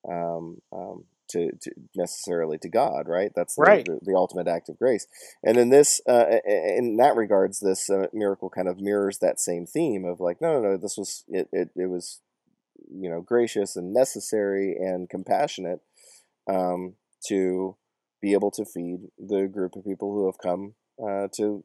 um, 0.08 0.58
um, 0.72 1.04
to, 1.32 1.50
to 1.60 1.70
necessarily 1.96 2.58
to 2.58 2.68
God, 2.68 3.08
right? 3.08 3.32
That's 3.34 3.56
the, 3.56 3.62
Right. 3.62 3.84
the, 3.84 3.98
the 4.02 4.14
ultimate 4.14 4.46
act 4.46 4.68
of 4.68 4.78
grace. 4.78 5.06
And 5.42 5.56
in 5.56 5.70
this, 5.70 6.00
uh, 6.08 6.26
in 6.46 6.96
that 6.98 7.16
regards, 7.16 7.58
this 7.58 7.90
uh, 7.90 8.06
miracle 8.12 8.50
kind 8.50 8.68
of 8.68 8.80
mirrors 8.80 9.18
that 9.18 9.40
same 9.40 9.66
theme 9.66 10.04
of 10.04 10.20
like, 10.20 10.40
no, 10.40 10.60
no, 10.60 10.70
no, 10.70 10.76
this 10.76 10.96
was 10.96 11.24
it, 11.28 11.48
it, 11.52 11.70
it 11.74 11.90
was, 11.90 12.20
you 12.88 13.10
know, 13.10 13.20
gracious 13.20 13.74
and 13.76 13.92
necessary 13.92 14.76
and 14.78 15.08
compassionate 15.08 15.80
um, 16.48 16.94
to 17.28 17.76
be 18.20 18.32
able 18.32 18.50
to 18.52 18.64
feed 18.64 19.08
the 19.18 19.46
group 19.46 19.76
of 19.76 19.84
people 19.84 20.12
who 20.12 20.26
have 20.26 20.38
come 20.38 20.74
uh, 21.02 21.28
to 21.36 21.64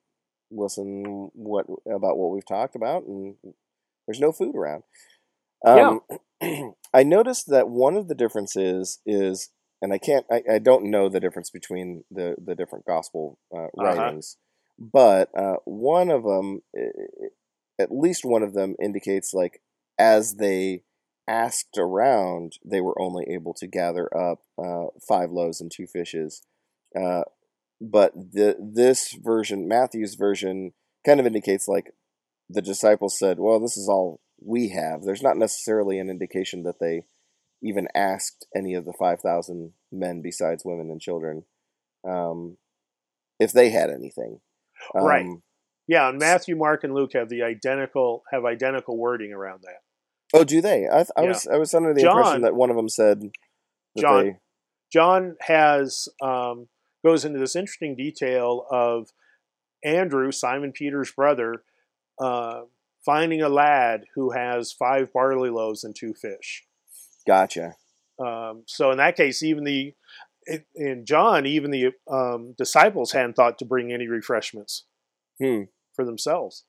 listen 0.51 1.29
what 1.33 1.65
about 1.91 2.17
what 2.17 2.31
we've 2.31 2.45
talked 2.45 2.75
about, 2.75 3.03
and 3.05 3.35
there's 4.07 4.19
no 4.19 4.31
food 4.31 4.55
around. 4.55 4.83
Um, 5.65 6.01
I 6.93 7.03
noticed 7.03 7.47
that 7.49 7.69
one 7.69 7.95
of 7.95 8.07
the 8.07 8.15
differences 8.15 8.99
is, 9.05 9.49
and 9.81 9.93
I 9.93 9.97
can't, 9.97 10.25
I, 10.31 10.41
I 10.53 10.59
don't 10.59 10.89
know 10.89 11.09
the 11.09 11.19
difference 11.19 11.49
between 11.49 12.03
the 12.11 12.35
the 12.43 12.55
different 12.55 12.85
gospel 12.85 13.39
uh, 13.55 13.67
Uh-huh. 13.77 13.83
writings, 13.83 14.37
but 14.79 15.29
uh, 15.37 15.57
one 15.65 16.09
of 16.09 16.23
them, 16.23 16.61
at 17.79 17.91
least 17.91 18.25
one 18.25 18.43
of 18.43 18.53
them, 18.53 18.75
indicates 18.81 19.33
like 19.33 19.61
as 19.99 20.35
they 20.35 20.83
asked 21.27 21.77
around, 21.77 22.53
they 22.65 22.81
were 22.81 22.99
only 23.01 23.25
able 23.29 23.53
to 23.55 23.67
gather 23.67 24.09
up 24.15 24.39
uh, 24.57 24.87
five 25.07 25.31
loaves 25.31 25.61
and 25.61 25.71
two 25.71 25.87
fishes. 25.87 26.41
Uh, 26.99 27.23
but 27.79 28.13
the 28.15 28.55
this 28.59 29.15
version, 29.21 29.67
Matthew's 29.67 30.15
version, 30.15 30.73
kind 31.05 31.19
of 31.19 31.25
indicates 31.25 31.67
like 31.67 31.93
the 32.49 32.61
disciples 32.61 33.17
said, 33.17 33.39
"Well, 33.39 33.59
this 33.59 33.77
is 33.77 33.87
all 33.89 34.21
we 34.43 34.69
have." 34.69 35.03
There's 35.03 35.21
not 35.21 35.37
necessarily 35.37 35.99
an 35.99 36.09
indication 36.09 36.63
that 36.63 36.79
they 36.79 37.03
even 37.61 37.87
asked 37.93 38.47
any 38.55 38.73
of 38.73 38.85
the 38.85 38.93
five 38.97 39.19
thousand 39.19 39.73
men 39.91 40.21
besides 40.21 40.63
women 40.65 40.89
and 40.89 41.01
children 41.01 41.43
um, 42.07 42.57
if 43.39 43.51
they 43.51 43.69
had 43.69 43.89
anything. 43.89 44.39
Right. 44.93 45.25
Um, 45.25 45.43
Yeah, 45.87 46.09
and 46.09 46.19
Matthew, 46.19 46.55
Mark, 46.55 46.83
and 46.83 46.93
Luke 46.93 47.13
have 47.13 47.29
the 47.29 47.43
identical 47.43 48.23
have 48.31 48.45
identical 48.45 48.97
wording 48.97 49.33
around 49.33 49.61
that. 49.63 49.81
Oh, 50.33 50.43
do 50.43 50.61
they? 50.61 50.87
I, 50.87 51.01
I 51.15 51.23
Yeah. 51.23 51.27
was 51.29 51.47
I 51.47 51.57
was 51.57 51.73
under 51.73 51.93
the 51.93 52.01
John- 52.01 52.17
impression 52.17 52.41
that 52.41 52.55
one 52.55 52.69
of 52.69 52.75
them 52.75 52.89
said 52.89 53.21
that 53.21 54.01
John- 54.01 54.25
they. 54.25 54.39
John 54.91 55.35
has 55.41 56.07
um, 56.21 56.69
goes 57.05 57.25
into 57.25 57.39
this 57.39 57.55
interesting 57.55 57.95
detail 57.95 58.65
of 58.71 59.09
Andrew, 59.83 60.31
Simon 60.31 60.71
Peter's 60.71 61.11
brother, 61.11 61.63
uh, 62.21 62.61
finding 63.05 63.41
a 63.41 63.49
lad 63.49 64.05
who 64.15 64.31
has 64.31 64.71
five 64.71 65.11
barley 65.13 65.49
loaves 65.49 65.83
and 65.83 65.95
two 65.95 66.13
fish. 66.13 66.65
Gotcha. 67.25 67.75
Um, 68.19 68.63
so 68.65 68.91
in 68.91 68.97
that 68.97 69.15
case, 69.15 69.43
even 69.43 69.63
the 69.65 69.93
in- 70.75 71.05
John, 71.05 71.45
even 71.45 71.71
the 71.71 71.91
um, 72.09 72.53
disciples 72.57 73.11
hadn't 73.11 73.35
thought 73.35 73.57
to 73.59 73.65
bring 73.65 73.91
any 73.91 74.07
refreshments 74.07 74.85
Hmm. 75.39 75.63
for 75.93 76.05
themselves. 76.05 76.63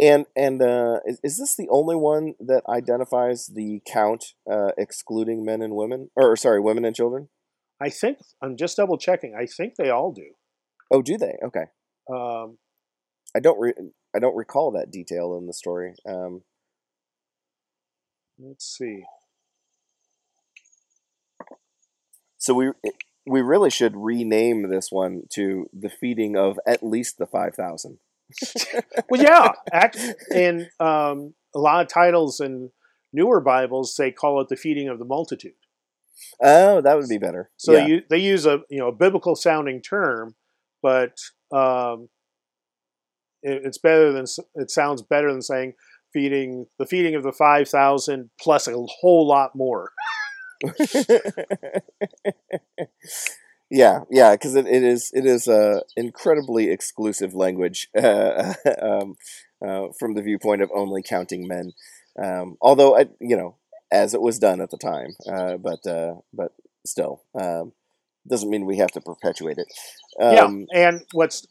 And 0.00 0.26
and 0.34 0.60
uh, 0.62 1.00
is, 1.06 1.20
is 1.22 1.38
this 1.38 1.54
the 1.56 1.68
only 1.70 1.96
one 1.96 2.34
that 2.40 2.62
identifies 2.68 3.46
the 3.46 3.80
count 3.86 4.24
uh, 4.50 4.72
excluding 4.76 5.44
men 5.44 5.62
and 5.62 5.74
women, 5.74 6.10
or 6.16 6.36
sorry, 6.36 6.60
women 6.60 6.84
and 6.84 6.96
children? 6.96 7.28
I 7.80 7.88
think 7.88 8.18
I'm 8.40 8.56
just 8.56 8.76
double 8.76 8.98
checking. 8.98 9.34
I 9.38 9.46
think 9.46 9.74
they 9.76 9.90
all 9.90 10.12
do. 10.12 10.32
Oh, 10.90 11.02
do 11.02 11.16
they? 11.16 11.36
Okay. 11.44 11.66
Um, 12.10 12.58
I 13.36 13.40
don't 13.40 13.60
re- 13.60 13.74
I 14.14 14.18
don't 14.18 14.36
recall 14.36 14.72
that 14.72 14.90
detail 14.90 15.36
in 15.38 15.46
the 15.46 15.52
story. 15.52 15.94
Um, 16.06 16.42
let's 18.38 18.66
see. 18.66 19.04
so 22.42 22.54
we 22.54 22.72
we 23.24 23.40
really 23.40 23.70
should 23.70 23.96
rename 23.96 24.68
this 24.68 24.90
one 24.90 25.22
to 25.32 25.70
the 25.72 25.88
feeding 25.88 26.36
of 26.36 26.58
at 26.66 26.82
least 26.82 27.18
the 27.18 27.26
five 27.26 27.54
thousand. 27.54 27.98
Well, 29.08 29.22
yeah, 29.22 29.52
act, 29.72 29.98
and 30.34 30.68
um, 30.80 31.34
a 31.54 31.58
lot 31.58 31.82
of 31.82 31.88
titles 31.88 32.40
and 32.40 32.70
newer 33.12 33.40
Bibles 33.40 33.94
they 33.98 34.10
call 34.10 34.40
it 34.40 34.48
the 34.48 34.56
feeding 34.56 34.88
of 34.88 34.98
the 34.98 35.04
multitude. 35.04 35.52
Oh, 36.42 36.80
that 36.80 36.96
would 36.96 37.08
be 37.08 37.18
better. 37.18 37.50
So 37.56 37.72
yeah. 37.72 38.00
they, 38.08 38.18
use 38.18 38.46
a 38.46 38.60
you 38.70 38.78
know 38.78 38.88
a 38.88 38.92
biblical 38.92 39.34
sounding 39.34 39.82
term, 39.82 40.34
but 40.82 41.18
um, 41.52 42.08
it, 43.42 43.62
it's 43.64 43.78
better 43.78 44.12
than 44.12 44.24
it 44.54 44.70
sounds 44.70 45.02
better 45.02 45.30
than 45.30 45.42
saying 45.42 45.74
feeding 46.12 46.66
the 46.78 46.86
feeding 46.86 47.14
of 47.14 47.22
the 47.22 47.32
five 47.32 47.68
thousand 47.68 48.30
plus 48.40 48.68
a 48.68 48.74
whole 49.00 49.26
lot 49.26 49.54
more. 49.54 49.90
yeah, 53.72 54.00
yeah, 54.10 54.32
because 54.32 54.54
it, 54.54 54.66
it 54.66 54.82
is 54.82 55.10
it 55.14 55.24
is 55.24 55.48
a 55.48 55.82
incredibly 55.96 56.68
exclusive 56.68 57.32
language 57.34 57.88
uh, 57.98 58.52
um, 58.82 59.14
uh, 59.66 59.86
from 59.98 60.12
the 60.12 60.20
viewpoint 60.20 60.60
of 60.60 60.70
only 60.74 61.02
counting 61.02 61.48
men. 61.48 61.72
Um, 62.22 62.58
although 62.60 62.94
I, 62.98 63.06
you 63.18 63.34
know, 63.34 63.56
as 63.90 64.12
it 64.12 64.20
was 64.20 64.38
done 64.38 64.60
at 64.60 64.70
the 64.70 64.76
time, 64.76 65.14
uh, 65.26 65.56
but 65.56 65.86
uh, 65.90 66.16
but 66.34 66.52
still, 66.84 67.22
um, 67.40 67.72
doesn't 68.28 68.50
mean 68.50 68.66
we 68.66 68.76
have 68.76 68.90
to 68.90 69.00
perpetuate 69.00 69.56
it. 69.56 69.68
Um, 70.20 70.66
yeah, 70.70 70.88
and 70.88 71.00
what's 71.12 71.46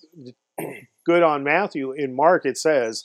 good 1.08 1.24
on 1.24 1.44
Matthew 1.44 1.92
in 1.92 2.16
Mark 2.16 2.46
it 2.46 2.60
says 2.60 3.04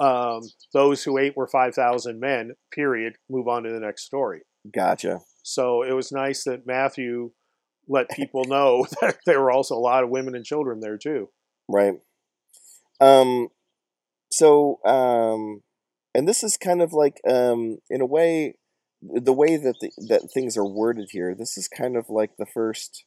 um, 0.00 0.40
those 0.74 1.04
who 1.04 1.16
ate 1.16 1.36
were 1.36 1.46
five 1.46 1.76
thousand 1.76 2.18
men. 2.18 2.54
Period. 2.72 3.18
Move 3.30 3.46
on 3.46 3.62
to 3.62 3.70
the 3.70 3.78
next 3.78 4.02
story. 4.02 4.40
Gotcha. 4.74 5.20
So 5.44 5.84
it 5.84 5.92
was 5.92 6.10
nice 6.10 6.42
that 6.42 6.66
Matthew 6.66 7.30
let 7.88 8.10
people 8.10 8.44
know 8.44 8.86
that 9.00 9.18
there 9.26 9.40
were 9.40 9.50
also 9.50 9.74
a 9.74 9.78
lot 9.80 10.04
of 10.04 10.10
women 10.10 10.34
and 10.34 10.44
children 10.44 10.80
there 10.80 10.98
too. 10.98 11.28
Right. 11.68 11.94
Um. 13.00 13.48
So, 14.30 14.78
um, 14.84 15.62
and 16.14 16.28
this 16.28 16.42
is 16.42 16.56
kind 16.56 16.82
of 16.82 16.92
like, 16.92 17.20
um, 17.28 17.78
in 17.88 18.00
a 18.02 18.06
way, 18.06 18.56
the 19.00 19.32
way 19.32 19.56
that 19.56 19.76
the, 19.80 19.90
that 20.08 20.30
things 20.34 20.56
are 20.56 20.66
worded 20.66 21.08
here. 21.12 21.34
This 21.34 21.56
is 21.56 21.68
kind 21.68 21.96
of 21.96 22.06
like 22.10 22.32
the 22.38 22.46
first. 22.46 23.04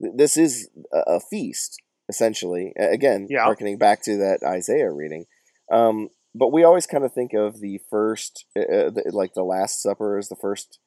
This 0.00 0.36
is 0.36 0.68
a, 0.92 1.14
a 1.16 1.20
feast, 1.20 1.80
essentially. 2.08 2.72
Again, 2.76 3.26
Yeah. 3.30 3.44
harkening 3.44 3.78
back 3.78 4.02
to 4.04 4.16
that 4.18 4.40
Isaiah 4.44 4.90
reading. 4.90 5.26
Um, 5.72 6.08
but 6.34 6.52
we 6.52 6.64
always 6.64 6.86
kind 6.86 7.04
of 7.04 7.12
think 7.12 7.32
of 7.34 7.60
the 7.60 7.80
first, 7.90 8.46
uh, 8.56 8.60
uh, 8.60 8.90
the, 8.90 9.10
like 9.12 9.34
the 9.34 9.42
Last 9.42 9.82
Supper 9.82 10.16
as 10.18 10.28
the 10.28 10.36
first 10.40 10.78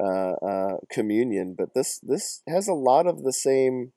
uh, 0.00 0.32
uh, 0.46 0.76
communion. 0.90 1.54
But 1.56 1.74
this 1.74 1.98
this 2.02 2.42
has 2.48 2.68
a 2.68 2.74
lot 2.74 3.06
of 3.06 3.22
the 3.22 3.32
same 3.32 3.92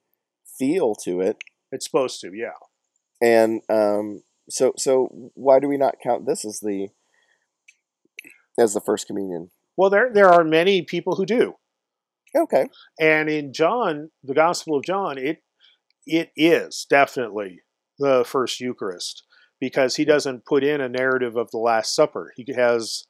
feel 0.57 0.95
to 1.03 1.19
it 1.21 1.37
It's 1.71 1.85
supposed 1.85 2.19
to, 2.21 2.31
yeah. 2.33 2.57
and 3.21 3.61
um, 3.69 4.23
so 4.49 4.73
so 4.77 5.31
why 5.33 5.59
do 5.59 5.67
we 5.67 5.77
not 5.77 5.95
count 6.01 6.25
this 6.25 6.45
as 6.45 6.59
the 6.61 6.89
as 8.57 8.73
the 8.73 8.81
first 8.81 9.07
communion? 9.07 9.51
Well, 9.77 9.89
there 9.89 10.11
there 10.13 10.29
are 10.29 10.43
many 10.43 10.81
people 10.81 11.15
who 11.15 11.25
do, 11.25 11.55
Okay, 12.35 12.67
and 12.99 13.29
in 13.29 13.53
John, 13.53 14.11
the 14.23 14.33
Gospel 14.33 14.77
of 14.77 14.83
John, 14.83 15.17
it 15.17 15.43
it 16.05 16.29
is 16.35 16.85
definitely 16.89 17.61
the 17.97 18.23
first 18.25 18.59
Eucharist 18.59 19.23
because 19.59 19.95
he 19.95 20.05
doesn't 20.05 20.45
put 20.45 20.63
in 20.63 20.81
a 20.81 20.89
narrative 20.89 21.37
of 21.37 21.49
the 21.51 21.57
Last 21.57 21.95
Supper. 21.95 22.33
He 22.35 22.45
has 22.53 23.05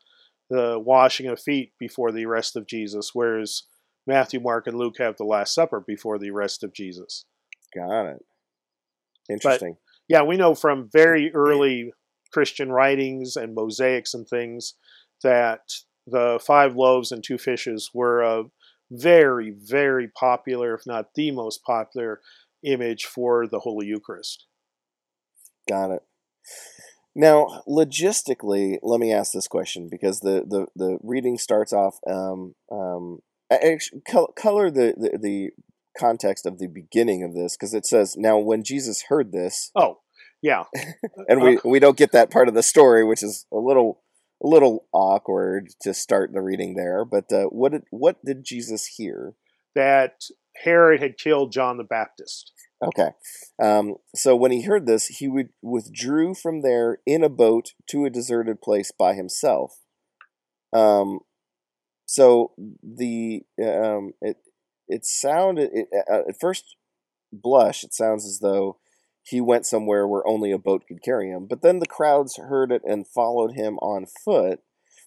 the 0.49 0.79
washing 0.79 1.27
of 1.27 1.39
feet 1.39 1.73
before 1.79 2.11
the 2.11 2.25
arrest 2.25 2.55
of 2.55 2.67
Jesus, 2.67 3.11
whereas 3.13 3.63
Matthew, 4.07 4.39
Mark, 4.39 4.67
and 4.67 4.77
Luke 4.77 4.95
have 4.99 5.17
the 5.17 5.23
Last 5.23 5.53
Supper 5.53 5.83
before 5.85 6.19
the 6.19 6.29
arrest 6.29 6.63
of 6.63 6.73
Jesus. 6.73 7.25
got 7.73 8.05
it. 8.05 8.25
Interesting. 9.29 9.77
yeah, 10.07 10.21
we 10.21 10.37
know 10.37 10.53
from 10.53 10.89
very 10.91 11.33
early 11.33 11.91
Christian 12.31 12.71
writings 12.71 13.35
and 13.35 13.55
mosaics 13.55 14.13
and 14.13 14.27
things 14.27 14.75
that 15.23 15.61
the 16.05 16.39
five 16.45 16.75
loaves 16.75 17.11
and 17.11 17.23
two 17.23 17.37
fishes 17.37 17.89
were 17.93 18.21
a 18.21 18.43
very, 18.91 19.51
very 19.51 20.07
popular, 20.07 20.75
if 20.75 20.85
not 20.85 21.15
the 21.15 21.31
most 21.31 21.63
popular, 21.63 22.21
image 22.63 23.05
for 23.05 23.47
the 23.47 23.59
Holy 23.59 23.87
Eucharist. 23.87 24.45
got 25.67 25.91
it. 25.91 26.03
Now, 27.15 27.63
logistically, 27.67 28.77
let 28.83 28.99
me 28.99 29.13
ask 29.13 29.31
this 29.31 29.47
question 29.47 29.87
because 29.89 30.19
the 30.19 30.43
the, 30.47 30.67
the 30.75 30.97
reading 31.01 31.37
starts 31.37 31.71
off. 31.71 31.97
Um, 32.07 32.55
um, 32.71 33.19
actually, 33.49 34.01
color 34.35 34.69
the, 34.69 34.93
the 34.97 35.17
the 35.21 35.49
context 35.97 36.45
of 36.45 36.59
the 36.59 36.67
beginning 36.67 37.23
of 37.23 37.33
this 37.33 37.55
because 37.55 37.73
it 37.73 37.85
says, 37.85 38.17
"Now, 38.17 38.37
when 38.37 38.63
Jesus 38.63 39.05
heard 39.07 39.31
this," 39.31 39.71
Oh, 39.75 39.99
yeah. 40.41 40.63
and 41.29 41.41
we 41.41 41.59
we 41.63 41.79
don't 41.79 41.97
get 41.97 42.11
that 42.11 42.31
part 42.31 42.49
of 42.49 42.53
the 42.53 42.63
story, 42.63 43.05
which 43.05 43.23
is 43.23 43.45
a 43.51 43.57
little 43.57 44.01
a 44.43 44.47
little 44.47 44.85
awkward 44.91 45.69
to 45.81 45.93
start 45.93 46.33
the 46.33 46.41
reading 46.41 46.75
there. 46.75 47.05
But 47.05 47.31
uh, 47.31 47.45
what 47.45 47.71
did 47.71 47.83
what 47.91 48.23
did 48.25 48.43
Jesus 48.43 48.85
hear? 48.85 49.35
That 49.73 50.23
Herod 50.63 51.01
had 51.01 51.17
killed 51.17 51.51
John 51.51 51.77
the 51.77 51.83
Baptist. 51.83 52.51
Okay, 52.85 53.09
um, 53.61 53.95
so 54.13 54.35
when 54.35 54.51
he 54.51 54.61
heard 54.61 54.85
this, 54.85 55.07
he 55.07 55.27
would, 55.27 55.49
withdrew 55.61 56.35
from 56.35 56.61
there 56.61 56.99
in 57.05 57.23
a 57.23 57.29
boat 57.29 57.73
to 57.89 58.05
a 58.05 58.09
deserted 58.11 58.61
place 58.61 58.91
by 58.91 59.13
himself. 59.13 59.79
Um, 60.71 61.19
so 62.05 62.51
the 62.83 63.41
um, 63.63 64.13
it 64.21 64.37
it 64.87 65.05
sounded 65.05 65.71
it, 65.73 65.87
uh, 66.09 66.29
at 66.29 66.39
first 66.39 66.75
blush 67.33 67.83
it 67.83 67.93
sounds 67.93 68.25
as 68.25 68.39
though 68.39 68.77
he 69.23 69.41
went 69.41 69.65
somewhere 69.65 70.07
where 70.07 70.27
only 70.27 70.51
a 70.51 70.59
boat 70.59 70.83
could 70.87 71.01
carry 71.01 71.29
him. 71.29 71.47
But 71.47 71.61
then 71.63 71.79
the 71.79 71.87
crowds 71.87 72.37
heard 72.37 72.71
it 72.71 72.83
and 72.85 73.07
followed 73.07 73.53
him 73.53 73.77
on 73.79 74.05
foot. 74.05 74.59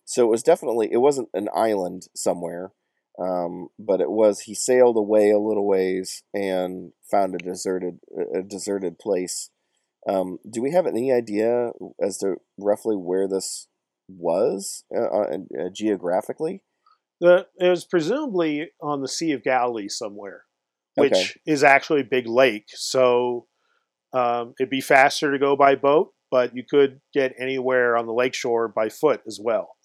So 0.05 0.25
it 0.25 0.31
was 0.31 0.43
definitely 0.43 0.89
it 0.91 0.99
wasn't 0.99 1.29
an 1.35 1.49
island 1.55 2.09
somewhere, 2.17 2.73
um, 3.21 3.69
but 3.79 4.01
it 4.01 4.11
was 4.11 4.41
he 4.41 4.55
sailed 4.55 4.97
away 4.97 5.31
a 5.31 5.39
little 5.39 5.67
ways 5.67 6.23
and 6.33 6.93
found 7.11 7.35
a 7.35 7.39
deserted 7.39 7.99
a 8.35 8.43
deserted 8.43 8.99
place. 8.99 9.51
Um, 10.09 10.39
do 10.49 10.63
we 10.63 10.73
have 10.73 10.87
any 10.87 11.13
idea 11.13 11.71
as 12.01 12.19
to 12.19 12.37
roughly 12.59 12.97
where 12.97 13.29
this 13.29 13.67
was 14.09 14.85
uh, 14.97 15.03
uh, 15.03 15.39
uh, 15.61 15.69
geographically? 15.75 16.63
The, 17.21 17.47
it 17.59 17.69
was 17.69 17.85
presumably 17.85 18.71
on 18.81 19.03
the 19.03 19.09
Sea 19.09 19.33
of 19.33 19.43
Galilee 19.43 19.89
somewhere, 19.89 20.45
which 20.95 21.13
Okay. 21.13 21.53
is 21.53 21.65
actually 21.65 22.03
a 22.03 22.05
big 22.05 22.29
lake. 22.29 22.67
So 22.69 23.49
um, 24.13 24.55
it'd 24.59 24.71
be 24.71 24.81
faster 24.81 25.33
to 25.33 25.39
go 25.39 25.57
by 25.57 25.75
boat, 25.75 26.13
but 26.31 26.55
you 26.55 26.63
could 26.69 27.01
get 27.13 27.35
anywhere 27.39 27.97
on 27.97 28.07
the 28.07 28.13
lakeshore 28.13 28.69
by 28.69 28.89
foot 28.89 29.21
as 29.27 29.41
well. 29.43 29.77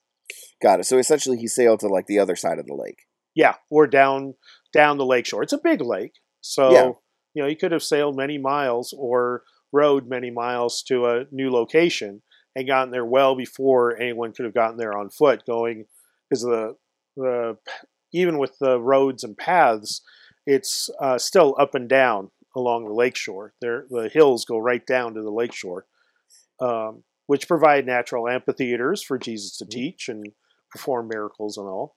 Got 0.62 0.80
it. 0.80 0.86
So 0.86 1.00
essentially, 1.00 1.38
he 1.38 1.48
sailed 1.48 1.80
to 1.82 1.88
like 1.88 2.06
the 2.06 2.20
other 2.20 2.36
side 2.36 2.60
of 2.60 2.68
the 2.68 2.76
lake. 2.76 3.00
Yeah, 3.36 3.56
or 3.70 3.88
down 3.88 4.36
down 4.74 4.98
the 4.98 5.06
lakeshore. 5.06 5.44
It's 5.44 5.54
a 5.54 5.58
big 5.62 5.82
lake, 5.82 6.14
so 6.42 6.72
Yeah. 6.72 6.92
you 7.34 7.42
know 7.44 7.48
you 7.48 7.56
could 7.56 7.72
have 7.72 7.84
sailed 7.84 8.16
many 8.16 8.38
miles 8.38 8.94
or 8.98 9.44
rowed 9.72 10.08
many 10.08 10.30
miles 10.30 10.84
to 10.84 11.06
a 11.08 11.26
new 11.32 11.50
location 11.52 12.22
and 12.56 12.68
gotten 12.68 12.92
there 12.92 13.06
well 13.06 13.36
before 13.36 13.98
anyone 14.00 14.32
could 14.34 14.46
have 14.46 14.54
gotten 14.54 14.78
there 14.78 14.98
on 14.98 15.10
foot. 15.10 15.46
Going 15.46 15.86
because 16.30 16.44
the 16.44 16.76
the 17.16 17.58
even 18.14 18.38
with 18.38 18.58
the 18.60 18.80
roads 18.80 19.24
and 19.24 19.36
paths, 19.38 20.02
it's 20.46 20.90
uh, 21.02 21.18
still 21.18 21.56
up 21.60 21.74
and 21.76 21.90
down 21.90 22.30
along 22.56 22.86
the 22.86 22.94
lakeshore. 22.94 23.54
There, 23.62 23.86
the 23.90 24.10
hills 24.14 24.46
go 24.46 24.58
right 24.60 24.86
down 24.86 25.16
to 25.16 25.22
the 25.24 25.32
lakeshore, 25.32 25.88
um, 26.60 27.04
which 27.26 27.48
provide 27.48 27.86
natural 27.88 28.28
amphitheaters 28.30 29.02
for 29.02 29.18
Jesus 29.18 29.58
to 29.58 29.66
teach 29.66 30.10
and 30.10 30.34
perform 30.72 31.08
miracles 31.08 31.58
and 31.58 31.68
all. 31.68 31.96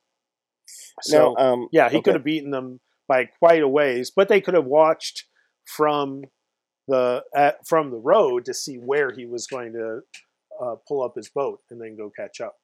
So, 1.02 1.34
now, 1.36 1.52
um, 1.52 1.68
yeah, 1.72 1.88
he 1.88 1.96
okay. 1.96 2.02
could 2.02 2.14
have 2.14 2.24
beaten 2.24 2.50
them 2.50 2.80
by 3.08 3.26
quite 3.38 3.62
a 3.62 3.68
ways, 3.68 4.10
but 4.14 4.28
they 4.28 4.40
could 4.40 4.54
have 4.54 4.64
watched 4.64 5.24
from 5.64 6.22
the 6.88 7.22
uh, 7.34 7.52
from 7.66 7.90
the 7.90 7.98
road 7.98 8.44
to 8.46 8.54
see 8.54 8.76
where 8.76 9.12
he 9.12 9.26
was 9.26 9.46
going 9.46 9.72
to 9.72 10.00
uh, 10.62 10.76
pull 10.86 11.02
up 11.02 11.14
his 11.16 11.28
boat 11.28 11.60
and 11.70 11.80
then 11.80 11.96
go 11.96 12.10
catch 12.16 12.40
up. 12.40 12.56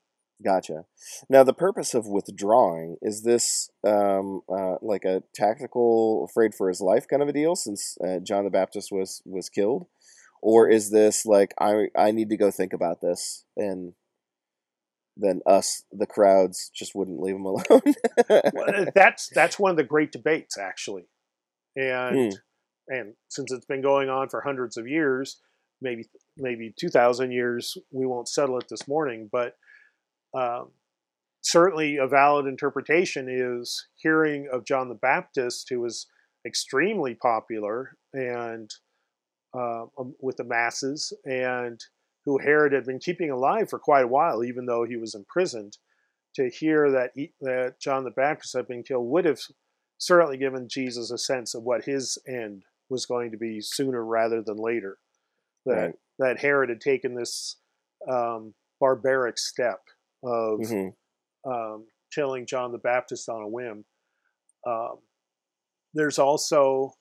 Gotcha. 0.44 0.84
Now, 1.28 1.44
the 1.44 1.52
purpose 1.52 1.94
of 1.94 2.06
withdrawing 2.06 2.96
is 3.00 3.22
this 3.22 3.70
um, 3.86 4.42
uh, 4.48 4.76
like 4.82 5.04
a 5.04 5.22
tactical, 5.34 6.26
afraid 6.28 6.54
for 6.54 6.68
his 6.68 6.80
life 6.80 7.06
kind 7.08 7.22
of 7.22 7.28
a 7.28 7.32
deal, 7.32 7.54
since 7.54 7.96
uh, 8.04 8.18
John 8.18 8.44
the 8.44 8.50
Baptist 8.50 8.90
was 8.90 9.22
was 9.24 9.48
killed, 9.48 9.86
or 10.42 10.68
is 10.68 10.90
this 10.90 11.24
like 11.24 11.54
I 11.60 11.88
I 11.96 12.10
need 12.10 12.30
to 12.30 12.36
go 12.36 12.50
think 12.50 12.72
about 12.72 13.00
this, 13.00 13.44
and 13.56 13.94
then 15.16 15.40
us, 15.46 15.84
the 15.92 16.06
crowds, 16.06 16.70
just 16.74 16.94
wouldn't 16.94 17.20
leave 17.20 17.36
him 17.36 17.44
alone? 17.44 17.64
Well, 18.52 18.86
that's 18.94 19.28
that's 19.34 19.58
one 19.58 19.70
of 19.70 19.76
the 19.76 19.84
great 19.84 20.12
debates 20.12 20.58
actually, 20.58 21.04
and 21.76 22.32
Hmm. 22.32 22.94
and 22.94 23.14
since 23.28 23.52
it's 23.52 23.66
been 23.66 23.82
going 23.82 24.08
on 24.08 24.28
for 24.28 24.40
hundreds 24.40 24.76
of 24.76 24.88
years, 24.88 25.40
maybe 25.80 26.04
maybe 26.36 26.72
two 26.78 26.88
thousand 26.88 27.32
years, 27.32 27.76
we 27.90 28.06
won't 28.06 28.28
settle 28.28 28.58
it 28.58 28.68
this 28.68 28.88
morning, 28.88 29.28
but 29.30 29.56
um, 30.34 30.70
certainly 31.42 31.96
a 31.96 32.06
valid 32.06 32.46
interpretation 32.46 33.28
is 33.28 33.86
hearing 33.96 34.48
of 34.52 34.64
John 34.64 34.88
the 34.88 34.94
Baptist, 34.94 35.68
who 35.68 35.80
was 35.80 36.06
extremely 36.46 37.14
popular 37.14 37.96
and 38.12 38.70
uh, 39.54 39.84
um, 39.98 40.14
with 40.20 40.36
the 40.36 40.44
masses, 40.44 41.12
and 41.24 41.80
who 42.24 42.38
Herod 42.38 42.72
had 42.72 42.84
been 42.84 42.98
keeping 42.98 43.30
alive 43.30 43.68
for 43.68 43.78
quite 43.78 44.04
a 44.04 44.08
while, 44.08 44.44
even 44.44 44.66
though 44.66 44.84
he 44.84 44.96
was 44.96 45.14
imprisoned. 45.14 45.78
To 46.36 46.48
hear 46.48 46.90
that 46.90 47.10
he, 47.14 47.34
that 47.42 47.78
John 47.78 48.04
the 48.04 48.10
Baptist 48.10 48.56
had 48.56 48.66
been 48.66 48.82
killed 48.82 49.06
would 49.10 49.26
have 49.26 49.40
certainly 49.98 50.38
given 50.38 50.66
Jesus 50.68 51.10
a 51.10 51.18
sense 51.18 51.54
of 51.54 51.62
what 51.62 51.84
his 51.84 52.16
end 52.26 52.64
was 52.88 53.04
going 53.04 53.30
to 53.32 53.36
be 53.36 53.60
sooner 53.60 54.02
rather 54.04 54.40
than 54.42 54.56
later. 54.56 54.98
That 55.66 55.74
Right. 55.74 55.94
that 56.18 56.38
Herod 56.40 56.70
had 56.70 56.80
taken 56.80 57.14
this 57.14 57.56
um, 58.08 58.54
barbaric 58.80 59.38
step 59.38 59.80
of 60.24 60.60
Mhm. 60.60 60.94
um, 61.44 61.86
killing 62.14 62.46
John 62.46 62.72
the 62.72 62.78
Baptist 62.78 63.28
on 63.28 63.42
a 63.42 63.48
whim. 63.48 63.84
Um, 64.66 64.98
there's 65.94 66.18
also 66.18 66.94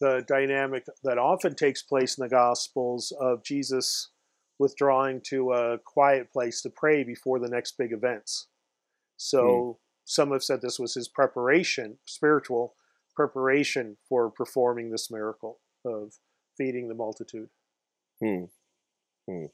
the 0.00 0.24
dynamic 0.26 0.84
that 1.04 1.18
often 1.18 1.54
takes 1.54 1.82
place 1.82 2.16
in 2.18 2.22
the 2.22 2.28
Gospels 2.28 3.12
of 3.20 3.42
Jesus 3.42 4.10
withdrawing 4.58 5.20
to 5.20 5.52
a 5.52 5.78
quiet 5.78 6.32
place 6.32 6.62
to 6.62 6.70
pray 6.70 7.04
before 7.04 7.38
the 7.38 7.48
next 7.48 7.76
big 7.78 7.92
events. 7.92 8.48
So 9.16 9.78
some 10.04 10.32
have 10.32 10.42
said 10.42 10.60
this 10.60 10.78
was 10.78 10.94
his 10.94 11.08
preparation, 11.08 11.98
spiritual 12.06 12.74
preparation 13.14 13.96
for 14.08 14.30
performing 14.30 14.90
this 14.90 15.10
miracle 15.10 15.58
of 15.84 16.14
feeding 16.56 16.88
the 16.88 16.94
multitude. 16.94 17.48
Hmm. 18.20 18.44
Hmm. 19.28 19.46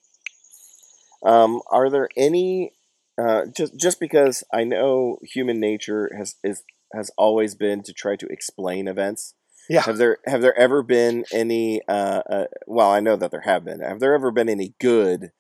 Um, 1.24 1.62
are 1.70 1.88
there 1.88 2.09
any 2.16 2.72
uh, 3.20 3.46
just 3.55 3.76
just 3.76 4.00
because 4.00 4.42
I 4.53 4.64
know 4.64 5.18
human 5.22 5.61
nature 5.61 6.11
has 6.16 6.36
is 6.42 6.62
has 6.94 7.11
always 7.16 7.55
been 7.55 7.82
to 7.82 7.92
try 7.92 8.16
to 8.16 8.26
explain 8.26 8.88
events. 8.88 9.34
Yeah. 9.69 9.83
Have 9.83 9.99
there 9.99 10.19
have 10.27 10.43
there 10.43 10.57
ever 10.59 10.83
been 10.83 11.25
any? 11.33 11.83
Uh, 11.89 12.23
uh, 12.29 12.45
well, 12.67 12.91
I 12.91 13.01
know 13.01 13.17
that 13.17 13.31
there 13.31 13.41
have 13.43 13.65
been. 13.65 13.81
Have 13.81 14.01
there 14.01 14.15
ever 14.15 14.31
been 14.31 14.49
any 14.49 14.75
good 14.81 15.31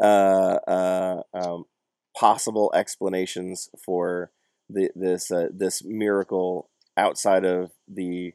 uh, 0.00 0.58
uh, 0.66 1.22
um, 1.32 1.64
possible 2.16 2.72
explanations 2.74 3.68
for 3.84 4.30
the, 4.68 4.90
this 4.94 5.30
uh, 5.30 5.48
this 5.52 5.82
miracle 5.84 6.68
outside 6.96 7.44
of 7.44 7.70
the 7.86 8.32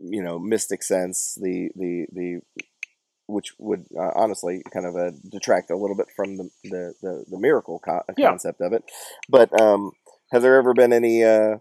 you 0.00 0.22
know 0.22 0.38
mystic 0.38 0.82
sense, 0.82 1.38
the 1.40 1.70
the 1.76 2.06
the 2.12 2.40
which 3.26 3.52
would 3.58 3.86
uh, 3.98 4.10
honestly 4.16 4.62
kind 4.72 4.86
of 4.86 4.96
uh, 4.96 5.12
detract 5.30 5.70
a 5.70 5.76
little 5.76 5.96
bit 5.96 6.08
from 6.14 6.36
the 6.36 6.50
the, 6.64 6.94
the, 7.02 7.24
the 7.30 7.38
miracle 7.38 7.78
co- 7.78 8.02
Yeah. 8.16 8.30
concept 8.30 8.60
of 8.60 8.72
it. 8.72 8.84
But 9.28 9.58
um, 9.60 9.92
have 10.32 10.42
there 10.42 10.56
ever 10.56 10.74
been 10.74 10.92
any 10.92 11.24
uh, 11.24 11.58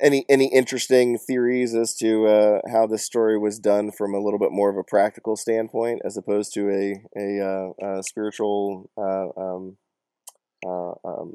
any 0.00 0.24
any 0.28 0.46
interesting 0.52 1.18
theories 1.18 1.74
as 1.74 1.94
to 1.96 2.26
uh, 2.26 2.60
how 2.70 2.86
this 2.86 3.04
story 3.04 3.38
was 3.38 3.58
done 3.58 3.90
from 3.90 4.14
a 4.14 4.20
little 4.20 4.38
bit 4.38 4.52
more 4.52 4.70
of 4.70 4.76
a 4.76 4.84
practical 4.84 5.36
standpoint, 5.36 6.02
as 6.04 6.16
opposed 6.16 6.52
to 6.54 6.70
a 6.70 7.02
a, 7.18 7.40
uh, 7.40 7.86
uh 7.86 8.02
spiritual 8.02 8.90
uh, 8.96 9.28
um, 9.40 9.76
uh, 10.66 10.92
um, 11.04 11.34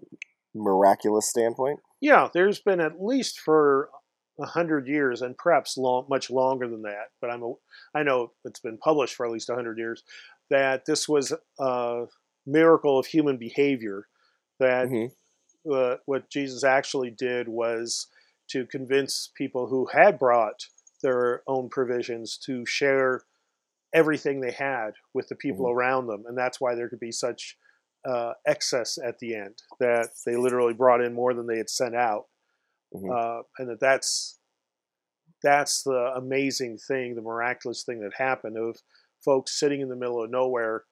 miraculous 0.53 1.27
standpoint? 1.29 1.79
Yeah, 2.01 2.29
there's 2.33 2.59
been 2.59 2.79
at 2.79 3.01
least 3.01 3.39
for 3.39 3.89
a 4.39 4.45
hundred 4.45 4.87
years, 4.87 5.21
and 5.21 5.37
perhaps 5.37 5.77
long, 5.77 6.05
much 6.09 6.29
longer 6.29 6.67
than 6.67 6.81
that. 6.83 7.09
But 7.21 7.31
I'm 7.31 7.43
a, 7.43 7.53
I 7.93 8.03
know 8.03 8.31
it's 8.43 8.59
been 8.59 8.77
published 8.77 9.15
for 9.15 9.25
at 9.25 9.31
least 9.31 9.49
a 9.49 9.55
hundred 9.55 9.77
years 9.77 10.03
that 10.49 10.85
this 10.85 11.07
was 11.07 11.33
a 11.59 12.05
miracle 12.45 12.99
of 12.99 13.05
human 13.05 13.37
behavior. 13.37 14.07
That 14.59 14.87
Mhm. 14.87 15.11
uh, 15.71 15.97
what 16.05 16.29
Jesus 16.29 16.63
actually 16.63 17.09
did 17.09 17.47
was 17.47 18.07
to 18.49 18.65
convince 18.65 19.29
people 19.35 19.67
who 19.67 19.87
had 19.87 20.19
brought 20.19 20.67
their 21.01 21.43
own 21.47 21.69
provisions 21.69 22.37
to 22.45 22.65
share 22.65 23.23
everything 23.93 24.41
they 24.41 24.51
had 24.51 24.91
with 25.13 25.27
the 25.29 25.35
people 25.35 25.69
around 25.69 26.07
them, 26.07 26.23
and 26.27 26.37
that's 26.37 26.59
why 26.59 26.75
there 26.75 26.89
could 26.89 26.99
be 26.99 27.11
such 27.11 27.57
uh, 28.05 28.33
excess 28.45 28.97
at 29.03 29.17
the 29.19 29.33
end 29.35 29.63
that 29.79 30.09
they 30.25 30.35
literally 30.35 30.73
brought 30.73 31.01
in 31.01 31.13
more 31.13 31.33
than 31.33 31.47
they 31.47 31.57
had 31.57 31.69
sent 31.69 31.95
out, 31.95 32.27
Mhm. 32.93 33.09
uh, 33.11 33.43
and 33.57 33.69
that 33.69 33.79
that's 33.79 34.39
that's 35.43 35.83
the 35.83 36.11
amazing 36.15 36.77
thing, 36.77 37.15
the 37.15 37.21
miraculous 37.21 37.83
thing 37.83 37.99
that 37.99 38.13
happened 38.15 38.57
of 38.57 38.81
folks 39.23 39.59
sitting 39.59 39.81
in 39.81 39.89
the 39.89 39.95
middle 39.95 40.23
of 40.23 40.29
nowhere 40.29 40.85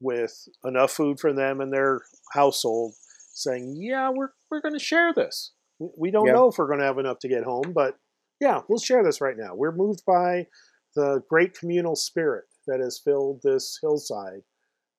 with 0.00 0.48
enough 0.64 0.92
food 0.92 1.18
for 1.20 1.32
them 1.32 1.60
and 1.60 1.72
their 1.72 2.02
household, 2.32 2.94
saying, 3.32 3.76
"Yeah, 3.76 4.10
we're 4.10 4.30
we're 4.50 4.60
going 4.60 4.74
to 4.74 4.84
share 4.84 5.12
this. 5.12 5.52
We- 5.80 5.90
We 5.96 6.10
don't 6.12 6.26
Yeah. 6.26 6.34
know 6.34 6.48
if 6.48 6.58
we're 6.58 6.66
going 6.68 6.78
to 6.80 6.84
have 6.86 6.98
enough 6.98 7.18
to 7.20 7.28
get 7.28 7.42
home, 7.42 7.72
but 7.72 7.98
yeah, 8.38 8.62
we'll 8.68 8.78
share 8.78 9.02
this 9.02 9.20
right 9.20 9.36
now. 9.36 9.54
We're 9.56 9.72
moved 9.72 10.04
by 10.06 10.46
the 10.94 11.24
great 11.28 11.58
communal 11.58 11.96
spirit 11.96 12.44
that 12.66 12.78
has 12.80 12.98
filled 12.98 13.42
this 13.42 13.78
hillside, 13.82 14.44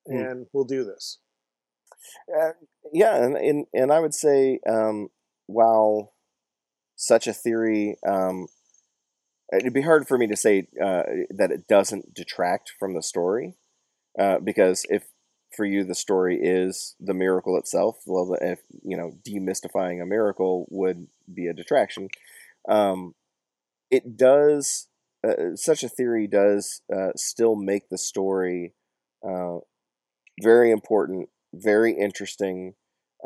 Hmm. 0.06 0.16
and 0.16 0.46
we'll 0.52 0.64
do 0.64 0.84
this." 0.84 1.18
Uh, 2.36 2.52
yeah, 2.92 3.16
and, 3.24 3.36
and 3.36 3.66
and 3.72 3.92
I 3.92 4.00
would 4.00 4.14
say, 4.14 4.58
um, 4.66 5.10
while 5.46 6.14
such 6.96 7.26
a 7.28 7.32
theory, 7.32 7.96
um, 8.04 8.48
it'd 9.52 9.72
be 9.72 9.82
hard 9.82 10.08
for 10.08 10.18
me 10.18 10.26
to 10.26 10.36
say 10.36 10.68
uh, 10.80 11.04
that 11.30 11.52
it 11.52 11.68
doesn't 11.68 12.12
detract 12.14 12.72
from 12.78 12.94
the 12.94 13.02
story, 13.02 13.56
uh, 14.18 14.38
because 14.40 14.84
if 14.88 15.11
for 15.54 15.64
you 15.64 15.84
the 15.84 15.94
story 15.94 16.38
is 16.42 16.94
the 17.00 17.14
miracle 17.14 17.56
itself, 17.56 17.98
well, 18.06 18.36
if 18.40 18.60
you 18.82 18.96
know, 18.96 19.12
demystifying 19.26 20.02
a 20.02 20.06
miracle 20.06 20.66
would 20.70 21.08
be 21.32 21.46
a 21.46 21.54
detraction. 21.54 22.08
Um, 22.68 23.14
it 23.90 24.16
does. 24.16 24.88
Uh, 25.26 25.54
such 25.54 25.84
a 25.84 25.88
theory 25.88 26.26
does 26.26 26.82
uh, 26.92 27.10
still 27.14 27.54
make 27.54 27.88
the 27.88 27.98
story 27.98 28.74
uh, 29.24 29.58
very 30.42 30.72
important 30.72 31.28
very 31.54 31.92
interesting, 31.92 32.74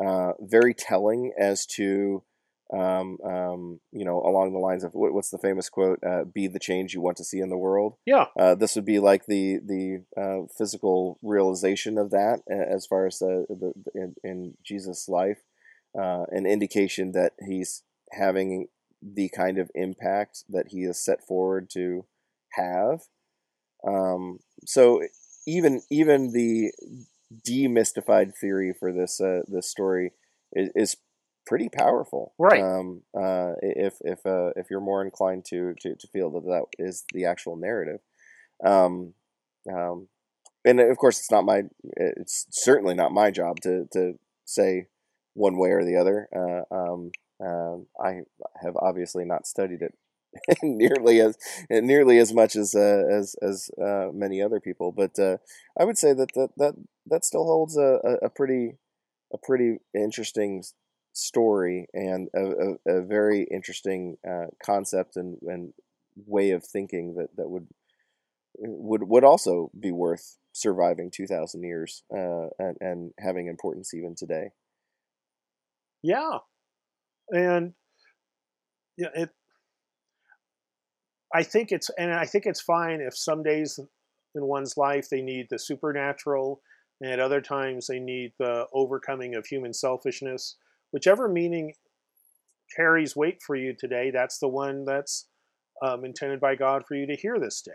uh, 0.03 0.33
very 0.39 0.73
telling 0.73 1.33
as 1.39 1.65
to 1.65 2.23
um, 2.73 3.17
um, 3.23 3.79
you 3.91 4.03
know, 4.03 4.21
along 4.21 4.51
the 4.51 4.59
lines 4.59 4.83
of 4.83 4.93
what, 4.93 5.13
what's 5.13 5.29
the 5.29 5.37
famous 5.37 5.69
quote? 5.69 5.99
Uh, 6.03 6.23
"Be 6.25 6.47
the 6.47 6.59
change 6.59 6.93
you 6.93 7.01
want 7.01 7.17
to 7.17 7.23
see 7.23 7.39
in 7.39 7.49
the 7.49 7.57
world." 7.57 7.95
Yeah. 8.05 8.25
Uh, 8.37 8.55
this 8.55 8.75
would 8.75 8.85
be 8.85 8.99
like 8.99 9.25
the 9.25 9.59
the 9.65 10.03
uh, 10.21 10.47
physical 10.57 11.17
realization 11.21 11.97
of 11.97 12.11
that, 12.11 12.41
as 12.49 12.85
far 12.85 13.05
as 13.05 13.19
the, 13.19 13.45
the, 13.49 13.73
the 13.85 14.01
in, 14.01 14.15
in 14.23 14.53
Jesus' 14.65 15.07
life, 15.07 15.39
uh, 15.97 16.25
an 16.29 16.45
indication 16.45 17.13
that 17.13 17.33
he's 17.47 17.83
having 18.11 18.67
the 19.01 19.29
kind 19.29 19.57
of 19.57 19.71
impact 19.75 20.43
that 20.49 20.67
he 20.69 20.79
is 20.83 21.03
set 21.03 21.25
forward 21.25 21.69
to 21.71 22.05
have. 22.53 23.01
Um, 23.87 24.39
so 24.65 25.01
even 25.45 25.81
even 25.89 26.33
the 26.33 26.71
demystified 27.47 28.33
theory 28.35 28.73
for 28.77 28.91
this 28.91 29.21
uh, 29.21 29.41
this 29.47 29.69
story 29.69 30.11
is, 30.53 30.69
is 30.75 30.97
pretty 31.47 31.69
powerful, 31.69 32.33
Right. 32.37 32.61
Um, 32.61 33.01
uh, 33.17 33.53
if 33.61 33.95
if 34.01 34.25
uh, 34.25 34.51
if 34.55 34.69
you're 34.69 34.81
more 34.81 35.03
inclined 35.03 35.45
to, 35.45 35.73
to 35.81 35.95
to 35.95 36.07
feel 36.07 36.29
that 36.31 36.45
that 36.45 36.63
is 36.77 37.05
the 37.13 37.25
actual 37.25 37.55
narrative, 37.55 38.01
um, 38.63 39.13
um, 39.71 40.07
and 40.65 40.79
of 40.79 40.97
course 40.97 41.19
it's 41.19 41.31
not 41.31 41.45
my 41.45 41.63
it's 41.95 42.45
certainly 42.51 42.93
not 42.93 43.11
my 43.11 43.31
job 43.31 43.59
to 43.61 43.87
to 43.93 44.19
say 44.45 44.87
one 45.33 45.57
way 45.57 45.69
or 45.69 45.83
the 45.83 45.95
other. 45.95 46.27
Uh, 46.35 46.75
um, 46.75 47.11
um, 47.39 47.85
I 48.03 48.21
have 48.63 48.75
obviously 48.77 49.23
not 49.23 49.45
studied 49.45 49.81
it 49.81 49.93
nearly 50.63 51.21
as 51.21 51.37
nearly 51.69 52.17
as 52.17 52.33
much 52.33 52.55
as 52.55 52.75
uh, 52.75 53.03
as 53.09 53.35
as 53.41 53.69
uh, 53.81 54.07
many 54.13 54.41
other 54.41 54.59
people, 54.59 54.91
but 54.91 55.17
uh, 55.19 55.37
I 55.79 55.85
would 55.85 55.97
say 55.97 56.13
that 56.13 56.33
that 56.33 56.49
that, 56.57 56.73
that 57.05 57.25
still 57.25 57.45
holds 57.45 57.77
a, 57.77 57.99
a, 58.03 58.25
a 58.25 58.29
pretty 58.29 58.77
a 59.33 59.37
pretty 59.37 59.77
interesting 59.93 60.63
story 61.17 61.87
and 61.93 62.29
a, 62.35 62.41
a, 62.41 62.99
a 62.99 63.01
very 63.01 63.47
interesting 63.51 64.17
uh, 64.27 64.47
concept 64.63 65.17
and, 65.17 65.37
and 65.41 65.73
way 66.25 66.51
of 66.51 66.63
thinking 66.63 67.15
that, 67.15 67.35
that 67.35 67.49
would 67.49 67.67
would 68.59 69.03
would 69.03 69.23
also 69.23 69.69
be 69.79 69.91
worth 69.91 70.37
surviving 70.51 71.11
two 71.11 71.27
thousand 71.27 71.63
years 71.63 72.03
uh, 72.11 72.47
and 72.57 72.77
and 72.79 73.11
having 73.19 73.47
importance 73.47 73.93
even 73.93 74.15
today. 74.15 74.49
Yeah, 76.01 76.39
and 77.29 77.73
yeah, 78.97 79.09
it. 79.13 79.29
I 81.33 81.43
think 81.43 81.71
it's 81.71 81.91
and 81.97 82.11
I 82.13 82.25
think 82.25 82.45
it's 82.45 82.61
fine 82.61 83.01
if 83.01 83.15
some 83.15 83.43
days 83.43 83.79
in 84.33 84.45
one's 84.45 84.77
life 84.77 85.09
they 85.09 85.21
need 85.21 85.47
the 85.49 85.59
supernatural, 85.59 86.61
and 87.01 87.11
at 87.11 87.19
other 87.19 87.41
times 87.41 87.87
they 87.87 87.99
need 87.99 88.33
the 88.39 88.65
overcoming 88.73 89.35
of 89.35 89.45
human 89.45 89.73
selfishness. 89.73 90.55
Whichever 90.91 91.27
meaning 91.27 91.73
carries 92.75 93.15
weight 93.15 93.39
for 93.45 93.55
you 93.55 93.75
today, 93.77 94.11
that's 94.11 94.39
the 94.39 94.47
one 94.47 94.85
that's 94.85 95.27
um, 95.81 96.03
intended 96.05 96.39
by 96.39 96.55
God 96.55 96.83
for 96.87 96.95
you 96.95 97.05
to 97.07 97.15
hear 97.15 97.39
this 97.39 97.61
day. 97.61 97.71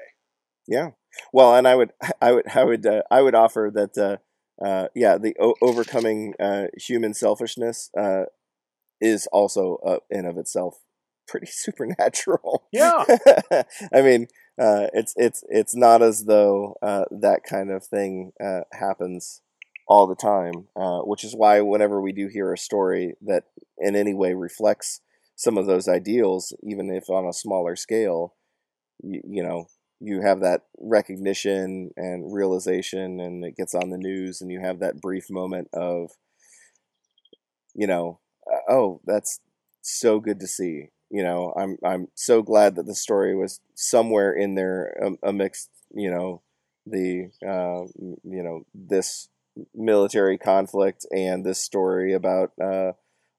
Yeah. 0.67 0.91
Well, 1.33 1.55
and 1.55 1.67
I 1.67 1.75
would, 1.75 1.91
I 2.21 2.33
would, 2.33 2.49
I 2.55 2.65
would, 2.65 2.87
uh, 2.87 3.03
I 3.11 3.23
would 3.23 3.35
offer 3.35 3.71
that, 3.75 3.99
uh, 3.99 4.65
uh, 4.65 4.89
yeah, 4.95 5.19
the 5.19 5.35
o- 5.41 5.57
overcoming 5.61 6.35
uh, 6.41 6.67
human 6.77 7.15
selfishness 7.15 7.91
uh, 7.99 8.25
is 9.01 9.27
also 9.33 9.79
uh, 9.85 9.99
in 10.11 10.25
of 10.25 10.39
itself 10.39 10.79
pretty 11.27 11.47
supernatural. 11.51 12.65
Yeah. 12.73 13.05
I 13.93 14.03
mean, 14.03 14.29
uh, 14.61 14.89
it's 14.93 15.15
it's 15.17 15.43
it's 15.49 15.75
not 15.75 16.03
as 16.03 16.27
though 16.27 16.77
uh, 16.83 17.05
that 17.11 17.43
kind 17.43 17.71
of 17.71 17.85
thing 17.85 18.33
uh, 18.43 18.61
happens 18.73 19.41
all 19.93 20.07
the 20.07 20.17
time, 20.17 20.69
uh, 20.75 21.01
which 21.01 21.23
is 21.23 21.37
why 21.37 21.61
whenever 21.61 22.01
we 22.01 22.13
do 22.13 22.27
hear 22.27 22.51
a 22.51 22.57
story 22.57 23.13
that 23.21 23.45
in 23.77 23.95
any 23.95 24.15
way 24.15 24.33
reflects 24.33 25.03
some 25.37 25.59
of 25.59 25.67
those 25.67 25.87
ideals, 25.87 26.55
even 26.63 26.91
if 26.91 27.11
on 27.11 27.27
a 27.27 27.33
smaller 27.35 27.77
scale, 27.77 28.35
you, 29.03 29.21
you 29.29 29.43
know, 29.43 29.67
you 30.01 30.23
have 30.23 30.41
that 30.41 30.63
recognition 30.81 31.91
and 31.99 32.33
realization, 32.33 33.21
and 33.21 33.45
it 33.45 33.55
gets 33.55 33.75
on 33.75 33.91
the 33.91 33.99
news, 33.99 34.41
and 34.41 34.51
you 34.51 34.61
have 34.61 34.79
that 34.79 34.99
brief 35.03 35.27
moment 35.31 35.69
of, 35.75 36.13
you 37.75 37.87
know, 37.87 38.19
uh, 38.51 38.73
oh, 38.73 39.01
that's 39.05 39.41
so 39.83 40.21
good 40.21 40.41
to 40.41 40.47
see. 40.47 40.87
You 41.11 41.23
know, 41.23 41.53
I'm 41.55 41.77
I'm 41.85 42.09
so 42.15 42.43
glad 42.43 42.77
that 42.77 42.87
the 42.87 42.95
story 42.95 43.37
was 43.37 43.61
somewhere 43.75 44.33
in 44.33 44.55
there 44.55 44.95
amidst 45.23 45.69
you 45.95 46.11
know 46.11 46.41
the 46.87 47.31
uh, 47.47 47.85
you 48.25 48.43
know 48.43 48.63
this 48.75 49.29
military 49.75 50.39
conflict 50.39 51.07
and 51.15 51.45
this 51.45 51.61
story 51.61 52.13
about 52.13 52.53
uh, 52.61 52.93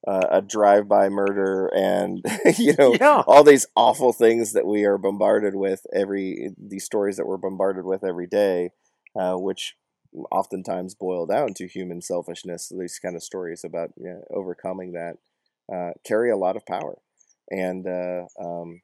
uh, 0.07 0.28
a 0.32 0.41
drive-by 0.41 1.09
murder 1.09 1.68
and 1.76 2.24
you 2.57 2.74
know 2.78 2.97
Yeah. 2.99 3.24
all 3.26 3.43
these 3.43 3.66
awful 3.76 4.14
things 4.14 4.53
that 4.53 4.66
we 4.66 4.84
are 4.86 4.97
bombarded 4.97 5.55
with 5.55 5.86
every 5.93 6.51
these 6.57 6.86
stories 6.86 7.18
that 7.18 7.26
we're 7.28 7.38
bombarded 7.38 7.86
with 7.86 8.03
every 8.03 8.28
day, 8.28 8.72
uh, 9.20 9.36
which 9.36 9.76
oftentimes 10.32 10.95
boil 10.95 11.26
down 11.26 11.53
to 11.55 11.68
human 11.68 12.01
selfishness. 12.01 12.72
These 12.78 12.99
kind 12.99 13.16
of 13.16 13.24
stories 13.24 13.64
about 13.64 13.91
you 13.97 14.05
know, 14.09 14.24
overcoming 14.32 14.93
that 14.93 15.18
uh, 15.74 15.91
carry 16.05 16.30
a 16.32 16.38
lot 16.38 16.55
of 16.55 16.66
power, 16.66 16.97
and 17.49 17.88
uh, 17.88 18.26
um, 18.39 18.82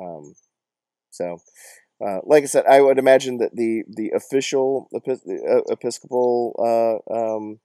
um, 0.00 0.34
so. 1.10 1.38
Uh, 2.04 2.20
like 2.24 2.42
I 2.42 2.46
said, 2.46 2.64
I 2.66 2.80
would 2.80 2.98
imagine 2.98 3.38
that 3.38 3.54
the 3.56 3.82
the 3.88 4.10
official 4.14 4.88
Epis- 4.94 5.26
uh, 5.28 5.62
Episcopal 5.70 6.54
uh, 6.58 7.12
um, 7.14 7.60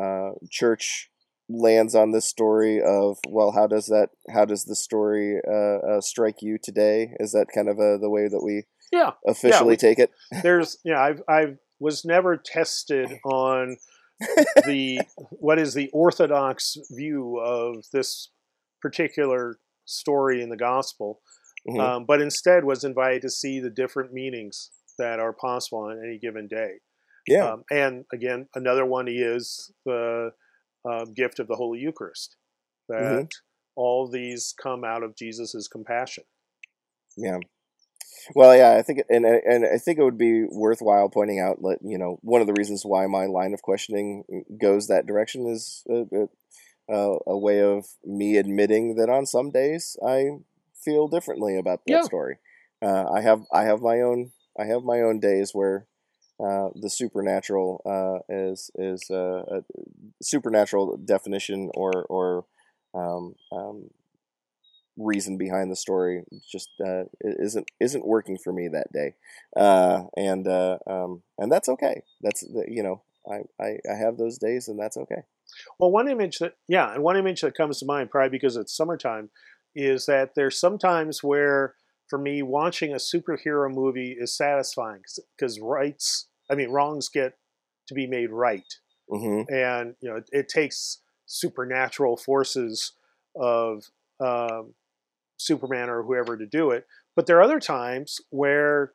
uh, 0.00 0.32
church 0.50 1.10
lands 1.48 1.96
on 1.96 2.12
this 2.12 2.26
story 2.26 2.80
of 2.80 3.18
well, 3.28 3.50
how 3.52 3.66
does 3.66 3.86
that 3.86 4.10
how 4.32 4.44
does 4.44 4.64
the 4.66 4.76
story 4.76 5.40
uh, 5.50 6.00
strike 6.00 6.42
you 6.42 6.58
today? 6.62 7.14
Is 7.18 7.32
that 7.32 7.46
kind 7.52 7.68
of 7.68 7.78
uh 7.78 7.98
the 7.98 8.10
way 8.10 8.28
that 8.28 8.42
we 8.42 8.64
Yeah. 8.92 9.12
officially 9.26 9.70
we- 9.70 9.76
take 9.76 9.98
it? 9.98 10.10
There's 10.42 10.78
yeah, 10.84 11.00
I've 11.02 11.22
I 11.28 11.56
was 11.80 12.04
never 12.04 12.36
tested 12.36 13.18
on 13.24 13.78
the 14.66 15.00
what 15.30 15.58
is 15.58 15.74
the 15.74 15.90
orthodox 15.92 16.76
view 16.90 17.38
of 17.38 17.84
this 17.92 18.30
particular 18.80 19.58
story 19.86 20.40
in 20.42 20.50
the 20.50 20.56
gospel, 20.56 21.20
Mhm. 21.68 21.80
um, 21.80 22.04
but 22.06 22.20
instead 22.20 22.64
was 22.64 22.84
invited 22.84 23.22
to 23.22 23.30
see 23.30 23.60
the 23.60 23.70
different 23.70 24.12
meanings 24.12 24.70
that 24.98 25.18
are 25.20 25.32
possible 25.32 25.80
on 25.80 25.98
any 26.04 26.18
given 26.18 26.46
day. 26.48 26.80
yeah, 27.26 27.52
Um, 27.52 27.64
and 27.70 28.04
again, 28.12 28.48
another 28.54 28.84
one 28.84 29.06
is 29.08 29.70
the 29.84 30.32
um, 30.84 31.12
gift 31.14 31.38
of 31.38 31.48
the 31.48 31.56
Holy 31.56 31.78
Eucharist. 31.80 32.36
That 32.88 33.26
Mhm. 33.26 33.28
all 33.76 34.08
these 34.08 34.54
come 34.62 34.84
out 34.84 35.02
of 35.02 35.16
Jesus' 35.16 35.68
compassion. 35.68 36.24
yeah. 37.16 37.38
Well, 38.34 38.54
yeah, 38.56 38.76
I 38.76 38.82
think, 38.82 39.00
and 39.08 39.24
and 39.24 39.64
I 39.64 39.78
think 39.78 39.98
it 39.98 40.04
would 40.04 40.18
be 40.18 40.44
worthwhile 40.44 41.08
pointing 41.08 41.40
out, 41.40 41.60
that 41.62 41.78
you 41.82 41.98
know, 41.98 42.18
one 42.22 42.40
of 42.40 42.46
the 42.46 42.52
reasons 42.52 42.82
why 42.84 43.06
my 43.06 43.26
line 43.26 43.54
of 43.54 43.62
questioning 43.62 44.24
goes 44.60 44.86
that 44.88 45.06
direction 45.06 45.46
is 45.46 45.82
a, 45.88 46.28
a, 46.92 47.16
a 47.26 47.38
way 47.38 47.60
of 47.62 47.86
me 48.04 48.36
admitting 48.36 48.96
that 48.96 49.08
on 49.08 49.26
some 49.26 49.50
days 49.50 49.96
I 50.06 50.30
feel 50.84 51.08
differently 51.08 51.56
about 51.58 51.80
that 51.86 51.92
Yeah. 51.92 52.02
story. 52.02 52.38
Uh, 52.82 53.04
I 53.10 53.20
have 53.20 53.42
I 53.52 53.64
have 53.64 53.80
my 53.80 54.00
own 54.00 54.32
I 54.58 54.64
have 54.64 54.82
my 54.82 55.00
own 55.00 55.20
days 55.20 55.52
where 55.52 55.86
uh, 56.38 56.70
the 56.74 56.88
supernatural 56.90 57.82
uh, 57.84 58.34
is 58.34 58.70
is 58.76 59.10
uh, 59.10 59.42
a 59.48 59.62
supernatural 60.22 60.96
definition 60.96 61.70
or 61.74 62.06
or 62.08 62.46
um, 62.94 63.34
um, 63.52 63.90
reason 64.96 65.38
behind 65.38 65.70
the 65.70 65.76
story 65.76 66.22
just 66.50 66.68
uh, 66.84 67.04
isn't 67.20 67.70
isn't 67.80 68.06
working 68.06 68.38
for 68.42 68.52
me 68.52 68.68
that 68.68 68.92
day, 68.92 69.14
uh, 69.56 70.04
and 70.16 70.48
uh, 70.48 70.78
um, 70.86 71.22
and 71.38 71.50
that's 71.52 71.68
okay. 71.68 72.02
That's 72.22 72.42
you 72.66 72.82
know 72.82 73.02
I, 73.30 73.42
I 73.62 73.78
I 73.90 73.96
have 73.98 74.16
those 74.16 74.38
days 74.38 74.68
and 74.68 74.78
that's 74.78 74.96
okay. 74.96 75.22
Well, 75.78 75.90
one 75.90 76.08
image 76.08 76.38
that, 76.38 76.54
yeah, 76.68 76.92
and 76.94 77.02
one 77.02 77.16
image 77.16 77.40
that 77.40 77.56
comes 77.56 77.78
to 77.80 77.86
mind, 77.86 78.10
probably 78.10 78.28
because 78.30 78.56
it's 78.56 78.76
summertime, 78.76 79.30
is 79.74 80.06
that 80.06 80.34
there's 80.34 80.58
sometimes 80.58 81.22
where, 81.22 81.74
for 82.08 82.18
me, 82.18 82.42
watching 82.42 82.92
a 82.92 82.96
superhero 82.96 83.72
movie 83.72 84.16
is 84.18 84.36
satisfying 84.36 85.02
because 85.36 85.60
rights, 85.60 86.26
I 86.50 86.54
mean, 86.54 86.70
wrongs 86.70 87.08
get 87.08 87.38
to 87.88 87.94
be 87.94 88.06
made 88.06 88.30
right. 88.30 88.74
hmm 89.08 89.42
And, 89.48 89.94
you 90.00 90.08
know, 90.08 90.16
it, 90.16 90.28
it 90.32 90.48
takes 90.48 90.98
supernatural 91.26 92.16
forces 92.16 92.92
of 93.36 93.90
um, 94.20 94.74
Superman 95.38 95.88
or 95.88 96.02
whoever 96.02 96.36
to 96.36 96.46
do 96.46 96.70
it. 96.70 96.86
But 97.16 97.26
there 97.26 97.38
are 97.38 97.42
other 97.42 97.60
times 97.60 98.20
where 98.30 98.92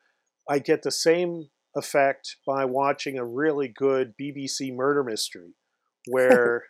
I 0.50 0.60
get 0.60 0.84
the 0.84 0.92
same 0.92 1.50
effect 1.76 2.38
by 2.46 2.66
watching 2.66 3.18
a 3.18 3.26
really 3.26 3.68
good 3.68 4.14
BBC 4.20 4.74
murder 4.74 5.04
mystery 5.04 5.54
where 6.08 6.64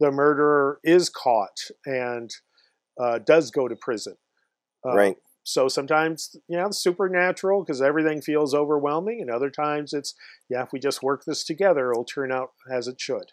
the 0.00 0.10
murderer 0.10 0.80
is 0.82 1.08
caught 1.08 1.58
and 1.86 2.30
uh, 3.00 3.18
does 3.18 3.50
go 3.50 3.68
to 3.68 3.76
prison. 3.76 4.16
Uh, 4.86 4.94
right. 4.94 5.16
So 5.42 5.68
sometimes, 5.68 6.36
yeah, 6.48 6.66
it's 6.66 6.82
supernatural 6.82 7.64
because 7.64 7.80
everything 7.80 8.20
feels 8.20 8.54
overwhelming, 8.54 9.20
and 9.20 9.30
other 9.30 9.50
times 9.50 9.92
it's, 9.92 10.14
yeah, 10.48 10.62
if 10.62 10.68
we 10.72 10.78
just 10.78 11.02
work 11.02 11.24
this 11.26 11.44
together, 11.44 11.90
it'll 11.90 12.04
turn 12.04 12.30
out 12.30 12.50
as 12.70 12.86
it 12.86 13.00
should. 13.00 13.32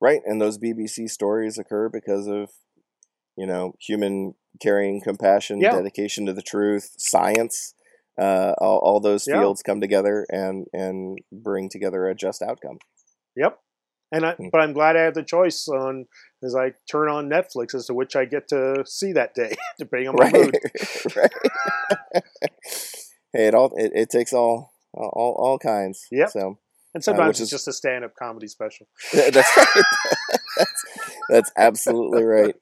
Right. 0.00 0.20
And 0.26 0.40
those 0.40 0.58
BBC 0.58 1.08
stories 1.08 1.56
occur 1.58 1.88
because 1.88 2.26
of 2.26 2.50
you 3.38 3.46
know, 3.46 3.74
human 3.78 4.34
caring, 4.62 5.00
compassion, 5.02 5.60
Yeah. 5.60 5.72
dedication 5.72 6.24
to 6.26 6.32
the 6.32 6.42
truth, 6.42 6.94
science. 6.96 7.74
Uh, 8.18 8.54
all, 8.58 8.78
all 8.78 8.98
those 8.98 9.26
Yeah. 9.26 9.40
fields 9.40 9.62
come 9.62 9.78
together 9.78 10.26
and 10.30 10.66
and 10.72 11.18
bring 11.30 11.68
together 11.68 12.06
a 12.06 12.14
just 12.14 12.40
outcome. 12.40 12.78
Yep. 13.36 13.60
And 14.16 14.26
I, 14.26 14.32
Hmm. 14.32 14.48
but 14.50 14.60
I'm 14.60 14.72
glad 14.72 14.96
I 14.96 15.02
have 15.02 15.14
the 15.14 15.22
choice 15.22 15.68
on 15.68 16.06
as 16.42 16.54
I 16.54 16.72
turn 16.90 17.08
on 17.08 17.28
Netflix 17.28 17.74
as 17.74 17.86
to 17.86 17.94
which 17.94 18.16
I 18.16 18.24
get 18.24 18.48
to 18.48 18.82
see 18.86 19.12
that 19.12 19.34
day, 19.34 19.54
depending 19.78 20.08
on 20.08 20.14
my 20.16 20.24
right, 20.24 20.34
mood. 20.34 20.56
right. 21.16 21.30
hey, 23.32 23.46
it 23.48 23.54
all 23.54 23.72
it, 23.76 23.92
it 23.94 24.10
takes 24.10 24.32
all 24.32 24.72
all 24.94 25.34
all 25.38 25.58
kinds. 25.58 26.06
Yeah. 26.10 26.26
So 26.26 26.58
And 26.94 27.02
sometimes 27.04 27.28
which 27.28 27.34
it's 27.36 27.40
is- 27.42 27.50
just 27.50 27.68
a 27.68 27.72
stand-up 27.72 28.14
comedy 28.18 28.48
special. 28.48 28.86
That's 29.12 29.36
right. 29.56 29.84
that's, 30.56 30.84
that's 31.28 31.52
absolutely 31.58 32.24
right. 32.24 32.54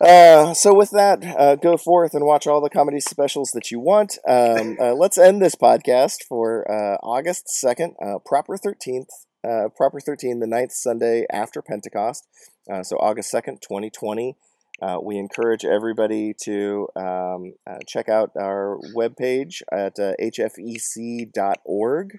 Uh, 0.00 0.54
so 0.54 0.72
with 0.72 0.90
that, 0.92 1.24
uh, 1.24 1.56
go 1.56 1.76
forth 1.76 2.14
and 2.14 2.24
watch 2.24 2.46
all 2.46 2.60
the 2.60 2.70
comedy 2.70 3.00
specials 3.00 3.50
that 3.50 3.72
you 3.72 3.80
want. 3.80 4.16
Um, 4.28 4.76
uh, 4.80 4.94
let's 4.94 5.18
end 5.18 5.42
this 5.42 5.56
podcast 5.56 6.18
for 6.28 6.64
uh, 6.70 6.96
August 7.02 7.48
second, 7.50 7.96
uh, 8.00 8.18
proper 8.24 8.56
thirteenth, 8.56 9.08
uh, 9.46 9.68
proper 9.76 10.00
thirteen, 10.00 10.40
the 10.40 10.46
ninth 10.46 10.72
Sunday 10.72 11.26
after 11.30 11.62
Pentecost. 11.62 12.26
Uh, 12.70 12.82
so 12.82 12.96
August 12.96 13.30
second, 13.30 13.60
twenty 13.62 13.90
twenty. 13.90 14.36
Uh, 14.80 14.98
we 15.02 15.18
encourage 15.18 15.64
everybody 15.64 16.32
to 16.44 16.86
um, 16.94 17.54
uh, 17.66 17.78
check 17.86 18.08
out 18.08 18.30
our 18.38 18.78
webpage 18.94 19.62
at 19.72 19.98
uh, 19.98 20.12
hfec.org. 20.20 22.18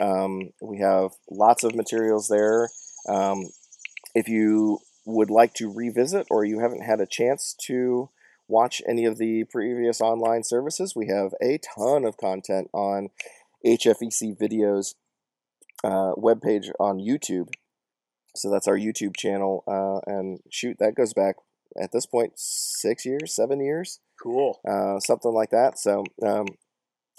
Um, 0.00 0.50
we 0.62 0.78
have 0.78 1.10
lots 1.28 1.64
of 1.64 1.74
materials 1.74 2.28
there. 2.28 2.68
Um, 3.08 3.46
if 4.14 4.28
you 4.28 4.78
would 5.04 5.30
like 5.30 5.54
to 5.54 5.72
revisit 5.72 6.26
or 6.30 6.44
you 6.44 6.60
haven't 6.60 6.82
had 6.82 7.00
a 7.00 7.06
chance 7.06 7.56
to 7.66 8.10
watch 8.46 8.80
any 8.88 9.04
of 9.04 9.18
the 9.18 9.44
previous 9.44 10.00
online 10.00 10.44
services, 10.44 10.94
we 10.94 11.08
have 11.08 11.32
a 11.42 11.58
ton 11.58 12.04
of 12.04 12.16
content 12.16 12.68
on 12.72 13.08
HFEC 13.66 14.38
videos 14.38 14.94
uh, 15.84 16.12
webpage 16.16 16.70
on 16.78 16.98
YouTube. 16.98 17.48
So 18.36 18.50
that's 18.50 18.68
our 18.68 18.76
YouTube 18.76 19.16
channel. 19.16 19.64
Uh, 19.66 20.00
and 20.10 20.40
shoot, 20.50 20.76
that 20.80 20.94
goes 20.94 21.12
back 21.14 21.36
at 21.80 21.92
this 21.92 22.06
point 22.06 22.32
six 22.36 23.04
years, 23.04 23.34
seven 23.34 23.60
years 23.60 24.00
Cool. 24.22 24.60
uh, 24.68 24.98
something 25.00 25.32
like 25.32 25.50
that. 25.50 25.78
So 25.78 26.04
um, 26.24 26.46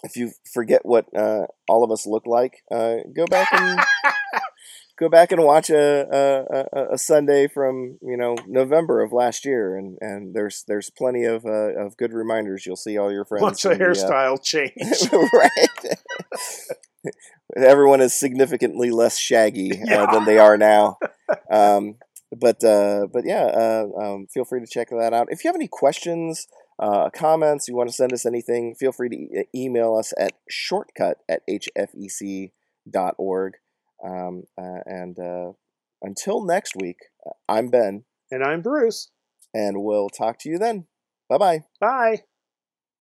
if 0.04 0.16
you 0.16 0.32
forget 0.54 0.82
what 0.86 1.06
uh, 1.16 1.46
all 1.68 1.84
of 1.84 1.92
us 1.92 2.06
look 2.08 2.26
like, 2.26 2.62
uh, 2.72 2.98
go 3.16 3.26
back 3.26 3.50
and 3.54 3.80
go 5.00 5.08
back 5.10 5.32
and 5.32 5.42
watch 5.44 5.70
a, 5.70 6.08
a, 6.12 6.94
a, 6.94 6.98
Sunday 6.98 7.48
from 7.48 7.98
you 8.02 8.18
know 8.18 8.36
November 8.48 9.02
of 9.02 9.14
last 9.14 9.46
year, 9.46 9.78
and, 9.78 9.98
and 10.02 10.36
there's 10.36 10.66
there's 10.68 10.90
plenty 10.90 11.24
of 11.24 11.46
uh, 11.46 11.74
of 11.86 11.96
good 11.98 12.12
reminders. 12.14 12.66
You'll 12.66 12.76
see 12.76 12.98
all 12.98 13.12
your 13.12 13.26
friends. 13.26 13.44
Once 13.44 13.62
the 13.62 13.72
uh, 13.72 13.78
hairstyle 13.78 14.44
change. 14.44 14.74
right. 15.34 15.96
Everyone 17.56 18.02
is 18.02 18.14
significantly 18.14 18.92
less 18.92 19.18
shaggy 19.18 19.72
uh, 19.72 19.86
Yeah. 19.86 20.06
than 20.12 20.26
they 20.26 20.38
are 20.38 20.58
now. 20.58 20.98
Um, 21.50 21.96
but 22.38 22.64
uh, 22.64 23.08
but 23.12 23.24
yeah, 23.26 23.46
uh, 23.46 23.88
um, 24.00 24.28
feel 24.32 24.46
free 24.46 24.60
to 24.60 24.68
check 24.68 24.90
that 24.90 25.14
out. 25.14 25.28
If 25.32 25.44
you 25.44 25.48
have 25.48 25.56
any 25.56 25.70
questions, 25.70 26.46
uh, 26.78 27.10
comments, 27.10 27.68
you 27.68 27.76
want 27.76 27.90
to 27.90 27.96
send 27.96 28.14
us 28.14 28.26
anything, 28.26 28.76
feel 28.76 28.92
free 28.92 29.10
to 29.10 29.16
e- 29.16 29.46
email 29.56 29.96
us 29.96 30.14
at 30.20 30.34
shortcut 30.48 31.18
at 31.28 31.42
hfec.org. 31.50 32.52
Um, 34.06 34.44
uh, 34.58 34.80
and 34.86 35.18
uh, 35.20 35.52
until 36.02 36.46
next 36.46 36.76
week, 36.76 36.98
I'm 37.48 37.70
Ben, 37.70 38.06
and 38.32 38.44
I'm 38.44 38.62
Bruce. 38.62 39.10
and 39.54 39.84
we'll 39.84 40.10
talk 40.10 40.38
to 40.40 40.50
you 40.50 40.58
then. 40.58 40.88
Bye 41.30 41.38
bye. 41.38 41.60
Bye. 41.80 42.24